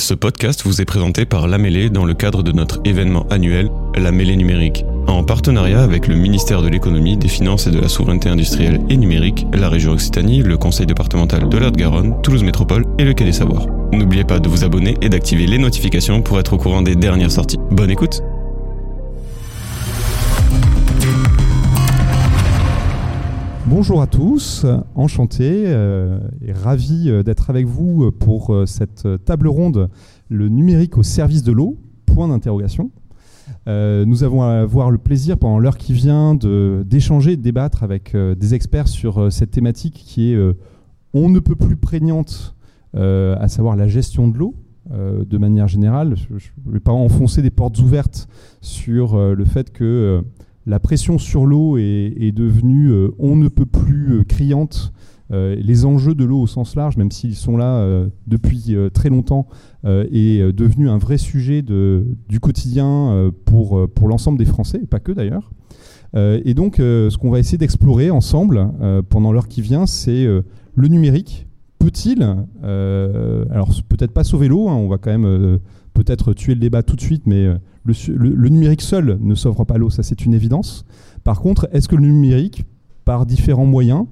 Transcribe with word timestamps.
Ce 0.00 0.14
podcast 0.14 0.62
vous 0.64 0.80
est 0.80 0.86
présenté 0.86 1.26
par 1.26 1.46
La 1.46 1.58
Mêlée 1.58 1.90
dans 1.90 2.06
le 2.06 2.14
cadre 2.14 2.42
de 2.42 2.52
notre 2.52 2.80
événement 2.86 3.26
annuel, 3.28 3.70
La 3.98 4.10
Mêlée 4.10 4.34
numérique. 4.34 4.86
En 5.06 5.22
partenariat 5.22 5.82
avec 5.82 6.08
le 6.08 6.14
ministère 6.14 6.62
de 6.62 6.68
l'économie, 6.68 7.18
des 7.18 7.28
finances 7.28 7.66
et 7.66 7.70
de 7.70 7.78
la 7.78 7.88
souveraineté 7.88 8.30
industrielle 8.30 8.80
et 8.88 8.96
numérique, 8.96 9.46
la 9.52 9.68
région 9.68 9.92
Occitanie, 9.92 10.42
le 10.42 10.56
conseil 10.56 10.86
départemental 10.86 11.50
de 11.50 11.58
lot 11.58 11.76
garonne 11.76 12.14
Toulouse 12.22 12.42
Métropole 12.42 12.86
et 12.98 13.04
le 13.04 13.12
Quai 13.12 13.26
des 13.26 13.32
Savoirs. 13.32 13.66
N'oubliez 13.92 14.24
pas 14.24 14.38
de 14.38 14.48
vous 14.48 14.64
abonner 14.64 14.96
et 15.02 15.10
d'activer 15.10 15.46
les 15.46 15.58
notifications 15.58 16.22
pour 16.22 16.40
être 16.40 16.54
au 16.54 16.56
courant 16.56 16.80
des 16.80 16.96
dernières 16.96 17.30
sorties. 17.30 17.58
Bonne 17.70 17.90
écoute 17.90 18.22
Bonjour 23.70 24.02
à 24.02 24.08
tous, 24.08 24.66
enchanté 24.96 25.62
euh, 25.66 26.18
et 26.42 26.50
ravi 26.50 27.08
euh, 27.08 27.22
d'être 27.22 27.50
avec 27.50 27.66
vous 27.66 28.10
pour 28.10 28.52
euh, 28.52 28.66
cette 28.66 29.06
table 29.24 29.46
ronde, 29.46 29.88
le 30.28 30.48
numérique 30.48 30.98
au 30.98 31.04
service 31.04 31.44
de 31.44 31.52
l'eau, 31.52 31.78
point 32.04 32.26
d'interrogation. 32.26 32.90
nous 33.68 34.24
avons 34.24 34.42
à 34.42 34.54
avoir 34.54 34.90
le 34.90 34.98
plaisir 34.98 35.38
pendant 35.38 35.60
l'heure 35.60 35.78
qui 35.78 35.92
vient 35.92 36.34
d'échanger, 36.34 37.36
de, 37.36 37.42
débattre 37.42 37.84
avec 37.84 38.16
des 38.16 38.54
experts 38.54 38.88
sur 38.88 39.30
cette 39.32 39.52
thématique 39.52 39.94
qui 39.94 40.32
est 40.32 40.54
on 41.14 41.28
ne 41.28 41.38
peut 41.38 41.54
plus 41.54 41.76
prégnante, 41.76 42.56
à 42.94 43.46
savoir 43.46 43.76
la 43.76 43.86
gestion 43.86 44.26
de 44.26 44.36
l'eau. 44.36 44.56
de 44.90 45.38
manière 45.38 45.68
générale, 45.68 46.16
je 46.16 46.50
ne 46.66 46.72
vais 46.72 46.80
pas 46.80 46.92
enfoncer 46.92 47.40
des 47.40 47.50
portes 47.50 47.78
ouvertes 47.78 48.28
sur 48.60 49.16
le 49.16 49.44
fait 49.44 49.72
que 49.72 50.24
la 50.70 50.78
pression 50.78 51.18
sur 51.18 51.46
l'eau 51.46 51.76
est, 51.78 52.32
devenue 52.32 52.90
euh, 52.90 53.08
on 53.18 53.34
ne 53.34 53.48
peut 53.48 53.66
plus 53.66 54.20
euh, 54.20 54.24
criante. 54.24 54.92
Euh, 55.32 55.56
les 55.56 55.84
enjeux 55.84 56.14
de 56.14 56.24
l'eau 56.24 56.40
au 56.40 56.46
sens 56.46 56.76
large, 56.76 56.96
même 56.96 57.10
s'ils 57.10 57.34
sont 57.34 57.56
là 57.56 58.04
depuis 58.26 58.76
très 58.92 59.10
longtemps, 59.10 59.46
est 59.84 60.52
devenu 60.52 60.88
un 60.88 60.98
vrai 60.98 61.18
sujet 61.18 61.62
du 61.62 62.40
quotidien 62.40 63.30
pour, 63.44 63.78
l'ensemble 64.08 64.38
des 64.38 64.44
Français, 64.44 64.78
pas 64.78 64.98
que 64.98 65.12
d'ailleurs. 65.12 65.52
et 66.16 66.52
donc, 66.54 66.76
ce 66.78 67.16
qu'on 67.16 67.30
va 67.30 67.38
essayer 67.38 67.58
d'explorer 67.58 68.10
ensemble 68.10 68.72
pendant 69.08 69.30
l'heure 69.30 69.46
qui 69.46 69.62
vient, 69.62 69.86
c'est 69.86 70.24
le 70.24 70.88
numérique. 70.88 71.46
Peut-il, 71.78 72.24
alors 72.64 73.70
peut-être 73.88 74.12
pas 74.12 74.24
sauver 74.24 74.48
l'eau, 74.48 74.68
hein, 74.68 74.74
on 74.74 74.88
va 74.88 74.98
quand 74.98 75.16
même 75.16 75.60
peut-être 75.94 76.32
tuer 76.32 76.54
le 76.54 76.60
débat 76.60 76.82
tout 76.82 76.96
de 76.96 77.00
suite, 77.00 77.28
mais 77.28 77.46
le, 77.84 78.48
numérique 78.48 78.82
seul 78.82 79.18
ne 79.20 79.34
sauve 79.34 79.64
pas 79.64 79.78
l'eau, 79.78 79.90
ça 79.90 80.02
c'est 80.02 80.24
une 80.24 80.34
évidence. 80.34 80.84
Par 81.24 81.40
contre, 81.40 81.68
est-ce 81.72 81.88
que 81.88 81.96
le 81.96 82.02
numérique, 82.02 82.64
par 83.04 83.26
différents 83.26 83.66
moyens, 83.66 84.06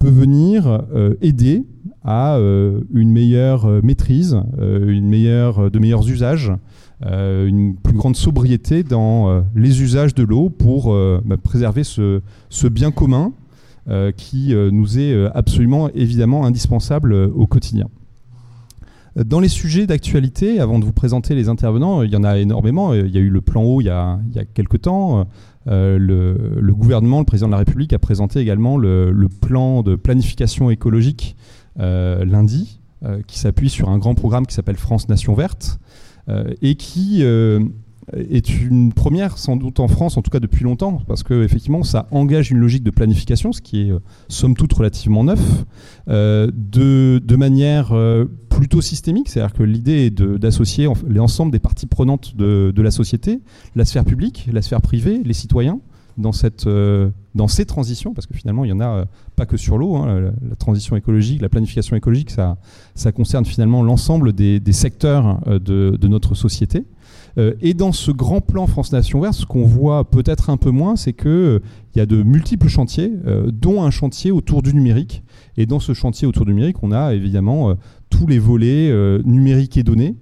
peut 0.00 0.08
venir 0.08 0.66
euh, 0.66 1.14
aider 1.20 1.66
à 2.02 2.36
euh, 2.36 2.80
une 2.92 3.12
meilleure 3.12 3.66
euh, 3.66 3.80
maîtrise, 3.82 4.40
de 4.58 5.78
meilleurs 5.78 6.08
usages, 6.08 6.52
une 7.02 7.76
plus 7.76 7.94
grande 7.94 8.16
sobriété 8.16 8.82
dans 8.82 9.42
les 9.54 9.80
usages 9.80 10.14
de 10.14 10.22
l'eau 10.22 10.50
pour 10.50 10.94
bah, 11.24 11.38
préserver 11.42 11.82
ce, 11.82 12.20
bien 12.68 12.90
commun 12.90 13.32
qui 14.18 14.54
nous 14.54 14.98
est 14.98 15.26
absolument 15.34 15.88
évidemment 15.94 16.44
indispensable 16.44 17.14
au 17.14 17.46
quotidien? 17.46 17.86
Dans 19.16 19.40
les 19.40 19.48
sujets 19.48 19.86
d'actualité, 19.86 20.60
avant 20.60 20.78
de 20.78 20.84
vous 20.84 20.92
présenter 20.92 21.34
les 21.34 21.48
intervenants, 21.48 22.02
il 22.02 22.10
y 22.10 22.16
en 22.16 22.24
a 22.24 22.38
énormément. 22.38 22.94
Il 22.94 23.10
y 23.10 23.18
a 23.18 23.20
eu 23.20 23.28
le 23.28 23.40
plan 23.40 23.62
eau 23.62 23.80
il 23.80 23.84
y 23.84 23.90
a, 23.90 24.20
il 24.28 24.36
y 24.36 24.38
a 24.38 24.44
quelques 24.44 24.82
temps. 24.82 25.26
Euh, 25.68 25.98
le, 25.98 26.72
gouvernement, 26.72 27.18
le 27.18 27.24
président 27.24 27.48
de 27.48 27.52
la 27.52 27.58
République 27.58 27.92
a 27.92 27.98
présenté 27.98 28.40
également 28.40 28.76
le, 28.76 29.28
plan 29.40 29.82
de 29.82 29.96
planification 29.96 30.70
écologique 30.70 31.36
euh, 31.78 32.24
lundi, 32.24 32.80
euh, 33.04 33.20
qui 33.26 33.38
s'appuie 33.38 33.70
sur 33.70 33.88
un 33.88 33.98
grand 33.98 34.14
programme 34.14 34.46
qui 34.46 34.54
s'appelle 34.54 34.76
France 34.76 35.08
Nation 35.08 35.34
Verte 35.34 35.78
et 36.62 36.76
qui 36.76 37.24
est 38.16 38.48
une 38.62 38.92
première 38.92 39.38
sans 39.38 39.56
doute 39.56 39.80
en 39.80 39.88
France, 39.88 40.16
en 40.16 40.22
tout 40.22 40.30
cas 40.30 40.40
depuis 40.40 40.64
longtemps, 40.64 41.02
parce 41.06 41.22
que 41.22 41.42
effectivement 41.44 41.82
ça 41.82 42.06
engage 42.10 42.50
une 42.50 42.58
logique 42.58 42.82
de 42.82 42.90
planification, 42.90 43.52
ce 43.52 43.60
qui 43.60 43.82
est 43.82 43.90
euh, 43.90 44.00
somme 44.28 44.54
toute 44.54 44.72
relativement 44.72 45.24
neuf, 45.24 45.64
euh, 46.08 46.50
de, 46.54 47.20
de, 47.24 47.36
manière 47.36 47.92
euh, 47.92 48.24
plutôt 48.48 48.80
systémique, 48.80 49.28
c'est-à-dire 49.28 49.54
que 49.54 49.62
l'idée 49.62 50.06
est 50.06 50.10
d'associer 50.10 50.88
l'ensemble 51.06 51.52
des 51.52 51.58
parties 51.58 51.86
prenantes 51.86 52.36
de, 52.36 52.72
de, 52.74 52.82
la 52.82 52.90
société, 52.90 53.40
la 53.76 53.84
sphère 53.84 54.04
publique, 54.04 54.48
la 54.52 54.62
sphère 54.62 54.80
privée, 54.80 55.20
les 55.24 55.34
citoyens, 55.34 55.80
dans, 56.18 56.32
ces 56.32 57.64
transitions, 57.64 58.12
parce 58.12 58.26
que 58.26 58.34
finalement 58.34 58.64
il 58.64 58.68
n'y 58.68 58.74
en 58.74 58.80
a 58.80 59.06
pas 59.36 59.46
que 59.46 59.56
sur 59.56 59.78
l'eau, 59.78 59.96
hein, 59.96 60.32
la, 60.46 60.56
transition 60.56 60.96
écologique, 60.96 61.40
la 61.40 61.48
planification 61.48 61.96
écologique, 61.96 62.30
ça, 62.30 62.56
concerne 63.14 63.46
finalement 63.46 63.82
l'ensemble 63.82 64.34
des, 64.34 64.60
secteurs 64.72 65.40
de, 65.46 65.96
de 65.98 66.08
notre 66.08 66.34
société. 66.34 66.84
Euh, 67.38 67.54
et 67.60 67.74
dans 67.74 67.92
ce 67.92 68.10
grand 68.10 68.40
plan 68.40 68.66
France 68.66 68.92
Nation 68.92 69.20
Verte, 69.20 69.34
ce 69.34 69.46
qu'on 69.46 69.64
voit 69.64 70.08
peut-être 70.08 70.50
un 70.50 70.56
peu 70.56 70.70
moins, 70.70 70.96
c'est 70.96 71.12
qu'il 71.12 71.28
euh, 71.28 71.58
y 71.94 72.00
a 72.00 72.06
de 72.06 72.22
multiples 72.22 72.68
chantiers, 72.68 73.12
euh, 73.26 73.50
dont 73.52 73.82
un 73.82 73.90
chantier 73.90 74.30
autour 74.30 74.62
du 74.62 74.74
numérique. 74.74 75.22
Et 75.56 75.66
dans 75.66 75.80
ce 75.80 75.94
chantier 75.94 76.26
autour 76.26 76.44
du 76.46 76.52
numérique, 76.52 76.82
on 76.82 76.92
a 76.92 77.14
évidemment 77.14 77.74
tous 78.08 78.26
les 78.26 78.38
volets 78.38 78.92
numériques 79.24 79.76
et 79.76 79.82
données, 79.82 80.16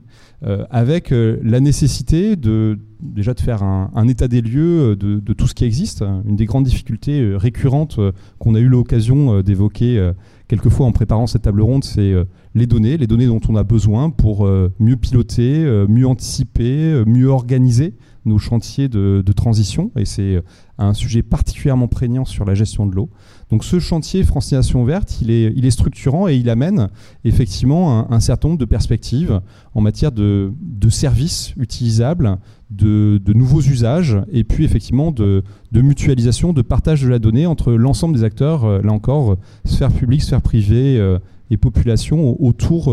avec 0.71 1.11
la 1.11 1.61
nécessité 1.61 2.35
de 2.35 2.79
déjà 3.01 3.35
de 3.35 3.41
faire 3.41 3.63
un, 3.63 4.09
état 4.09 4.27
des 4.27 4.41
lieux 4.41 4.97
de, 4.97 5.21
de, 5.21 5.33
tout 5.33 5.47
ce 5.47 5.55
qui 5.55 5.65
existe. 5.65 6.03
Une 6.27 6.35
des 6.35 6.47
grandes 6.47 6.65
difficultés 6.65 7.37
récurrentes 7.37 8.01
qu'on 8.39 8.55
a 8.55 8.59
eu 8.59 8.69
l'occasion 8.69 9.43
d'évoquer 9.43 10.13
quelquefois 10.49 10.87
en 10.87 10.93
préparant 10.93 11.27
cette 11.27 11.43
table 11.43 11.61
ronde, 11.61 11.85
c'est 11.85 12.13
euh, 12.13 12.25
les 12.55 12.67
données, 12.67 12.97
les 12.97 13.07
données 13.07 13.27
dont 13.27 13.41
on 13.49 13.55
a 13.55 13.63
besoin 13.63 14.11
pour 14.11 14.47
euh, 14.47 14.73
mieux 14.81 14.97
piloter, 14.97 15.63
euh, 15.65 15.87
mieux 15.87 16.07
anticiper, 16.07 17.05
mieux 17.07 17.29
organiser 17.29 17.95
nos 18.25 18.39
chantiers 18.39 18.89
de, 18.89 19.23
transition. 19.33 19.93
Et 19.97 20.05
c'est 20.05 20.43
un 20.79 20.93
sujet 20.93 21.23
particulièrement 21.23 21.89
prégnant 21.89 22.25
sur 22.25 22.45
la 22.45 22.55
gestion 22.55 22.87
de 22.87 22.95
l'eau. 22.95 23.09
Donc 23.51 23.65
ce 23.65 23.79
chantier 23.79 24.25
Francisation 24.25 24.85
verte, 24.85 25.21
il 25.23 25.31
est, 25.31 25.71
structurant 25.71 26.29
et 26.29 26.37
il 26.37 26.51
amène 26.51 26.89
effectivement 27.25 28.11
un, 28.13 28.21
certain 28.21 28.49
nombre 28.49 28.61
de 28.61 28.65
perspectives 28.65 29.41
en 29.75 29.81
matière 29.81 30.13
de, 30.13 30.53
services 30.91 31.55
utilisables, 31.57 32.39
de, 32.71 33.21
nouveaux 33.33 33.63
usages 33.63 34.19
et 34.33 34.45
puis 34.45 34.65
effectivement 34.65 35.13
de, 35.13 35.43
mutualisation, 35.73 36.53
de 36.53 36.63
partage 36.63 37.03
de 37.03 37.09
la 37.09 37.19
donnée 37.19 37.47
entre 37.47 37.73
l'ensemble 37.73 38.17
des 38.17 38.25
acteurs, 38.25 38.65
euh, 38.65 38.83
là 38.83 38.93
encore, 38.93 39.33
euh, 39.33 39.37
sphère 39.65 39.93
publique, 39.93 40.23
sphère 40.23 40.43
privée 40.43 40.99
euh, 40.99 41.19
et 41.51 41.57
population 41.57 42.37
autour, 42.43 42.89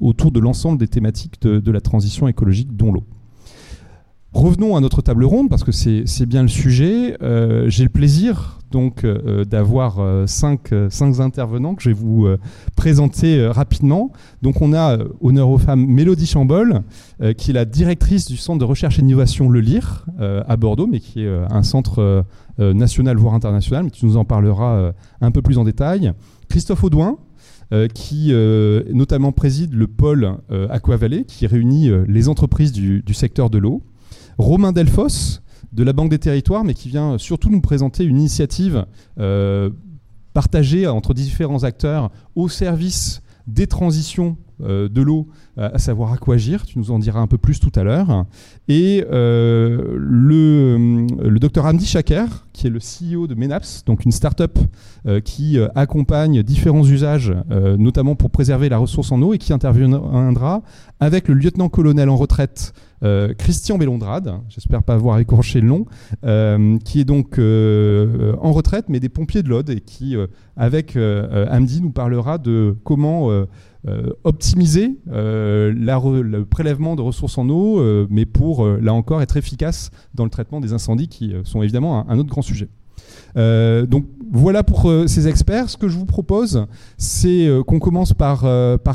autour 0.00 0.30
de 0.30 0.38
l'ensemble 0.38 0.78
des 0.78 0.86
thématiques 0.86 1.42
de, 1.42 1.70
la 1.72 1.80
transition 1.80 2.28
écologique, 2.28 2.76
dont 2.76 2.92
l'eau. 2.92 3.02
Revenons 4.36 4.76
à 4.76 4.80
notre 4.80 5.00
table 5.00 5.24
ronde 5.24 5.48
parce 5.48 5.64
que 5.64 5.72
c'est 5.72 6.26
bien 6.26 6.42
le 6.42 6.48
sujet. 6.48 7.16
J'ai 7.68 7.84
le 7.84 7.88
plaisir 7.88 8.56
donc 8.70 9.04
euh, 9.04 9.46
d'avoir 9.46 10.00
euh, 10.00 10.26
cinq, 10.26 10.72
euh, 10.72 10.90
intervenants 11.18 11.74
que 11.74 11.82
je 11.82 11.88
vais 11.88 11.94
vous 11.94 12.28
présenter 12.76 13.46
rapidement. 13.46 14.12
Donc 14.42 14.60
on 14.60 14.74
a 14.74 14.98
honneur 15.22 15.48
aux 15.48 15.56
femmes 15.56 15.86
Mélodie 15.86 16.26
Chambol, 16.26 16.82
qui 17.38 17.50
est 17.50 17.54
la 17.54 17.64
directrice 17.64 18.26
du 18.26 18.36
centre 18.36 18.58
de 18.58 18.64
recherche 18.66 18.98
et 18.98 19.02
d'innovation 19.02 19.48
Le 19.48 19.60
Lire 19.60 20.04
à 20.18 20.56
Bordeaux, 20.56 20.86
mais 20.86 21.00
qui 21.00 21.22
est 21.22 21.28
un 21.50 21.62
centre 21.62 22.24
national 22.58 23.16
voire 23.16 23.34
international, 23.34 23.84
mais 23.84 23.90
tu 23.90 24.04
nous 24.04 24.18
en 24.18 24.24
parlera 24.24 24.92
un 25.20 25.30
peu 25.30 25.40
plus 25.40 25.56
en 25.56 25.64
détail. 25.64 26.12
Christophe 26.50 26.84
Audouin, 26.84 27.16
qui 27.94 28.32
notamment 28.92 29.32
préside 29.32 29.72
le 29.72 29.86
pôle 29.86 30.36
Aquavalley, 30.68 31.24
qui 31.24 31.46
réunit 31.46 31.90
les 32.06 32.28
entreprises 32.28 32.72
du 32.72 33.14
secteur 33.14 33.48
de 33.48 33.58
l'eau. 33.58 33.82
Romain 34.38 34.72
Delfos, 34.72 35.40
de 35.72 35.84
la 35.84 35.92
Banque 35.92 36.10
des 36.10 36.18
Territoires, 36.18 36.64
mais 36.64 36.74
qui 36.74 36.88
vient 36.88 37.18
surtout 37.18 37.50
nous 37.50 37.60
présenter 37.60 38.04
une 38.04 38.16
initiative 38.16 38.86
euh, 39.20 39.70
partagée 40.32 40.86
entre 40.86 41.14
différents 41.14 41.64
acteurs 41.64 42.10
au 42.34 42.48
service 42.48 43.22
des 43.46 43.66
transitions 43.66 44.36
euh, 44.62 44.88
de 44.88 45.02
l'eau, 45.02 45.28
euh, 45.58 45.68
à 45.72 45.78
savoir 45.78 46.12
Aquagir, 46.14 46.64
tu 46.64 46.78
nous 46.78 46.90
en 46.90 46.98
diras 46.98 47.20
un 47.20 47.26
peu 47.26 47.36
plus 47.36 47.60
tout 47.60 47.70
à 47.74 47.84
l'heure, 47.84 48.24
et 48.68 49.04
le, 49.10 51.06
docteur 51.38 51.66
Amdi 51.66 51.84
Shaker, 51.84 52.46
qui 52.54 52.66
est 52.66 52.70
le 52.70 52.80
CEO 52.80 53.26
de 53.26 53.34
Menaps, 53.34 53.84
donc 53.84 54.06
une 54.06 54.12
start-up 54.12 54.58
qui 55.24 55.58
accompagne 55.74 56.42
différents 56.42 56.84
usages, 56.86 57.34
notamment 57.50 58.16
pour 58.16 58.30
préserver 58.30 58.70
la 58.70 58.78
ressource 58.78 59.12
en 59.12 59.20
eau, 59.20 59.34
et 59.34 59.38
qui 59.38 59.52
interviendra 59.52 60.62
avec 61.00 61.28
le 61.28 61.34
lieutenant-colonel 61.34 62.08
en 62.08 62.16
retraite 62.16 62.72
euh, 63.02 63.34
Christian 63.34 63.78
Bellondrade, 63.78 64.40
j'espère 64.48 64.82
pas 64.82 64.94
avoir 64.94 65.18
écorché 65.18 65.60
le 65.60 65.68
nom, 65.68 65.86
euh, 66.24 66.78
qui 66.78 67.00
est 67.00 67.04
donc 67.04 67.38
euh, 67.38 68.34
en 68.40 68.52
retraite, 68.52 68.86
mais 68.88 69.00
des 69.00 69.08
pompiers 69.08 69.42
de 69.42 69.48
l'Aude, 69.48 69.70
et 69.70 69.80
qui, 69.80 70.16
avec 70.56 70.96
Amdi, 70.96 71.82
nous 71.82 71.90
parlera 71.90 72.38
de 72.38 72.76
comment 72.84 73.30
optimiser 74.24 74.98
le 75.06 76.42
prélèvement 76.44 76.96
de 76.96 77.02
ressources 77.02 77.38
en 77.38 77.48
eau, 77.48 78.06
mais 78.08 78.26
pour, 78.26 78.66
là 78.66 78.94
encore, 78.94 79.22
être 79.22 79.36
efficace 79.36 79.90
dans 80.14 80.24
le 80.24 80.30
traitement 80.30 80.60
des 80.60 80.72
incendies, 80.72 81.08
qui 81.08 81.34
sont 81.44 81.62
évidemment 81.62 82.08
un, 82.08 82.18
autre 82.18 82.30
grand 82.30 82.42
sujet. 82.42 82.68
Donc 83.36 84.06
voilà 84.32 84.62
pour 84.62 84.92
ces 85.06 85.28
experts. 85.28 85.70
Ce 85.70 85.76
que 85.76 85.88
je 85.88 85.96
vous 85.96 86.04
propose, 86.04 86.66
c'est 86.98 87.48
qu'on 87.66 87.78
commence 87.78 88.12
par, 88.12 88.44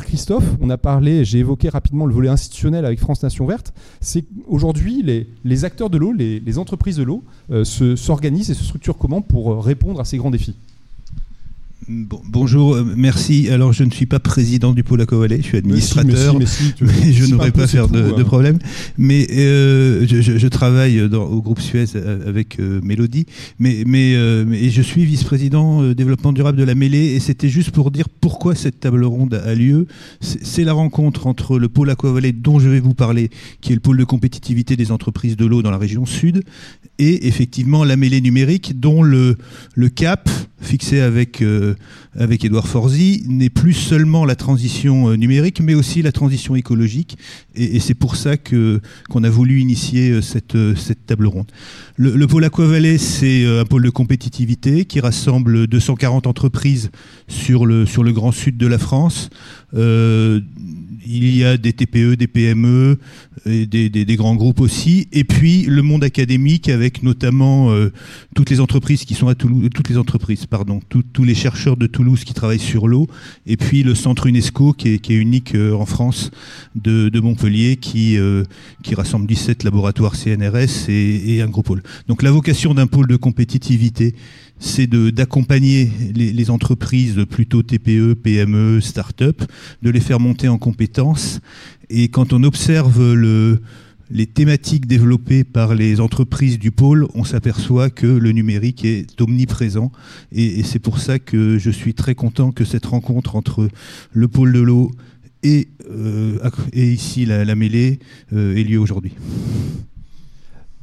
Christophe. 0.01 0.45
On 0.61 0.69
a 0.69 0.77
parlé, 0.77 1.23
j'ai 1.23 1.39
évoqué 1.39 1.69
rapidement 1.69 2.05
le 2.05 2.13
volet 2.13 2.29
institutionnel 2.29 2.85
avec 2.85 2.99
France 2.99 3.23
Nation 3.23 3.45
Verte. 3.45 3.73
C'est 3.99 4.25
aujourd'hui 4.47 5.03
les, 5.03 5.27
les, 5.43 5.65
acteurs 5.65 5.89
de 5.89 5.97
l'eau, 5.97 6.11
les, 6.11 6.39
les, 6.39 6.57
entreprises 6.57 6.97
de 6.97 7.03
l'eau 7.03 7.23
s'organisent 7.63 8.51
et 8.51 8.55
se 8.55 8.63
structurent 8.63 8.97
comment 8.97 9.21
pour 9.21 9.63
répondre 9.63 9.99
à 9.99 10.05
ces 10.05 10.17
grands 10.17 10.31
défis? 10.31 10.55
Bonjour, 11.87 12.75
euh, 12.75 12.85
merci. 12.95 13.49
Alors, 13.49 13.73
je 13.73 13.83
ne 13.83 13.91
suis 13.91 14.05
pas 14.05 14.19
président 14.19 14.73
du 14.73 14.83
pôle 14.83 15.01
Acovalé, 15.01 15.37
je 15.37 15.43
suis 15.43 15.57
administrateur, 15.57 16.37
mais, 16.37 16.45
je 17.11 17.25
n'aurais 17.25 17.51
pas, 17.51 17.67
faire 17.67 17.87
de, 17.87 18.13
hein. 18.17 18.23
problème. 18.23 18.59
Mais 18.97 19.27
euh, 19.31 20.05
je, 20.07 20.47
travaille 20.47 21.09
dans, 21.09 21.23
au 21.23 21.41
groupe 21.41 21.59
Suez 21.59 21.85
euh, 21.95 22.27
avec 22.27 22.59
Mélodie, 22.59 23.25
mais, 23.59 23.83
mais, 23.85 24.15
mais, 24.45 24.69
je 24.69 24.81
suis 24.81 25.05
vice-président 25.05 25.93
développement 25.93 26.33
durable 26.33 26.57
de 26.57 26.63
la 26.63 26.75
mêlée, 26.75 27.15
et 27.15 27.19
c'était 27.19 27.49
juste 27.49 27.71
pour 27.71 27.91
dire 27.91 28.09
pourquoi 28.09 28.55
cette 28.55 28.79
table 28.79 29.03
ronde 29.03 29.33
a 29.33 29.53
lieu. 29.55 29.87
C'est 30.19 30.63
la 30.63 30.73
rencontre 30.73 31.27
entre 31.27 31.57
le 31.57 31.69
pôle 31.69 31.89
Aquavalais 31.89 32.31
dont 32.31 32.59
je 32.59 32.69
vais 32.69 32.79
vous 32.79 32.93
parler, 32.93 33.29
qui 33.61 33.71
est 33.71 33.75
le 33.75 33.81
pôle 33.81 33.97
de 33.97 34.03
compétitivité 34.03 34.75
des 34.75 34.91
entreprises 34.91 35.35
de 35.35 35.45
l'eau 35.45 35.61
dans 35.61 35.71
la 35.71 35.77
région 35.77 36.05
sud, 36.05 36.43
et 36.99 37.27
effectivement 37.27 37.83
la 37.83 37.95
mêlée 37.95 38.21
numérique, 38.21 38.79
dont 38.79 39.03
le, 39.03 39.37
le 39.75 39.89
cap 39.89 40.29
fixé 40.61 41.01
avec 41.01 41.41
avec 42.17 42.43
Edouard 42.45 42.67
Forzi 42.67 43.23
n'est 43.27 43.49
plus 43.49 43.73
seulement 43.73 44.25
la 44.25 44.35
transition 44.35 45.09
euh, 45.09 45.15
numérique, 45.15 45.61
mais 45.61 45.73
aussi 45.73 46.01
la 46.01 46.11
transition 46.11 46.55
écologique. 46.55 47.17
Et, 47.55 47.79
c'est 47.79 47.93
pour 47.93 48.15
ça 48.15 48.37
qu'on 48.37 49.23
a 49.23 49.29
voulu 49.29 49.59
initier 49.59 50.11
euh, 50.11 50.21
cette, 50.21 50.55
euh, 50.55 50.75
table 51.05 51.27
ronde. 51.27 51.51
Le, 51.97 52.15
le 52.15 52.27
pôle 52.27 52.43
Aquavalais, 52.43 52.97
c'est 52.97 53.45
un 53.45 53.65
pôle 53.65 53.83
de 53.83 53.89
compétitivité 53.89 54.85
qui 54.85 54.99
rassemble 54.99 55.67
240 55.67 56.27
entreprises 56.27 56.91
sur 57.31 57.65
le, 57.65 57.85
sur 57.85 58.03
le 58.03 58.11
grand 58.11 58.31
sud 58.31 58.57
de 58.57 58.67
la 58.67 58.77
France. 58.77 59.29
Euh, 59.73 60.41
il 61.05 61.35
y 61.35 61.43
a 61.43 61.57
des 61.57 61.73
TPE, 61.73 62.15
des 62.15 62.27
PME, 62.27 62.99
et 63.45 63.65
des, 63.65 63.89
des, 63.89 64.15
grands 64.15 64.35
groupes 64.35 64.59
aussi, 64.59 65.07
et 65.11 65.23
puis 65.23 65.63
le 65.63 65.81
monde 65.81 66.03
académique 66.03 66.69
avec 66.69 67.01
notamment 67.01 67.71
euh, 67.71 67.91
toutes 68.35 68.49
les 68.49 68.59
entreprises 68.59 69.03
qui 69.03 69.15
sont 69.15 69.27
à 69.27 69.35
Toulouse, 69.35 69.69
toutes 69.73 69.89
les 69.89 69.97
entreprises, 69.97 70.45
pardon, 70.45 70.79
tous 70.89 71.23
les 71.23 71.33
chercheurs 71.33 71.77
de 71.77 71.87
Toulouse 71.87 72.23
qui 72.23 72.33
travaillent 72.33 72.59
sur 72.59 72.87
l'eau, 72.87 73.07
et 73.47 73.57
puis 73.57 73.83
le 73.83 73.95
centre 73.95 74.27
UNESCO 74.27 74.73
qui 74.73 74.89
est, 74.89 75.09
unique 75.09 75.55
euh, 75.55 75.73
en 75.73 75.85
France 75.85 76.31
de, 76.75 77.19
Montpellier 77.19 77.77
qui, 77.77 78.17
euh, 78.17 78.43
qui 78.83 78.95
rassemble 78.95 79.27
17 79.27 79.63
laboratoires 79.63 80.15
CNRS 80.15 80.89
et 80.89 81.41
un 81.41 81.47
gros 81.47 81.63
pôle. 81.63 81.83
Donc 82.07 82.23
la 82.23 82.31
vocation 82.31 82.73
d'un 82.73 82.87
pôle 82.87 83.07
de 83.07 83.15
compétitivité, 83.15 84.15
c'est 84.61 84.87
d'accompagner 84.87 85.91
les, 86.13 86.49
entreprises 86.51 87.25
plutôt 87.29 87.63
TPE, 87.63 88.13
PME, 88.13 88.79
start-up, 88.79 89.41
de 89.81 89.89
les 89.89 89.99
faire 89.99 90.19
monter 90.19 90.47
en 90.47 90.59
compétences. 90.59 91.39
Et 91.89 92.09
quand 92.09 92.31
on 92.31 92.43
observe 92.43 93.13
le, 93.13 93.59
les 94.11 94.27
thématiques 94.27 94.85
développées 94.85 95.43
par 95.43 95.73
les 95.73 95.99
entreprises 95.99 96.59
du 96.59 96.69
pôle, 96.69 97.07
on 97.15 97.23
s'aperçoit 97.23 97.89
que 97.89 98.05
le 98.05 98.31
numérique 98.31 98.85
est 98.85 99.19
omniprésent. 99.19 99.91
Et, 100.31 100.61
c'est 100.61 100.79
pour 100.79 100.99
ça 100.99 101.17
que 101.17 101.57
je 101.57 101.71
suis 101.71 101.95
très 101.95 102.13
content 102.13 102.51
que 102.51 102.63
cette 102.63 102.85
rencontre 102.85 103.35
entre 103.35 103.67
le 104.13 104.27
pôle 104.27 104.53
de 104.53 104.59
l'eau 104.59 104.91
et, 105.41 105.69
euh, 105.89 106.37
ici 106.73 107.25
la, 107.25 107.45
la 107.45 107.55
mêlée 107.55 107.97
euh, 108.31 108.55
ait 108.55 108.63
lieu 108.63 108.79
aujourd'hui. 108.79 109.15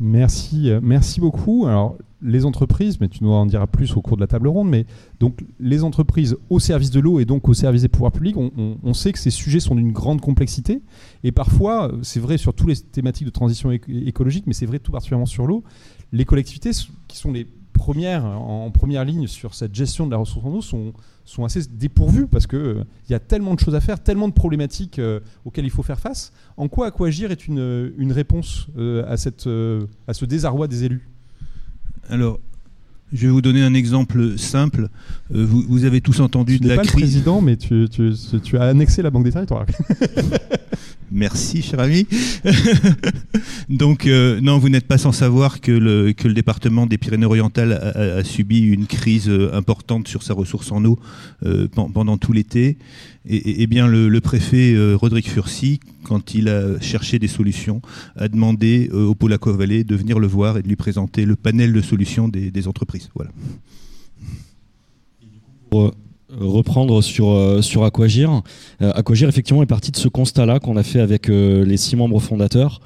Merci, 0.01 0.71
euh, 0.71 0.81
merci 0.83 1.21
beaucoup. 1.21 1.67
Alors, 1.67 1.97
les 2.21 2.45
entreprises, 2.45 3.01
mais 3.01 3.09
tu 3.09 3.23
nous 3.23 3.31
en 3.31 3.47
diras 3.47 3.67
plus 3.67 3.97
au 3.97 4.03
cours 4.03 4.17
de 4.17 4.23
la 4.23 4.27
table 4.27 4.49
ronde, 4.49 4.69
mais 4.69 4.87
donc 5.21 5.45
les 5.61 5.85
entreprises 5.85 6.37
au 6.51 6.59
service 6.59 6.91
de 6.91 7.01
l'eau 7.01 7.21
et 7.21 7.25
donc 7.25 7.49
au 7.49 7.55
service 7.55 7.83
des 7.83 7.89
pouvoirs 7.89 8.13
publics, 8.13 8.37
on, 8.37 8.95
sait 8.95 9.13
que 9.13 9.19
ces 9.19 9.31
sujets 9.31 9.61
sont 9.61 9.75
d'une 9.75 9.93
grande 9.93 10.21
complexité. 10.21 10.83
Et 11.23 11.33
parfois, 11.33 11.93
c'est 12.03 12.21
vrai 12.21 12.39
sur 12.39 12.55
toutes 12.55 12.69
les 12.69 12.77
thématiques 12.77 13.27
de 13.27 13.33
transition 13.33 13.71
écologique, 13.71 14.45
mais 14.47 14.53
c'est 14.53 14.67
vrai 14.67 14.79
tout 14.79 14.93
particulièrement 14.93 15.27
sur 15.27 15.47
l'eau, 15.47 15.63
les 16.13 16.25
collectivités 16.25 16.71
qui 17.07 17.17
sont 17.17 17.33
les 17.33 17.47
premières 17.79 18.25
en 18.25 18.71
première 18.71 19.05
ligne 19.05 19.27
sur 19.27 19.55
cette 19.55 19.75
gestion 19.75 20.07
de 20.07 20.11
la 20.11 20.17
ressource 20.17 20.45
en 20.45 20.51
eau 20.51 20.61
sont, 20.61 20.93
assez 21.45 21.61
dépourvues 21.71 22.27
parce 22.27 22.47
qu'il 22.47 22.59
euh, 22.59 22.85
y 23.09 23.15
a 23.15 23.21
tellement 23.21 23.55
de 23.55 23.61
choses 23.61 23.75
à 23.75 23.81
faire, 23.81 24.03
tellement 24.03 24.29
de 24.29 24.33
problématiques 24.33 24.99
euh, 24.99 25.21
auxquelles 25.45 25.67
il 25.67 25.71
faut 25.71 25.83
faire 25.83 26.01
face. 26.01 26.33
En 26.57 26.69
quoi 26.69 26.87
Aquagir 26.87 27.31
est 27.31 27.47
une, 27.47 28.13
réponse 28.13 28.67
euh, 28.77 29.05
à, 29.07 29.17
cette, 29.17 29.47
à 29.47 30.15
ce 30.15 30.25
désarroi 30.25 30.67
des 30.67 30.85
élus? 30.85 31.09
Alors, 32.11 32.41
je 33.13 33.27
vais 33.27 33.33
vous 33.33 33.43
donner 33.43 33.63
un 33.63 33.75
exemple 33.75 34.39
simple. 34.39 34.89
Euh, 35.35 35.47
vous, 35.47 35.85
avez 35.85 36.01
tous 36.01 36.21
entendu 36.21 36.59
de 36.59 36.69
la 36.69 36.77
pas 36.77 36.83
crise. 36.83 36.95
Le 36.95 37.01
président, 37.01 37.41
mais 37.41 37.57
tu, 37.57 38.59
as 38.59 38.63
annexé 38.63 39.03
la 39.03 39.11
Banque 39.11 39.25
des 39.25 39.33
Territoires. 39.33 39.67
Merci, 41.11 41.63
cher 41.63 41.81
ami. 41.81 42.07
Donc, 43.69 44.07
euh, 44.07 44.41
non, 44.41 44.59
vous 44.59 44.69
n'êtes 44.69 44.87
pas 44.87 44.99
sans 44.99 45.13
savoir 45.13 45.61
que 45.61 45.73
le, 45.73 46.13
que 46.13 46.29
le 46.29 46.35
département 46.35 46.87
des 46.87 46.99
Pyrénées-Orientales 46.99 47.73
a, 47.73 48.25
subi 48.25 48.61
une 48.61 48.87
crise 48.87 49.29
euh, 49.29 49.55
importante 49.55 50.09
sur 50.09 50.23
sa 50.23 50.35
ressource 50.35 50.73
en 50.73 50.85
eau 50.85 50.99
pendant 51.75 52.19
tout 52.19 52.33
l'été. 52.33 52.79
Et, 53.27 53.67
bien, 53.67 53.87
le, 53.87 54.21
préfet 54.21 54.75
Rodrigue 54.95 55.27
Furcy, 55.27 55.81
quand 56.05 56.35
il 56.35 56.49
a 56.49 56.81
cherché 56.81 57.19
des 57.19 57.29
solutions, 57.29 57.83
a 58.17 58.29
demandé 58.29 58.89
au 58.91 59.15
Polaco 59.15 59.53
Valley 59.53 59.85
de 59.85 59.95
venir 59.95 60.19
le 60.19 60.27
voir 60.27 60.57
et 60.57 60.63
de 60.63 60.69
lui 60.69 60.77
présenter 60.77 61.27
le 61.27 61.37
panel 61.37 61.73
de 61.73 61.81
solutions 61.83 62.29
des, 62.29 62.69
entreprises. 62.69 63.11
Voilà. 63.15 63.31
Euh, 65.75 65.91
reprendre 66.41 67.03
sur, 67.03 67.31
euh, 67.31 67.63
sur 67.63 67.85
Aquagir, 67.85 68.43
euh, 68.83 68.93
Aquagir 68.95 69.29
effectivement 69.29 69.63
est 69.63 69.67
parti 69.67 69.91
de 69.91 69.97
ce 69.97 70.09
constat-là 70.09 70.61
qu'on 70.61 70.77
a 70.77 70.83
fait 70.83 71.01
avec 71.01 71.29
les 71.29 71.77
six 71.77 71.97
membres 71.97 72.21
fondateurs. 72.21 72.81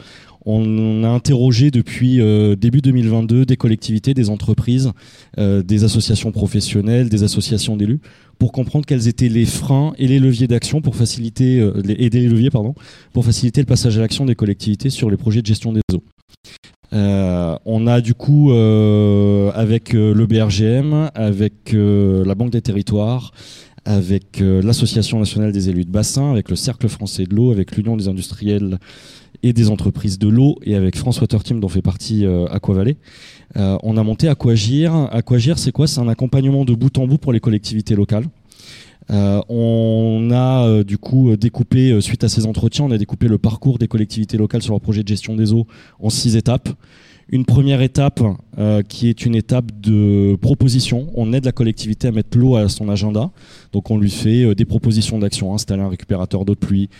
On 0.44 1.04
a 1.04 1.08
interrogé 1.08 1.70
depuis 1.70 2.16
début 2.56 2.80
2022 2.80 3.46
des 3.46 3.56
collectivités, 3.56 4.12
des 4.12 4.28
entreprises, 4.28 4.90
des 5.38 5.84
associations 5.84 6.32
professionnelles, 6.32 7.08
des 7.08 7.22
associations 7.22 7.76
d'élus, 7.76 8.00
pour 8.40 8.50
comprendre 8.50 8.84
quels 8.84 9.06
étaient 9.06 9.28
les 9.28 9.44
freins 9.44 9.92
et 9.98 10.08
les 10.08 10.18
leviers 10.18 10.48
d'action 10.48 10.80
pour 10.80 10.96
faciliter, 10.96 11.64
pour 13.12 13.24
faciliter 13.24 13.60
le 13.60 13.66
passage 13.66 13.98
à 13.98 14.00
l'action 14.00 14.24
des 14.24 14.34
collectivités 14.34 14.90
sur 14.90 15.10
les 15.10 15.16
projets 15.16 15.42
de 15.42 15.46
gestion 15.46 15.72
des 15.72 15.82
eaux. 15.94 16.02
Euh, 16.92 17.56
on 17.64 17.86
a 17.86 18.00
du 18.00 18.14
coup 18.14 18.52
euh, 18.52 19.50
avec 19.54 19.94
euh, 19.94 20.12
le 20.12 20.26
BRGM, 20.26 21.10
avec 21.14 21.72
la 21.72 22.34
Banque 22.34 22.50
des 22.50 22.62
Territoires, 22.62 23.32
avec 23.84 24.40
l'Association 24.40 25.18
nationale 25.18 25.52
des 25.52 25.68
élus 25.68 25.84
de 25.84 25.90
bassin, 25.90 26.30
avec 26.30 26.50
le 26.50 26.56
Cercle 26.56 26.88
français 26.88 27.24
de 27.24 27.34
l'eau, 27.34 27.50
avec 27.50 27.76
l'Union 27.76 27.96
des 27.96 28.08
industriels 28.08 28.78
et 29.42 29.52
des 29.52 29.70
entreprises 29.70 30.20
de 30.20 30.28
l'eau 30.28 30.56
et 30.62 30.76
avec 30.76 30.96
France 30.96 31.20
Water 31.20 31.42
Team 31.42 31.58
dont 31.58 31.68
fait 31.68 31.82
partie 31.82 32.24
Aquavalley. 32.50 32.96
on 33.56 33.96
a 33.96 34.02
monté 34.04 34.28
Aquagir. 34.28 34.94
Aquagir, 35.10 35.58
c'est 35.58 35.72
quoi? 35.72 35.88
C'est 35.88 35.98
un 35.98 36.06
accompagnement 36.06 36.64
de 36.64 36.74
bout 36.74 36.96
en 36.98 37.08
bout 37.08 37.18
pour 37.18 37.32
les 37.32 37.40
collectivités 37.40 37.96
locales. 37.96 38.26
Euh, 39.12 39.42
on 39.48 40.30
a 40.32 40.66
euh, 40.66 40.84
du 40.84 40.96
coup 40.96 41.30
euh, 41.30 41.36
découpé, 41.36 42.00
suite 42.00 42.24
à 42.24 42.28
ces 42.28 42.46
entretiens, 42.46 42.86
on 42.86 42.90
a 42.90 42.98
découpé 42.98 43.28
le 43.28 43.38
parcours 43.38 43.78
des 43.78 43.88
collectivités 43.88 44.38
locales 44.38 44.62
sur 44.62 44.72
leur 44.72 44.80
projet 44.80 45.02
de 45.02 45.08
gestion 45.08 45.36
des 45.36 45.52
eaux 45.52 45.66
en 46.00 46.08
six 46.10 46.36
étapes. 46.36 46.68
Une 47.28 47.46
première 47.46 47.80
étape 47.80 48.20
qui 48.88 49.08
est 49.08 49.24
une 49.24 49.34
étape 49.34 49.80
de 49.80 50.36
proposition. 50.42 51.08
On 51.14 51.32
aide 51.32 51.46
la 51.46 51.52
collectivité 51.52 52.08
à 52.08 52.10
mettre 52.10 52.36
l'eau 52.36 52.56
à 52.56 52.68
son 52.68 52.90
agenda. 52.90 53.30
Donc 53.72 53.90
on 53.90 53.96
lui 53.96 54.10
fait 54.10 54.54
des 54.54 54.66
propositions 54.66 55.18
d'action, 55.18 55.54
installer 55.54 55.80
un 55.82 55.88
récupérateur 55.88 56.44
d'eau 56.44 56.52
de 56.52 56.58
pluie, 56.58 56.90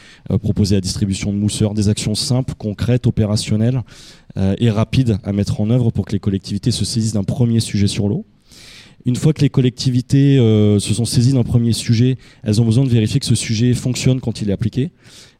proposer 0.40 0.76
la 0.76 0.80
distribution 0.80 1.34
de 1.34 1.38
mousseurs, 1.38 1.74
des 1.74 1.90
actions 1.90 2.14
simples, 2.14 2.54
concrètes, 2.56 3.06
opérationnelles 3.06 3.82
et 4.36 4.70
rapides 4.70 5.18
à 5.22 5.34
mettre 5.34 5.60
en 5.60 5.68
œuvre 5.68 5.90
pour 5.90 6.06
que 6.06 6.12
les 6.12 6.20
collectivités 6.20 6.70
se 6.70 6.86
saisissent 6.86 7.14
d'un 7.14 7.24
premier 7.24 7.60
sujet 7.60 7.88
sur 7.88 8.08
l'eau. 8.08 8.24
Une 9.04 9.16
fois 9.16 9.32
que 9.32 9.40
les 9.40 9.50
collectivités 9.50 10.38
euh, 10.38 10.78
se 10.78 10.94
sont 10.94 11.04
saisies 11.04 11.32
d'un 11.32 11.42
premier 11.42 11.72
sujet, 11.72 12.16
elles 12.44 12.60
ont 12.60 12.64
besoin 12.64 12.84
de 12.84 12.88
vérifier 12.88 13.18
que 13.18 13.26
ce 13.26 13.34
sujet 13.34 13.74
fonctionne 13.74 14.20
quand 14.20 14.42
il 14.42 14.50
est 14.50 14.52
appliqué. 14.52 14.90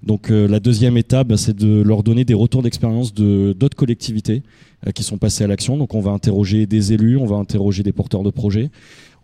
Donc 0.02 0.31
euh, 0.31 0.49
la 0.49 0.59
deuxième 0.59 0.97
étape, 0.97 1.28
bah, 1.28 1.37
c'est 1.37 1.57
de 1.57 1.81
leur 1.83 2.02
donner 2.02 2.25
des 2.25 2.35
retours 2.35 2.62
d'expérience 2.62 3.14
de 3.14 3.52
d'autres 3.52 3.76
collectivités 3.76 4.42
euh, 4.87 4.90
qui 4.90 5.04
sont 5.04 5.16
passées 5.16 5.45
à 5.45 5.47
l'action. 5.47 5.76
Donc 5.76 5.95
on 5.95 6.00
va 6.00 6.11
interroger 6.11 6.66
des 6.66 6.92
élus, 6.92 7.16
on 7.16 7.26
va 7.26 7.37
interroger 7.37 7.85
des 7.85 7.92
porteurs 7.92 8.25
de 8.25 8.31
projets. 8.31 8.71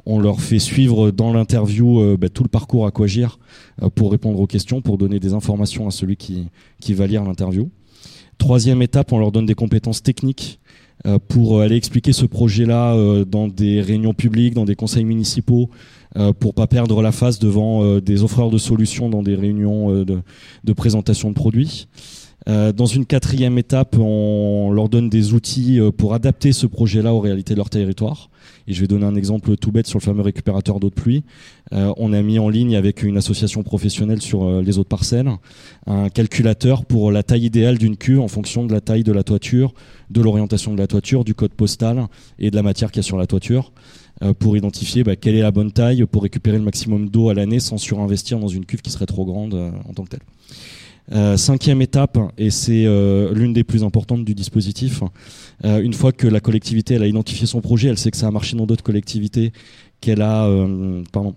On 0.06 0.20
leur 0.20 0.40
fait 0.40 0.60
suivre 0.60 1.10
dans 1.10 1.32
l'interview 1.32 2.16
bah, 2.16 2.28
tout 2.28 2.44
le 2.44 2.48
parcours 2.48 2.86
à 2.86 2.90
Quagir 2.90 3.38
pour 3.94 4.10
répondre 4.12 4.40
aux 4.40 4.46
questions, 4.46 4.80
pour 4.80 4.96
donner 4.96 5.18
des 5.18 5.34
informations 5.34 5.86
à 5.86 5.90
celui 5.90 6.16
qui, 6.16 6.48
va 6.94 7.06
lire 7.06 7.24
l'interview. 7.24 7.68
Troisième 8.38 8.80
étape, 8.80 9.12
on 9.12 9.18
leur 9.18 9.32
donne 9.32 9.44
des 9.44 9.56
compétences 9.56 10.02
techniques 10.02 10.60
pour 11.28 11.60
aller 11.60 11.76
expliquer 11.76 12.12
ce 12.12 12.26
projet-là 12.26 12.94
euh, 12.94 13.24
dans 13.24 13.48
des 13.48 13.80
réunions 13.80 14.14
publiques, 14.14 14.54
dans 14.54 14.64
des 14.64 14.74
conseils 14.74 15.04
municipaux, 15.04 15.70
euh, 16.16 16.32
pour 16.32 16.54
pas 16.54 16.66
perdre 16.66 17.02
la 17.02 17.12
face 17.12 17.38
devant 17.38 18.00
des 18.00 18.22
offreurs 18.22 18.50
de 18.50 18.58
solutions 18.58 19.08
dans 19.08 19.22
des 19.22 19.34
réunions 19.34 20.04
de, 20.04 20.20
de, 20.64 20.72
présentation 20.72 21.30
de 21.30 21.34
produits. 21.34 21.88
Dans 22.46 22.86
une 22.86 23.04
quatrième 23.04 23.58
étape, 23.58 23.96
on 23.98 24.70
leur 24.72 24.88
donne 24.88 25.10
des 25.10 25.34
outils 25.34 25.80
pour 25.98 26.14
adapter 26.14 26.52
ce 26.52 26.66
projet-là 26.66 27.12
aux 27.12 27.20
réalités 27.20 27.52
de 27.54 27.58
leur 27.58 27.68
territoire. 27.68 28.30
Et 28.68 28.74
je 28.74 28.80
vais 28.82 28.86
donner 28.86 29.06
un 29.06 29.14
exemple 29.14 29.56
tout 29.56 29.72
bête 29.72 29.86
sur 29.86 29.98
le 29.98 30.04
fameux 30.04 30.20
récupérateur 30.22 30.78
d'eau 30.78 30.90
de 30.90 30.94
pluie. 30.94 31.24
Euh, 31.72 31.92
on 31.96 32.12
a 32.12 32.20
mis 32.20 32.38
en 32.38 32.50
ligne 32.50 32.76
avec 32.76 33.02
une 33.02 33.16
association 33.16 33.62
professionnelle 33.62 34.20
sur 34.20 34.44
euh, 34.44 34.62
les 34.62 34.78
autres 34.78 34.88
parcelles 34.88 35.30
un 35.86 36.10
calculateur 36.10 36.84
pour 36.84 37.10
la 37.10 37.22
taille 37.22 37.46
idéale 37.46 37.78
d'une 37.78 37.96
cuve 37.96 38.20
en 38.20 38.28
fonction 38.28 38.66
de 38.66 38.72
la 38.72 38.82
taille 38.82 39.04
de 39.04 39.12
la 39.12 39.22
toiture, 39.22 39.72
de 40.10 40.20
l'orientation 40.20 40.74
de 40.74 40.78
la 40.78 40.86
toiture, 40.86 41.24
du 41.24 41.34
code 41.34 41.52
postal 41.52 42.08
et 42.38 42.50
de 42.50 42.56
la 42.56 42.62
matière 42.62 42.90
qu'il 42.90 42.98
y 42.98 43.04
a 43.04 43.06
sur 43.06 43.16
la 43.16 43.26
toiture 43.26 43.72
euh, 44.22 44.34
pour 44.34 44.54
identifier 44.54 45.02
bah, 45.02 45.16
quelle 45.16 45.34
est 45.34 45.42
la 45.42 45.50
bonne 45.50 45.72
taille 45.72 46.04
pour 46.04 46.22
récupérer 46.22 46.58
le 46.58 46.64
maximum 46.64 47.08
d'eau 47.08 47.30
à 47.30 47.34
l'année 47.34 47.60
sans 47.60 47.78
surinvestir 47.78 48.38
dans 48.38 48.48
une 48.48 48.66
cuve 48.66 48.82
qui 48.82 48.90
serait 48.90 49.06
trop 49.06 49.24
grande 49.24 49.54
en 49.54 49.94
tant 49.94 50.04
que 50.04 50.10
telle. 50.10 50.20
Euh, 51.12 51.36
cinquième 51.38 51.80
étape, 51.80 52.18
et 52.36 52.50
c'est 52.50 52.84
euh, 52.84 53.32
l'une 53.32 53.54
des 53.54 53.64
plus 53.64 53.82
importantes 53.82 54.24
du 54.24 54.34
dispositif, 54.34 55.02
euh, 55.64 55.80
une 55.80 55.94
fois 55.94 56.12
que 56.12 56.26
la 56.26 56.40
collectivité 56.40 56.96
a 56.96 57.06
identifié 57.06 57.46
son 57.46 57.62
projet, 57.62 57.88
elle 57.88 57.96
sait 57.96 58.10
que 58.10 58.16
ça 58.16 58.26
a 58.26 58.30
marché 58.30 58.56
dans 58.56 58.66
d'autres 58.66 58.84
collectivités, 58.84 59.52
qu'elle 60.02 60.20
a, 60.20 60.46
pardon, 61.10 61.34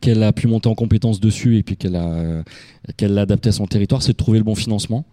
qu'elle 0.00 0.32
pu 0.32 0.46
monter 0.46 0.68
en 0.68 0.74
compétence 0.74 1.20
dessus 1.20 1.58
et 1.58 1.62
puis 1.62 1.76
qu'elle 1.76 1.96
a 1.96 2.42
l'a 3.00 3.20
adapté 3.20 3.48
à 3.48 3.52
son 3.52 3.66
territoire, 3.66 4.02
c'est 4.02 4.12
de 4.12 4.16
trouver 4.16 4.38
le 4.38 4.44
bon 4.44 4.54
financement. 4.54 5.04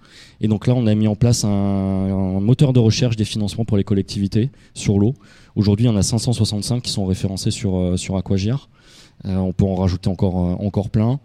Et 0.42 0.48
donc 0.48 0.68
là, 0.68 0.74
on 0.76 0.86
a 0.88 0.96
mis 0.96 1.08
en 1.08 1.16
place 1.16 1.44
un, 1.44 1.50
un 1.50 2.40
moteur 2.40 2.72
de 2.72 2.80
recherche 2.80 3.16
des 3.16 3.26
financements 3.26 3.66
pour 3.66 3.78
les 3.78 3.84
collectivités 3.84 4.52
sur 4.74 5.00
l'eau. 5.00 5.16
Aujourd'hui, 5.56 5.86
il 5.86 5.90
y 5.90 5.92
en 5.92 5.98
a 5.98 6.04
565 6.04 6.82
qui 6.84 6.92
sont 6.92 7.06
référencés 7.06 7.52
sur 7.52 7.98
sur 7.98 8.16
Aquagir. 8.16 8.70
Euh, 9.26 9.38
on 9.38 9.54
peut 9.54 9.66
en 9.66 9.76
rajouter 9.76 10.10
encore, 10.10 10.38
euh, 10.38 10.66
encore 10.66 10.90
plein. 10.90 11.20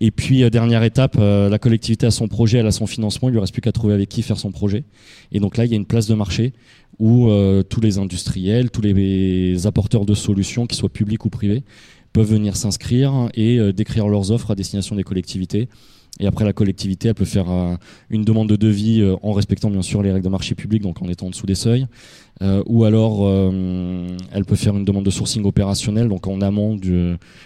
Et 0.00 0.10
puis, 0.10 0.42
euh, 0.42 0.50
dernière 0.50 0.82
étape, 0.82 1.16
la 1.16 1.58
collectivité 1.58 2.06
a 2.06 2.10
son 2.10 2.28
projet, 2.28 2.58
elle 2.58 2.66
a 2.66 2.72
son 2.72 2.86
financement, 2.86 3.28
il 3.28 3.32
lui 3.32 3.40
reste 3.40 3.52
plus 3.52 3.62
qu'à 3.62 3.72
trouver 3.72 3.94
avec 3.94 4.08
qui 4.08 4.22
faire 4.22 4.38
son 4.38 4.50
projet. 4.50 4.84
Et 5.32 5.40
donc 5.40 5.56
là, 5.56 5.64
il 5.64 5.70
y 5.70 5.74
a 5.74 5.76
une 5.76 5.86
place 5.86 6.06
de 6.06 6.14
marché 6.14 6.52
où 6.98 7.28
tous 7.68 7.80
les 7.80 7.98
industriels, 7.98 8.70
tous 8.70 8.82
les 8.82 9.66
apporteurs 9.66 10.04
de 10.04 10.14
solutions, 10.14 10.66
qu'ils 10.66 10.78
soient 10.78 10.88
publics 10.88 11.24
ou 11.24 11.30
privés, 11.30 11.64
peuvent 12.12 12.30
venir 12.30 12.56
s'inscrire 12.56 13.28
et 13.34 13.72
décrire 13.72 14.06
leurs 14.08 14.30
offres 14.30 14.50
à 14.50 14.54
destination 14.54 14.94
des 14.94 15.02
collectivités. 15.02 15.68
Et 16.20 16.26
après, 16.26 16.44
la 16.44 16.52
collectivité, 16.52 17.08
elle 17.08 17.14
peut 17.14 17.24
faire 17.24 17.46
une 18.10 18.22
demande 18.22 18.48
de 18.48 18.56
devis 18.56 19.02
en 19.22 19.32
respectant 19.32 19.70
bien 19.70 19.82
sûr 19.82 20.02
les 20.02 20.12
règles 20.12 20.24
de 20.24 20.30
marché 20.30 20.54
public, 20.54 20.82
donc 20.82 21.02
en 21.02 21.08
étant 21.08 21.26
en 21.26 21.30
dessous 21.30 21.46
des 21.46 21.54
seuils. 21.54 21.86
Euh, 22.40 22.62
ou 22.66 22.84
alors 22.84 23.18
euh, 23.20 24.16
elle 24.32 24.44
peut 24.44 24.56
faire 24.56 24.76
une 24.76 24.84
demande 24.84 25.04
de 25.04 25.10
sourcing 25.10 25.44
opérationnel, 25.44 26.08
donc 26.08 26.26
en 26.26 26.40
amont 26.40 26.76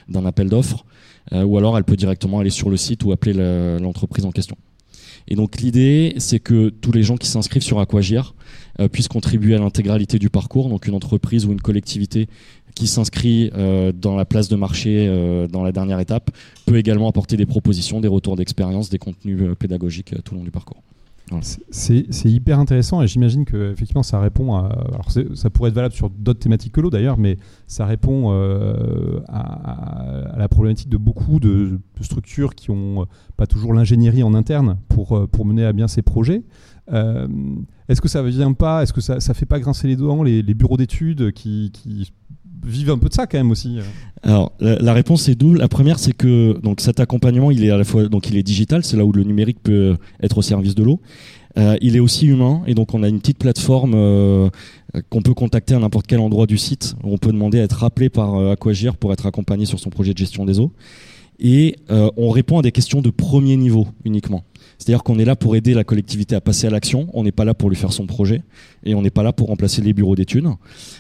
d'un 0.09 0.25
appel 0.27 0.49
d'offres, 0.49 0.87
euh, 1.33 1.43
ou 1.45 1.59
alors 1.59 1.77
elle 1.77 1.85
peut 1.85 1.97
directement 1.97 2.39
aller 2.39 2.51
sur 2.51 2.71
le 2.71 2.77
site 2.77 3.05
ou 3.05 3.13
appeler 3.13 3.35
l'entreprise 3.81 4.25
en 4.25 4.33
question. 4.33 4.57
Et 5.29 5.35
donc 5.35 5.61
l'idée, 5.61 6.15
c'est 6.19 6.39
que 6.39 6.69
tous 6.69 6.93
les 6.93 7.03
gens 7.03 7.17
qui 7.17 7.27
s'inscrivent 7.27 7.63
sur 7.63 7.81
Aquagir 7.81 8.37
puissent 8.93 9.09
contribuer 9.09 9.57
à 9.57 9.59
l'intégralité 9.59 10.21
du 10.21 10.31
parcours. 10.31 10.69
Donc 10.69 10.87
une 10.87 10.95
entreprise 10.95 11.47
ou 11.47 11.53
une 11.53 11.61
collectivité 11.61 12.29
qui 12.77 12.87
s'inscrit 12.87 13.51
dans 13.95 14.17
la 14.17 14.25
place 14.25 14.49
de 14.49 14.55
marché 14.55 15.09
dans 15.51 15.65
la 15.65 15.73
dernière 15.73 15.99
étape 15.99 16.31
peut 16.67 16.77
également 16.77 17.09
apporter 17.09 17.37
des 17.37 17.47
propositions, 17.47 18.01
des 18.01 18.09
retours 18.09 18.37
d'expérience, 18.37 18.91
des 18.91 18.99
contenus 18.99 19.57
pédagogiques 19.59 20.15
tout 20.23 20.35
au 20.35 20.37
long 20.37 20.45
du 20.45 20.51
parcours. 20.51 20.83
C'est 21.71 22.31
hyper 22.31 22.61
intéressant 22.61 23.03
et 23.03 23.09
j'imagine 23.09 23.45
que 23.45 23.73
effectivement 23.73 24.05
ça 24.05 24.21
répond 24.21 24.55
à. 24.55 24.69
Alors 24.93 25.11
ça 25.11 25.51
pourrait 25.51 25.71
être 25.71 25.75
valable 25.75 25.95
sur 25.95 26.09
d'autres 26.09 26.39
thématiques 26.39 26.73
que 26.73 26.81
l'eau 26.81 26.91
d'ailleurs, 26.91 27.19
mais 27.19 27.37
ça 27.67 27.85
répond 27.85 28.31
euh, 28.31 29.21
à, 29.27 30.37
la 30.37 30.49
problématique 30.49 30.89
de 30.89 30.97
beaucoup 30.97 31.41
de, 31.41 31.81
structures 32.01 32.55
qui 32.55 32.71
n'ont 32.71 33.03
euh, 33.03 33.07
pas 33.37 33.49
toujours 33.49 33.75
l'ingénierie 33.75 34.23
en 34.23 34.35
interne 34.35 34.79
pour, 34.89 35.17
euh, 35.17 35.27
pour 35.27 35.45
mener 35.45 35.65
à 35.65 35.73
bien 35.73 35.89
ces 35.89 36.03
projets. 36.03 36.45
est-ce 36.93 38.01
que 38.01 38.09
ça 38.09 38.23
vient 38.23 38.53
pas, 38.53 38.85
est-ce 38.85 38.93
que 38.93 39.01
ça, 39.01 39.19
ça 39.19 39.35
fait 39.35 39.47
pas 39.47 39.59
grincer 39.59 39.89
les 39.89 39.97
dents 39.97 40.23
les, 40.23 40.43
bureaux 40.55 40.77
d'études 40.77 41.33
qui 41.33 41.73
vivent 42.65 42.91
un 42.91 42.99
peu 42.99 43.09
de 43.09 43.15
ça 43.15 43.27
quand 43.27 43.39
même 43.39 43.51
aussi. 43.51 43.79
Alors 44.23 44.53
la, 44.61 44.93
réponse 44.93 45.29
est 45.29 45.35
double. 45.35 45.59
La 45.59 45.69
première 45.69 45.99
c'est 45.99 46.13
que 46.13 46.59
donc 46.61 46.81
cet 46.81 47.01
accompagnement 47.01 47.51
il 47.51 47.65
est 47.65 47.71
à 47.71 47.77
la 47.77 47.85
fois 47.85 48.09
donc 48.09 48.29
il 48.29 48.37
est 48.37 48.43
digital, 48.43 48.85
c'est 48.85 48.97
là 48.97 49.05
où 49.05 49.13
le 49.13 49.25
numérique 49.25 49.63
peut 49.63 49.97
être 50.23 50.39
au 50.39 50.43
service 50.43 50.75
de 50.75 50.83
l'eau. 50.83 51.01
Euh, 51.59 51.77
il 51.81 51.97
est 51.97 52.01
aussi 52.01 52.27
humain 52.27 52.63
et 52.67 52.75
donc 52.75 52.93
on 52.93 53.03
a 53.03 53.09
une 53.09 53.19
petite 53.19 53.39
plateforme 53.39 53.95
euh, 53.95 54.51
qu'on 55.09 55.23
peut 55.23 55.33
contacter 55.33 55.75
à 55.75 55.79
n'importe 55.79 56.07
quel 56.07 56.21
endroit 56.21 56.47
du 56.47 56.59
site. 56.59 56.97
Où 57.03 57.13
on 57.13 57.19
peut 57.19 57.33
demander 57.33 57.61
à 57.61 57.63
être 57.63 57.79
rappelé 57.79 58.11
par 58.11 58.35
euh, 58.35 58.53
Aquagir 58.53 58.97
pour 58.97 59.13
être 59.13 59.27
accompagné 59.27 59.65
sur 59.65 59.79
son 59.79 59.89
projet 59.89 60.13
de 60.13 60.19
gestion 60.19 60.45
des 60.45 60.61
eaux. 60.61 60.73
Et 61.39 61.77
on 61.89 62.31
répond 62.31 62.59
à 62.59 62.63
des 62.63 62.73
questions 62.73 63.03
de 63.03 63.11
premier 63.11 63.57
niveau 63.57 63.87
uniquement. 64.05 64.45
C'est-à-dire 64.79 65.03
qu'on 65.03 65.19
est 65.19 65.25
là 65.25 65.37
pour 65.37 65.57
aider 65.57 65.75
la 65.75 65.85
collectivité 65.85 66.35
à 66.35 66.41
passer 66.41 66.67
à 66.67 66.71
l'action, 66.71 67.09
on 67.13 67.25
n'est 67.25 67.33
pas 67.33 67.45
là 67.45 67.55
pour 67.55 67.71
lui 67.71 67.77
faire 67.77 67.93
son 67.93 68.07
projet, 68.07 68.43
et 68.85 68.95
on 68.95 69.03
n'est 69.03 69.11
pas 69.11 69.23
là 69.23 69.33
pour 69.33 69.49
remplacer 69.49 69.83
les 69.83 69.93
bureaux 69.93 70.15
d'études. 70.15 70.47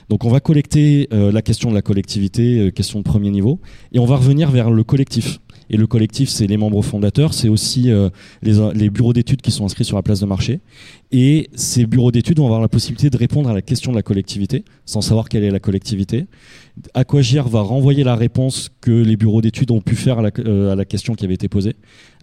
Donc 0.08 0.24
on 0.24 0.30
va 0.30 0.40
collecter 0.40 1.08
euh, 1.12 1.30
la 1.30 1.42
question 1.42 1.70
de 1.70 1.74
la 1.74 1.82
collectivité, 1.82 2.58
euh, 2.58 2.70
question 2.70 2.98
de 3.00 3.04
premier 3.04 3.30
niveau, 3.30 3.60
et 3.92 3.98
on 3.98 4.06
va 4.06 4.16
revenir 4.16 4.50
vers 4.50 4.70
le 4.70 4.82
collectif. 4.84 5.40
Et 5.68 5.76
le 5.76 5.86
collectif, 5.86 6.28
c'est 6.28 6.46
les 6.46 6.56
membres 6.56 6.82
fondateurs, 6.82 7.34
c'est 7.34 7.48
aussi 7.48 7.90
euh, 7.90 8.08
les, 8.42 8.54
les, 8.74 8.90
bureaux 8.90 9.12
d'études 9.12 9.42
qui 9.42 9.50
sont 9.50 9.64
inscrits 9.64 9.84
sur 9.84 9.96
la 9.96 10.02
place 10.02 10.20
de 10.20 10.26
marché. 10.26 10.60
Et 11.10 11.48
ces 11.54 11.86
bureaux 11.86 12.12
d'études 12.12 12.38
vont 12.38 12.46
avoir 12.46 12.60
la 12.60 12.68
possibilité 12.68 13.10
de 13.10 13.16
répondre 13.16 13.48
à 13.50 13.54
la 13.54 13.62
question 13.62 13.90
de 13.90 13.96
la 13.96 14.02
collectivité, 14.02 14.64
sans 14.84 15.00
savoir 15.00 15.28
quelle 15.28 15.44
est 15.44 15.50
la 15.50 15.58
collectivité. 15.58 16.26
Aquagir 16.94 17.48
va 17.48 17.62
renvoyer 17.62 18.04
la 18.04 18.14
réponse 18.14 18.70
que 18.80 18.90
les 18.90 19.16
bureaux 19.16 19.40
d'études 19.40 19.70
ont 19.70 19.80
pu 19.80 19.96
faire 19.96 20.18
à 20.18 20.22
la, 20.22 20.72
à 20.72 20.74
la 20.76 20.84
question 20.84 21.14
qui 21.14 21.24
avait 21.24 21.34
été 21.34 21.48
posée, 21.48 21.74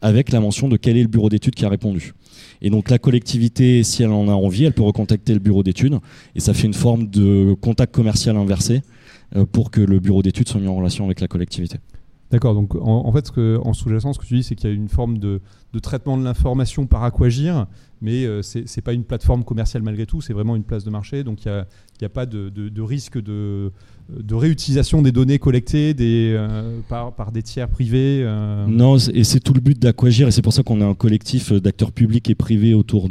avec 0.01 0.31
la 0.31 0.39
mention 0.39 0.69
de 0.69 0.77
quel 0.77 0.97
est 0.97 1.01
le 1.01 1.07
bureau 1.07 1.29
d'études 1.29 1.55
qui 1.55 1.65
a 1.65 1.69
répondu. 1.69 2.13
Et 2.61 2.69
donc 2.69 2.89
la 2.89 2.97
collectivité, 2.97 3.83
si 3.83 4.03
elle 4.03 4.11
en 4.11 4.27
a 4.29 4.33
envie, 4.33 4.65
elle 4.65 4.73
peut 4.73 4.83
recontacter 4.83 5.33
le 5.33 5.39
bureau 5.39 5.63
d'études, 5.63 5.99
et 6.35 6.39
ça 6.39 6.53
fait 6.53 6.67
une 6.67 6.73
forme 6.73 7.07
de 7.07 7.55
contact 7.59 7.93
commercial 7.93 8.37
inversé 8.37 8.81
pour 9.51 9.71
que 9.71 9.81
le 9.81 9.99
bureau 9.99 10.21
d'études 10.21 10.47
soit 10.47 10.61
mis 10.61 10.67
en 10.67 10.75
relation 10.75 11.05
avec 11.05 11.19
la 11.19 11.27
collectivité. 11.27 11.77
D'accord, 12.33 12.55
donc 12.55 12.73
en, 12.81 13.11
fait, 13.11 13.27
ce 13.27 13.59
en 13.59 13.73
sous-jacent, 13.73 14.11
ce 14.11 14.17
que 14.17 14.25
tu 14.25 14.33
dis, 14.33 14.41
c'est 14.41 14.55
qu'il 14.55 14.67
y 14.67 14.73
a 14.73 14.75
une 14.75 14.89
forme 14.89 15.19
de, 15.19 15.39
traitement 15.83 16.17
de 16.17 16.23
l'information 16.23 16.87
par 16.87 17.03
Aquagir, 17.03 17.67
mais 18.01 18.25
euh, 18.25 18.41
ce 18.41 18.57
n'est 18.57 18.81
pas 18.83 18.93
une 18.93 19.03
plateforme 19.03 19.43
commerciale 19.43 19.83
malgré 19.83 20.07
tout, 20.07 20.19
c'est 20.19 20.33
vraiment 20.33 20.55
une 20.55 20.63
place 20.63 20.83
de 20.83 20.89
marché, 20.89 21.23
donc 21.23 21.45
il 21.45 21.51
n'y 22.01 22.05
a, 22.05 22.09
pas 22.09 22.25
de, 22.25 22.81
risque 22.81 23.21
de, 23.21 23.71
réutilisation 24.31 25.03
des 25.03 25.11
données 25.11 25.37
collectées 25.37 25.93
des, 25.93 26.33
euh, 26.35 26.79
par, 26.89 27.31
des 27.31 27.43
tiers 27.43 27.69
privés. 27.69 28.23
Euh. 28.23 28.65
Non, 28.65 28.97
et 28.97 29.23
c'est 29.23 29.39
tout 29.39 29.53
le 29.53 29.61
but 29.61 29.77
d'Aquagir, 29.79 30.27
et 30.27 30.31
c'est 30.31 30.41
pour 30.41 30.53
ça 30.53 30.63
qu'on 30.63 30.81
est 30.81 30.85
un 30.85 30.95
collectif 30.95 31.53
d'acteurs 31.53 31.91
publics 31.91 32.31
et 32.31 32.35
privés 32.35 32.73
autour 32.73 33.09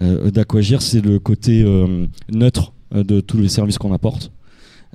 d'Aquagir, 0.00 0.80
c'est 0.80 1.02
le 1.02 1.18
côté 1.18 1.66
neutre 2.32 2.72
de 2.92 3.20
tous 3.20 3.36
les 3.36 3.48
services 3.48 3.76
qu'on 3.76 3.92
apporte. 3.92 4.32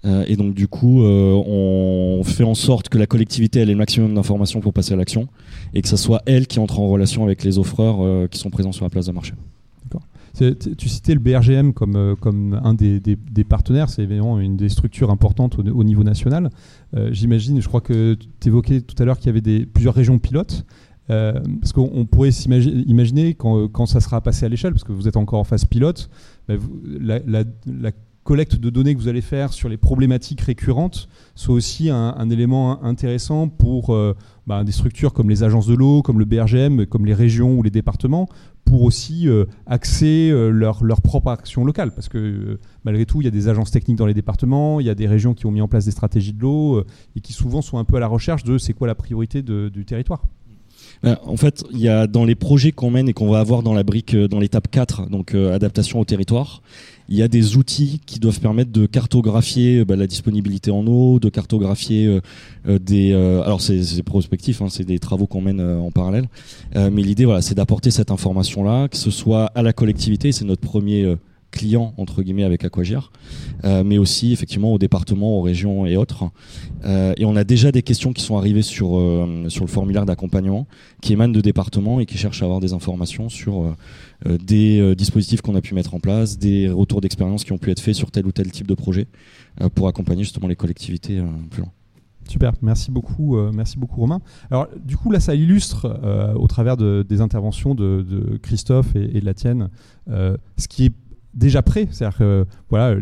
Euh, 0.05 0.23
et 0.27 0.35
donc 0.35 0.53
du 0.53 0.67
coup, 0.67 1.03
euh, 1.03 1.33
on 1.33 1.96
fait 2.23 2.43
en 2.43 2.55
sorte 2.55 2.89
que 2.89 2.97
la 2.97 3.07
collectivité 3.07 3.59
ait 3.59 3.65
le 3.65 3.75
maximum 3.75 4.13
d'informations 4.15 4.61
pour 4.61 4.73
passer 4.73 4.93
à 4.93 4.95
l'action 4.97 5.27
et 5.73 5.81
que 5.81 5.87
ce 5.87 5.97
soit 5.97 6.21
elle 6.25 6.47
qui 6.47 6.59
entre 6.59 6.79
en 6.79 6.87
relation 6.87 7.23
avec 7.23 7.43
les 7.43 7.57
offreurs 7.57 7.97
euh, 8.01 8.27
qui 8.27 8.39
sont 8.39 8.49
présents 8.49 8.71
sur 8.71 8.85
la 8.85 8.89
place 8.89 9.05
de 9.05 9.11
marché. 9.11 9.33
Tu 10.37 10.87
citais 10.87 11.15
le 11.15 11.19
BRGM 11.19 11.73
comme, 11.73 12.15
comme 12.19 12.61
un 12.63 12.75
des, 12.75 12.99
des, 12.99 13.43
partenaires, 13.43 13.89
c'est 13.89 14.03
évidemment 14.03 14.39
une 14.39 14.55
des 14.55 14.69
structures 14.69 15.09
importantes 15.09 15.57
au, 15.57 15.83
niveau 15.83 16.03
national. 16.03 16.51
J'imagine, 17.09 17.59
je 17.59 17.67
crois 17.67 17.81
que 17.81 18.15
tu 18.39 18.49
évoquais 18.49 18.81
tout 18.81 18.93
à 19.01 19.05
l'heure 19.05 19.17
qu'il 19.17 19.25
y 19.25 19.29
avait 19.29 19.41
des, 19.41 19.65
plusieurs 19.65 19.95
régions 19.95 20.19
pilotes. 20.19 20.63
parce 21.07 21.73
qu'on 21.73 22.05
pourrait 22.05 22.29
s'imaginer 22.29 23.33
quand, 23.33 23.67
quand, 23.67 23.87
ça 23.87 23.99
sera 23.99 24.21
passé 24.21 24.45
à 24.45 24.49
l'échelle, 24.49 24.73
parce 24.73 24.83
que 24.83 24.91
vous 24.91 25.07
êtes 25.07 25.17
encore 25.17 25.39
en 25.39 25.43
phase 25.43 25.65
pilote, 25.65 26.07
la, 26.47 27.19
la, 27.25 27.91
collecte 28.27 28.57
de 28.57 28.69
données 28.69 28.93
que 28.93 28.99
vous 28.99 29.07
allez 29.07 29.21
faire 29.21 29.53
sur 29.53 29.69
les 29.69 29.77
problématiques 29.77 30.41
récurrentes 30.41 31.07
soit 31.33 31.55
aussi 31.55 31.89
un, 31.89 32.29
élément 32.29 32.83
intéressant 32.83 33.47
pour 33.47 33.93
euh, 33.93 34.17
bah, 34.47 34.65
des 34.65 34.73
structures 34.73 35.13
comme 35.13 35.29
les 35.29 35.43
agences 35.43 35.65
de 35.65 35.73
l'eau, 35.73 36.01
comme 36.01 36.19
le 36.19 36.25
BRGM, 36.25 36.87
comme 36.87 37.05
les 37.05 37.13
régions 37.13 37.57
ou 37.57 37.63
les 37.63 37.69
départements, 37.69 38.27
pour 38.65 38.83
aussi 38.83 39.29
euh, 39.29 39.45
axer 39.65 40.29
euh, 40.29 40.49
leur, 40.49 40.83
leur, 40.83 41.01
propre 41.01 41.29
action 41.29 41.63
locale. 41.63 41.91
Parce 41.91 42.09
que 42.09 42.59
malgré 42.83 43.05
tout, 43.05 43.21
il 43.21 43.23
y 43.23 43.29
a 43.29 43.31
des 43.31 43.47
agences 43.47 43.71
techniques 43.71 43.97
dans 43.97 44.05
les 44.05 44.13
départements, 44.13 44.81
il 44.81 44.87
y 44.87 44.89
a 44.89 44.95
des 44.95 45.07
régions 45.07 45.33
qui 45.33 45.45
ont 45.45 45.51
mis 45.51 45.61
en 45.61 45.69
place 45.69 45.85
des 45.85 45.91
stratégies 45.91 46.33
de 46.33 46.41
l'eau 46.41 46.83
et 47.15 47.21
qui 47.21 47.31
souvent 47.31 47.61
sont 47.61 47.77
un 47.77 47.85
peu 47.85 47.95
à 47.95 48.01
la 48.01 48.07
recherche 48.07 48.43
de 48.43 48.57
c'est 48.57 48.73
quoi 48.73 48.87
la 48.87 48.95
priorité 48.95 49.41
du 49.41 49.85
territoire. 49.85 50.23
Ben, 51.01 51.17
en 51.25 51.37
fait, 51.37 51.63
il 51.71 51.79
y 51.79 51.87
a 51.87 52.07
dans 52.07 52.25
les 52.25 52.35
projets 52.35 52.71
qu'on 52.71 52.89
mène 52.91 53.07
et 53.07 53.13
qu'on 53.13 53.29
va 53.29 53.39
avoir 53.39 53.63
dans 53.63 53.73
la 53.73 53.83
brique, 53.83 54.15
dans 54.15 54.39
l'étape 54.39 54.67
4, 54.69 55.09
donc 55.09 55.33
adaptation 55.33 55.99
au 55.99 56.05
territoire, 56.05 56.61
il 57.09 57.15
y 57.17 57.21
a 57.21 57.27
des 57.27 57.57
outils 57.57 58.01
qui 58.05 58.19
doivent 58.19 58.39
permettre 58.39 58.71
de 58.71 58.85
cartographier 58.85 59.85
bah, 59.85 59.95
la 59.95 60.07
disponibilité 60.07 60.71
en 60.71 60.85
eau, 60.87 61.19
de 61.19 61.29
cartographier 61.29 62.05
euh, 62.05 62.21
euh, 62.67 62.79
des. 62.79 63.13
Euh, 63.13 63.43
alors 63.43 63.61
c'est 63.61 64.03
prospectif, 64.03 64.61
hein, 64.61 64.67
c'est 64.69 64.83
des 64.83 64.99
travaux 64.99 65.27
qu'on 65.27 65.41
mène 65.41 65.61
en 65.61 65.91
parallèle. 65.91 66.27
mais 66.75 67.01
l'idée, 67.01 67.25
voilà, 67.25 67.41
c'est 67.41 67.55
d'apporter 67.55 67.91
cette 67.91 68.11
information-là, 68.11 68.87
que 68.87 68.97
ce 68.97 69.11
soit 69.11 69.45
à 69.55 69.63
la 69.63 69.73
collectivité, 69.73 70.31
c'est 70.31 70.45
notre 70.45 70.61
premier 70.61 71.15
clients 71.57 71.93
entre 71.97 72.21
guillemets 72.21 72.43
avec 72.43 72.63
Aquagir, 72.63 73.11
mais 73.63 73.97
aussi 73.97 74.31
effectivement 74.31 74.73
aux 74.73 74.77
départements, 74.77 75.39
aux 75.39 75.41
régions 75.41 75.85
et 75.85 75.97
autres. 75.97 76.25
et 76.85 77.25
on 77.25 77.35
a 77.35 77.43
déjà 77.43 77.71
des 77.71 77.81
questions 77.81 78.13
qui 78.13 78.23
sont 78.23 78.37
arrivées 78.37 78.61
sur 78.61 78.89
sur 79.47 79.65
le 79.65 79.69
formulaire 79.69 80.05
d'accompagnement, 80.05 80.67
qui 81.01 81.13
émanent 81.13 81.33
de 81.33 81.41
départements 81.41 81.99
et 81.99 82.05
qui 82.05 82.17
cherchent 82.17 82.41
à 82.41 82.45
avoir 82.45 82.59
des 82.59 82.73
informations 82.73 83.29
sur 83.29 83.75
des 84.25 84.95
dispositifs 84.95 85.41
qu'on 85.41 85.55
a 85.55 85.61
pu 85.61 85.73
mettre 85.73 85.93
en 85.95 85.99
place, 85.99 86.37
des 86.37 86.69
retours 86.69 87.01
d'expérience 87.01 87.43
qui 87.43 87.51
ont 87.51 87.57
pu 87.57 87.71
être 87.71 87.81
faits 87.81 87.95
sur 87.95 88.11
tel 88.11 88.25
ou 88.25 88.31
tel 88.31 88.51
type 88.51 88.67
de 88.67 88.75
projet 88.75 89.07
pour 89.75 89.87
accompagner 89.87 90.23
justement 90.23 90.47
les 90.47 90.55
collectivités 90.55 91.21
plus 91.49 91.61
loin. 91.61 91.71
Super, 92.27 92.53
merci 92.61 92.91
beaucoup, 92.91 93.37
euh, 93.37 93.51
merci 93.53 93.79
beaucoup 93.79 94.01
Romain. 94.01 94.19
Alors 94.51 94.67
du 94.83 94.97
coup 94.97 95.11
là, 95.11 95.19
ça 95.19 95.33
illustre 95.33 95.85
euh, 96.03 96.33
au 96.33 96.47
travers 96.47 96.75
des 96.77 97.21
interventions 97.21 97.73
de, 97.73 98.39
Christophe 98.41 98.95
et, 98.95 99.19
de 99.19 99.25
la 99.25 99.33
tienne 99.33 99.69
euh, 100.09 100.37
ce 100.57 100.67
qui 100.67 100.85
est 100.85 100.93
déjà 101.33 101.61
prêt, 101.61 101.87
c'est-à-dire 101.91 102.17
que 102.17 102.45
voilà 102.69 102.99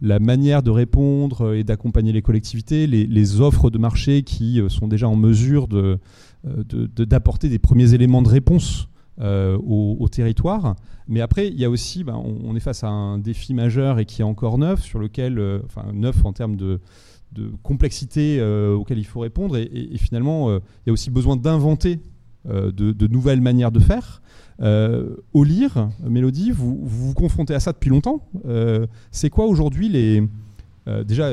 la 0.00 0.20
manière 0.20 0.62
de 0.62 0.70
répondre 0.70 1.54
et 1.54 1.64
d'accompagner 1.64 2.12
les 2.12 2.22
collectivités, 2.22 2.86
les, 2.86 3.40
offres 3.40 3.70
de 3.70 3.78
marché 3.78 4.22
qui 4.22 4.60
sont 4.68 4.86
déjà 4.88 5.08
en 5.08 5.16
mesure 5.16 5.66
de, 5.66 5.98
d'apporter 6.44 7.48
des 7.48 7.58
premiers 7.58 7.94
éléments 7.94 8.22
de 8.22 8.28
réponse 8.28 8.88
au, 9.20 10.08
territoire. 10.10 10.76
Mais 11.08 11.20
après, 11.20 11.48
il 11.48 11.58
y 11.58 11.64
a 11.64 11.70
aussi, 11.70 12.04
ben, 12.04 12.14
on, 12.14 12.54
est 12.54 12.60
face 12.60 12.84
à 12.84 12.88
un 12.88 13.18
défi 13.18 13.54
majeur 13.54 13.98
et 13.98 14.04
qui 14.04 14.22
est 14.22 14.24
encore 14.24 14.58
neuf, 14.58 14.82
sur 14.82 15.00
lequel, 15.00 15.40
enfin 15.64 15.86
neuf 15.92 16.24
en 16.24 16.32
termes 16.32 16.56
de 16.56 16.80
complexité 17.62 18.38
euh, 18.40 18.74
auxquelles 18.74 18.98
il 18.98 19.06
faut 19.06 19.20
répondre. 19.20 19.56
Et, 19.56 19.96
finalement, 19.98 20.50
euh, 20.50 20.58
il 20.84 20.88
y 20.88 20.90
a 20.90 20.92
aussi 20.92 21.10
besoin 21.10 21.36
d'inventer 21.36 22.00
euh, 22.48 22.72
de, 22.72 23.06
nouvelles 23.06 23.40
manières 23.40 23.72
de 23.72 23.80
faire. 23.80 24.22
Au 24.60 25.44
lire, 25.44 25.88
Mélodie, 26.04 26.50
vous, 26.50 26.78
vous, 26.82 27.14
confrontez 27.14 27.54
à 27.54 27.60
ça 27.60 27.72
depuis 27.72 27.90
longtemps. 27.90 28.22
c'est 29.10 29.30
quoi 29.30 29.46
aujourd'hui 29.46 29.88
les... 29.88 30.22
déjà, 31.04 31.30